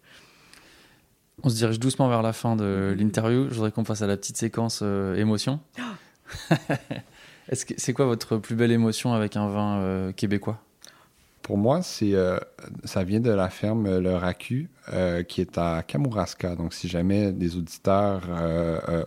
[1.42, 3.48] On se dirige doucement vers la fin de l'interview.
[3.48, 5.16] Je voudrais qu'on passe à la petite séquence euh,
[7.48, 7.66] émotion.
[7.68, 10.58] Oh c'est quoi votre plus belle émotion avec un vin euh, québécois?
[11.42, 12.38] Pour moi, c'est euh,
[12.84, 14.70] ça vient de la ferme euh, Le Racu,
[15.28, 16.54] qui est à Kamouraska.
[16.54, 18.22] Donc, si jamais des auditeurs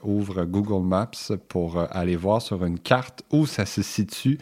[0.03, 1.11] ouvrent Google Maps
[1.47, 4.37] pour aller voir sur une carte où ça se situe,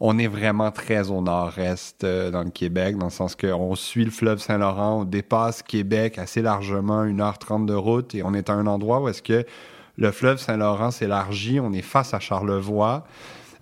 [0.00, 4.10] on est vraiment très au nord-est dans le Québec, dans le sens qu'on suit le
[4.10, 8.66] fleuve Saint-Laurent, on dépasse Québec assez largement, 1h30 de route, et on est à un
[8.66, 9.46] endroit où est-ce que
[9.96, 13.04] le fleuve Saint-Laurent s'élargit, on est face à Charlevoix.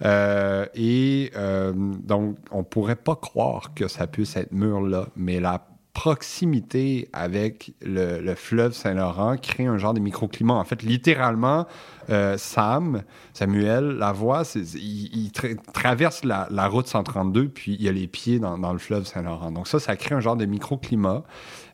[0.05, 5.40] Euh, et euh, donc, on pourrait pas croire que ça puisse être mur là, mais
[5.40, 10.55] la proximité avec le, le fleuve Saint-Laurent crée un genre de microclimat.
[10.55, 11.66] En fait, littéralement,
[12.09, 13.02] euh, Sam,
[13.35, 18.39] Samuel Lavoie, il, il tra traverse la, la, route 132, puis il a les pieds
[18.39, 19.51] dans, dans le fleuve Saint-Laurent.
[19.51, 21.24] Donc ça, ça crée un genre de microclimat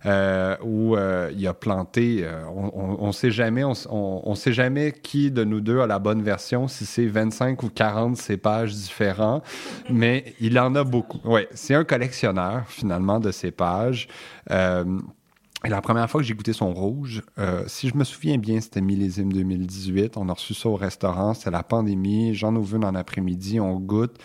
[0.04, 2.20] euh, où euh, il a planté.
[2.22, 6.22] Euh, on ne sait jamais, on, sait jamais qui de nous deux a la bonne
[6.22, 9.42] version, si c'est 25 ou 40 cépages différents,
[9.90, 11.20] mais il en a beaucoup.
[11.24, 14.08] Ouais, c'est un collectionneur finalement de cépages.
[14.50, 17.22] Et la première fois que j'ai goûté son rouge,
[17.66, 20.16] si je me souviens bien, c'était millésime 2018.
[20.16, 22.34] On a reçu ça au restaurant, c'était la pandémie.
[22.34, 24.16] J'en ouvre une en après-midi, on goûte.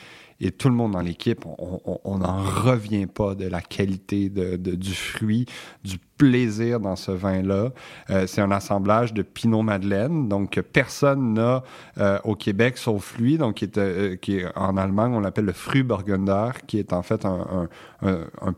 [0.44, 4.94] Et tout le monde dans l'équipe, on n'en revient pas de la qualité de, du
[4.94, 5.46] fruit,
[5.84, 7.72] du plaisir dans ce vin-là.
[8.12, 11.64] Euh, c'est un assemblage de Pinot Madeleine, donc personne n'a
[11.98, 15.82] euh, au Québec sauf lui, donc qui est, euh, en Allemagne, on l'appelle le Fru
[15.82, 17.68] Burgunder, qui est en fait un,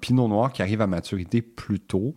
[0.01, 2.13] Pinot noir qui arrive à maturité plus tôt.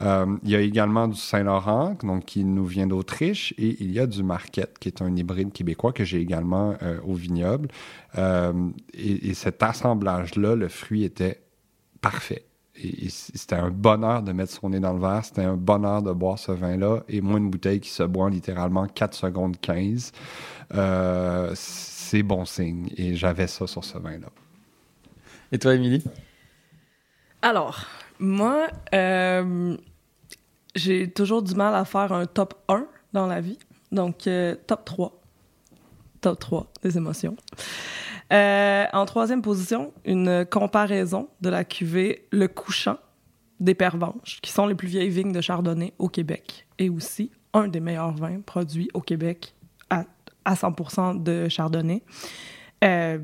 [0.00, 4.00] Euh, il y a également du Saint-Laurent, donc qui nous vient d'Autriche, et il y
[4.00, 7.68] a du Marquette, qui est un hybride québécois que j'ai également euh, au vignoble.
[8.16, 8.52] Euh,
[8.94, 11.40] et cet assemblage-là, le fruit était
[12.00, 12.47] parfait
[13.08, 16.38] c'était un bonheur de mettre son nez dans le verre, c'était un bonheur de boire
[16.38, 20.12] ce vin-là, et moi, une bouteille qui se boit en littéralement 4 secondes 15,
[20.74, 24.28] euh, c'est bon signe, et j'avais ça sur ce vin-là.
[25.50, 26.04] Et toi, Émilie?
[27.42, 27.84] Alors,
[28.18, 29.76] moi, euh,
[30.74, 33.58] j'ai toujours du mal à faire un top 1 dans la vie,
[33.92, 35.12] donc euh, top 3.
[36.20, 37.36] Top 3 des émotions.
[38.32, 42.98] Euh, en troisième position, une comparaison de la cuvée Le Couchant
[43.60, 47.68] des Pervenches, qui sont les plus vieilles vignes de Chardonnay au Québec, et aussi un
[47.68, 49.54] des meilleurs vins produits au Québec
[49.90, 50.04] à,
[50.44, 52.02] à 100% de Chardonnay.
[52.84, 53.18] Euh,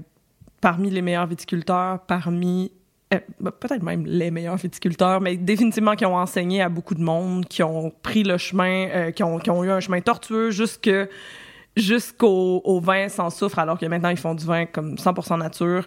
[0.60, 2.72] parmi les meilleurs viticulteurs, parmi
[3.12, 7.02] euh, ben, peut-être même les meilleurs viticulteurs, mais définitivement qui ont enseigné à beaucoup de
[7.02, 10.90] monde, qui ont pris le chemin, qui, ont, qui ont eu un chemin tortueux jusque
[11.76, 15.86] jusqu'au au vin sans soufre, alors que maintenant ils font du vin comme 100% nature.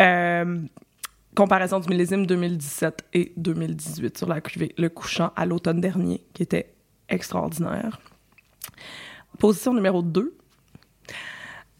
[0.00, 0.60] Euh,
[1.34, 6.42] comparaison du millésime 2017 et 2018 sur la cuvée Le Couchant à l'automne dernier, qui
[6.42, 6.74] était
[7.08, 8.00] extraordinaire.
[9.38, 10.36] Position numéro 2.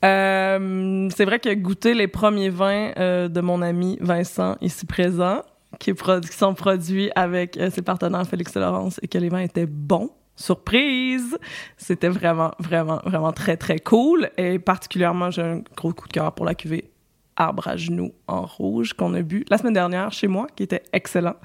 [0.04, 5.42] Euh, c'est vrai que goûter les premiers vins euh, de mon ami Vincent, ici présent,
[5.80, 9.40] qui, qui sont produits avec euh, ses partenaires Félix et Laurence, et que les vins
[9.40, 10.10] étaient bons.
[10.38, 11.36] Surprise!
[11.76, 14.30] C'était vraiment, vraiment, vraiment très, très cool.
[14.36, 16.90] Et particulièrement, j'ai un gros coup de cœur pour la cuvée
[17.36, 20.82] Arbre à genoux en rouge qu'on a bu la semaine dernière chez moi, qui était
[20.92, 21.36] excellent.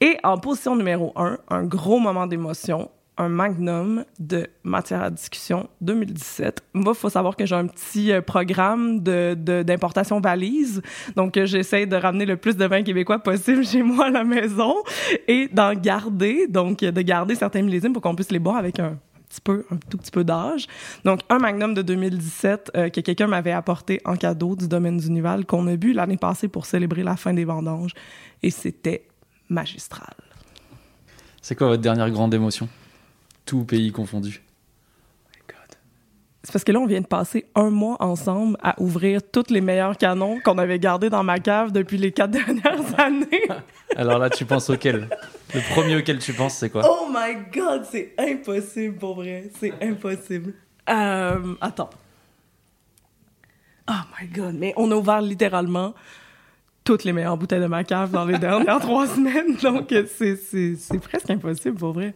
[0.00, 2.90] Et en position numéro un, un gros moment d'émotion,
[3.20, 6.62] un magnum de matière à discussion 2017.
[6.72, 10.82] Moi, il faut savoir que j'ai un petit euh, programme d'importation de, valise.
[11.16, 14.24] Donc, euh, j'essaie de ramener le plus de vins québécois possible chez moi à la
[14.24, 14.74] maison
[15.28, 16.46] et d'en garder.
[16.48, 18.98] Donc, de garder certains millésimes pour qu'on puisse les boire avec un
[19.28, 20.66] petit peu, un tout petit peu d'âge.
[21.04, 25.10] Donc, un magnum de 2017 euh, que quelqu'un m'avait apporté en cadeau du domaine du
[25.10, 27.92] Nival qu'on a bu l'année passée pour célébrer la fin des vendanges.
[28.42, 29.06] Et c'était
[29.50, 30.14] magistral.
[31.42, 32.68] C'est quoi votre dernière grande émotion?
[33.44, 34.42] Tout pays confondu.
[36.42, 39.60] C'est parce que là, on vient de passer un mois ensemble à ouvrir tous les
[39.60, 43.46] meilleurs canons qu'on avait gardés dans ma cave depuis les quatre dernières années.
[43.94, 45.08] Alors là, tu penses auquel?
[45.54, 46.82] Le premier auquel tu penses, c'est quoi?
[46.84, 49.50] Oh my god, c'est impossible pour vrai.
[49.60, 50.54] C'est impossible.
[50.88, 51.90] Euh, attends.
[53.90, 55.94] Oh my god, mais on a ouvert littéralement
[56.84, 59.56] toutes les meilleures bouteilles de ma cave dans les dernières trois semaines.
[59.62, 62.14] Donc, c'est presque impossible pour vrai.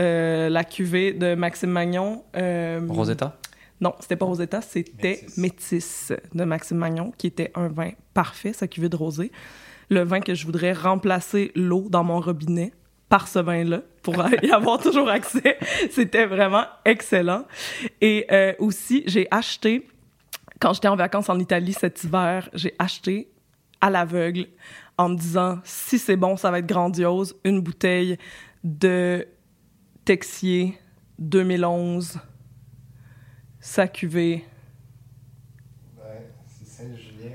[0.00, 2.24] Euh, la cuvée de Maxime Magnon.
[2.36, 3.36] Euh, Rosetta?
[3.80, 6.12] Non, c'était pas Rosetta, c'était Métis.
[6.34, 9.30] de Maxime Magnon, qui était un vin parfait, sa cuvée de rosé.
[9.90, 12.72] Le vin que je voudrais remplacer l'eau dans mon robinet
[13.08, 15.58] par ce vin-là pour y avoir toujours accès.
[15.90, 17.44] C'était vraiment excellent.
[18.00, 19.86] Et euh, aussi, j'ai acheté,
[20.60, 23.28] quand j'étais en vacances en Italie cet hiver, j'ai acheté
[23.80, 24.46] à l'aveugle
[24.96, 28.16] en me disant si c'est bon, ça va être grandiose, une bouteille
[28.62, 29.26] de
[30.04, 30.78] Texier
[31.18, 32.18] 2011,
[33.60, 34.44] sa cuvée.
[36.46, 37.32] c'est Saint-Julien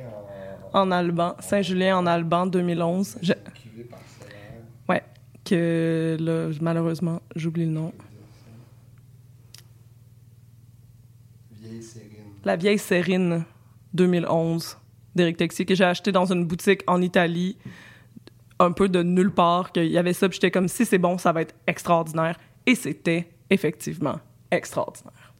[0.73, 0.79] en...
[0.79, 1.35] en Alban.
[1.39, 3.19] Saint-Julien en Alban 2011.
[3.21, 3.33] Je...
[4.89, 5.03] Ouais,
[5.43, 7.93] que là, malheureusement, j'oublie le nom.
[11.51, 12.09] Vieille Sérine.
[12.43, 13.45] La vieille Sérine
[13.93, 14.77] 2011
[15.15, 17.57] d'Éric Texier que j'ai acheté dans une boutique en Italie
[18.59, 21.17] un peu de nulle part, qu'il y avait ça, puis j'étais comme si c'est bon,
[21.17, 22.37] ça va être extraordinaire.
[22.65, 24.19] Et c'était effectivement
[24.51, 25.33] extraordinaire.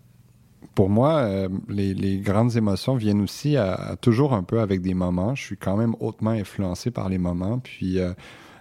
[0.74, 5.34] Pour moi, euh, les, grandes émotions viennent aussi à, toujours un peu avec des moments.
[5.36, 7.60] Je suis quand même hautement influencé par les moments.
[7.60, 8.14] Puis euh,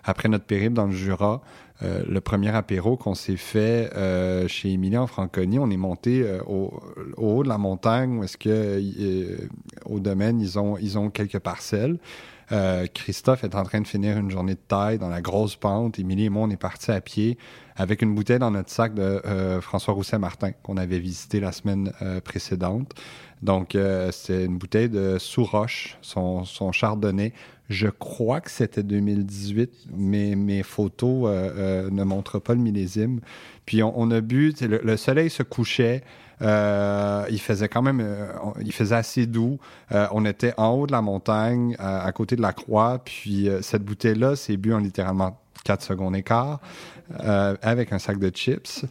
[0.05, 1.43] après notre périple dans le Jura,
[1.83, 3.91] euh, le premier apéro qu'on s'est fait
[4.47, 6.73] chez Émilie en Franconie, on est monté au,
[7.17, 8.81] haut de la montagne où est-ce que
[9.85, 11.99] au domaine ils ont ils ont quelques parcelles.
[12.53, 15.99] Euh, Christophe est en train de finir une journée de taille dans la grosse pente.
[15.99, 17.39] Émilie et moi, on est partis à pied
[17.77, 21.93] avec une bouteille dans notre sac de euh, François Rousset-Martin qu'on avait visité la semaine
[22.03, 22.95] euh, précédente.
[23.43, 23.77] Donc,
[24.11, 27.35] c'est une bouteille de sous-roche, son, son, chardonnay.
[27.69, 31.29] Je crois que c'était 2018, mais mes photos
[31.91, 33.21] ne montrent pas le millésime.
[33.67, 36.05] Puis, on, a bu, le, soleil se couchait.
[36.43, 38.27] Euh, il faisait quand même, euh,
[38.61, 39.59] il faisait assez doux.
[39.93, 43.85] Euh, on était en haut de la montagne, à côté de la croix, puis cette
[43.85, 46.25] bouteille-là, c'est bu en littéralement 4 secondes et
[47.63, 48.85] avec un sac de chips.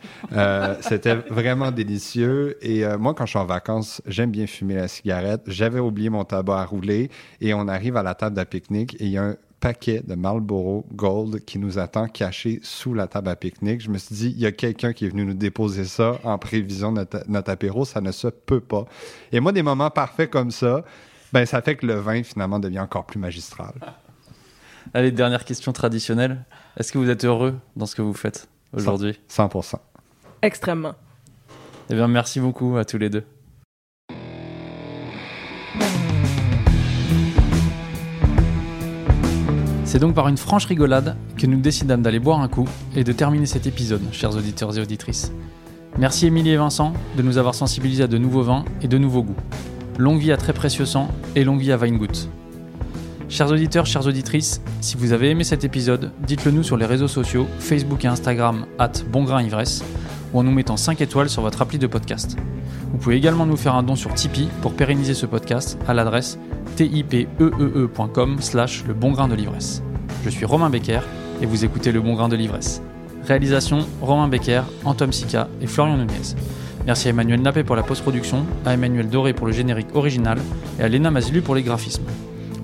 [0.82, 2.58] C'était vraiment délicieux.
[2.62, 5.42] Et moi, quand je suis en vacances, j'aime bien fumer la cigarette.
[5.48, 7.10] J'avais oublié mon tabac à rouler
[7.42, 10.16] et on arrive à la table de pique-nique et il y a un paquet de
[10.16, 13.80] Marlboro Gold qui nous attend caché sous la table à pique-nique.
[13.80, 16.38] Je me suis dit, il y a quelqu'un qui est venu nous déposer ça en
[16.38, 17.86] prévision de notre, apéro.
[17.86, 18.84] Ça ne se peut pas.
[19.32, 20.84] Et moi, des moments parfaits comme ça,
[21.32, 23.72] ben, ça fait que le vin, finalement, devient encore plus magistral.
[24.94, 26.44] Allez, dernière question traditionnelle.
[26.76, 29.18] Est-ce que vous êtes heureux dans ce que vous faites aujourd'hui?
[29.30, 29.76] 100%.
[30.42, 30.96] Extrêmement.
[31.90, 33.24] Eh bien, merci beaucoup à tous les deux.
[39.94, 43.12] C'est donc par une franche rigolade que nous décidâmes d'aller boire un coup et de
[43.12, 45.32] terminer cet épisode, chers auditeurs et auditrices.
[46.00, 49.22] Merci Émilie et Vincent de nous avoir sensibilisés à de nouveaux vins et de nouveaux
[49.22, 49.36] goûts.
[50.00, 52.28] Longue vie à très précieux sang et longue vie à Weingut.
[53.30, 57.08] Chers auditeurs, chères auditrices, si vous avez aimé cet épisode, dites-le nous sur les réseaux
[57.08, 58.94] sociaux, Facebook et Instagram, at
[60.34, 62.38] ou en nous mettant 5 étoiles sur votre appli de podcast.
[62.92, 66.38] Vous pouvez également nous faire un don sur Tipeee pour pérenniser ce podcast à l'adresse
[66.76, 69.84] tipeee.com slash le bon grain de l'ivresse.
[70.24, 71.02] Je suis Romain Becker
[71.42, 72.82] et vous écoutez le bon grain de l'ivresse.
[73.28, 76.36] Réalisation Romain Becker, Antoine Sica et Florian Nunez.
[76.86, 80.38] Merci à Emmanuel Nappé pour la post-production, à Emmanuel Doré pour le générique original
[80.80, 82.04] et à Léna Mazilu pour les graphismes.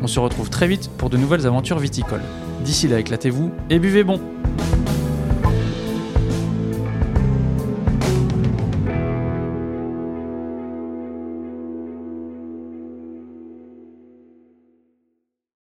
[0.02, 2.22] On se retrouve très vite pour de nouvelles aventures viticoles.
[2.64, 4.20] D'ici là, éclatez-vous et buvez bon!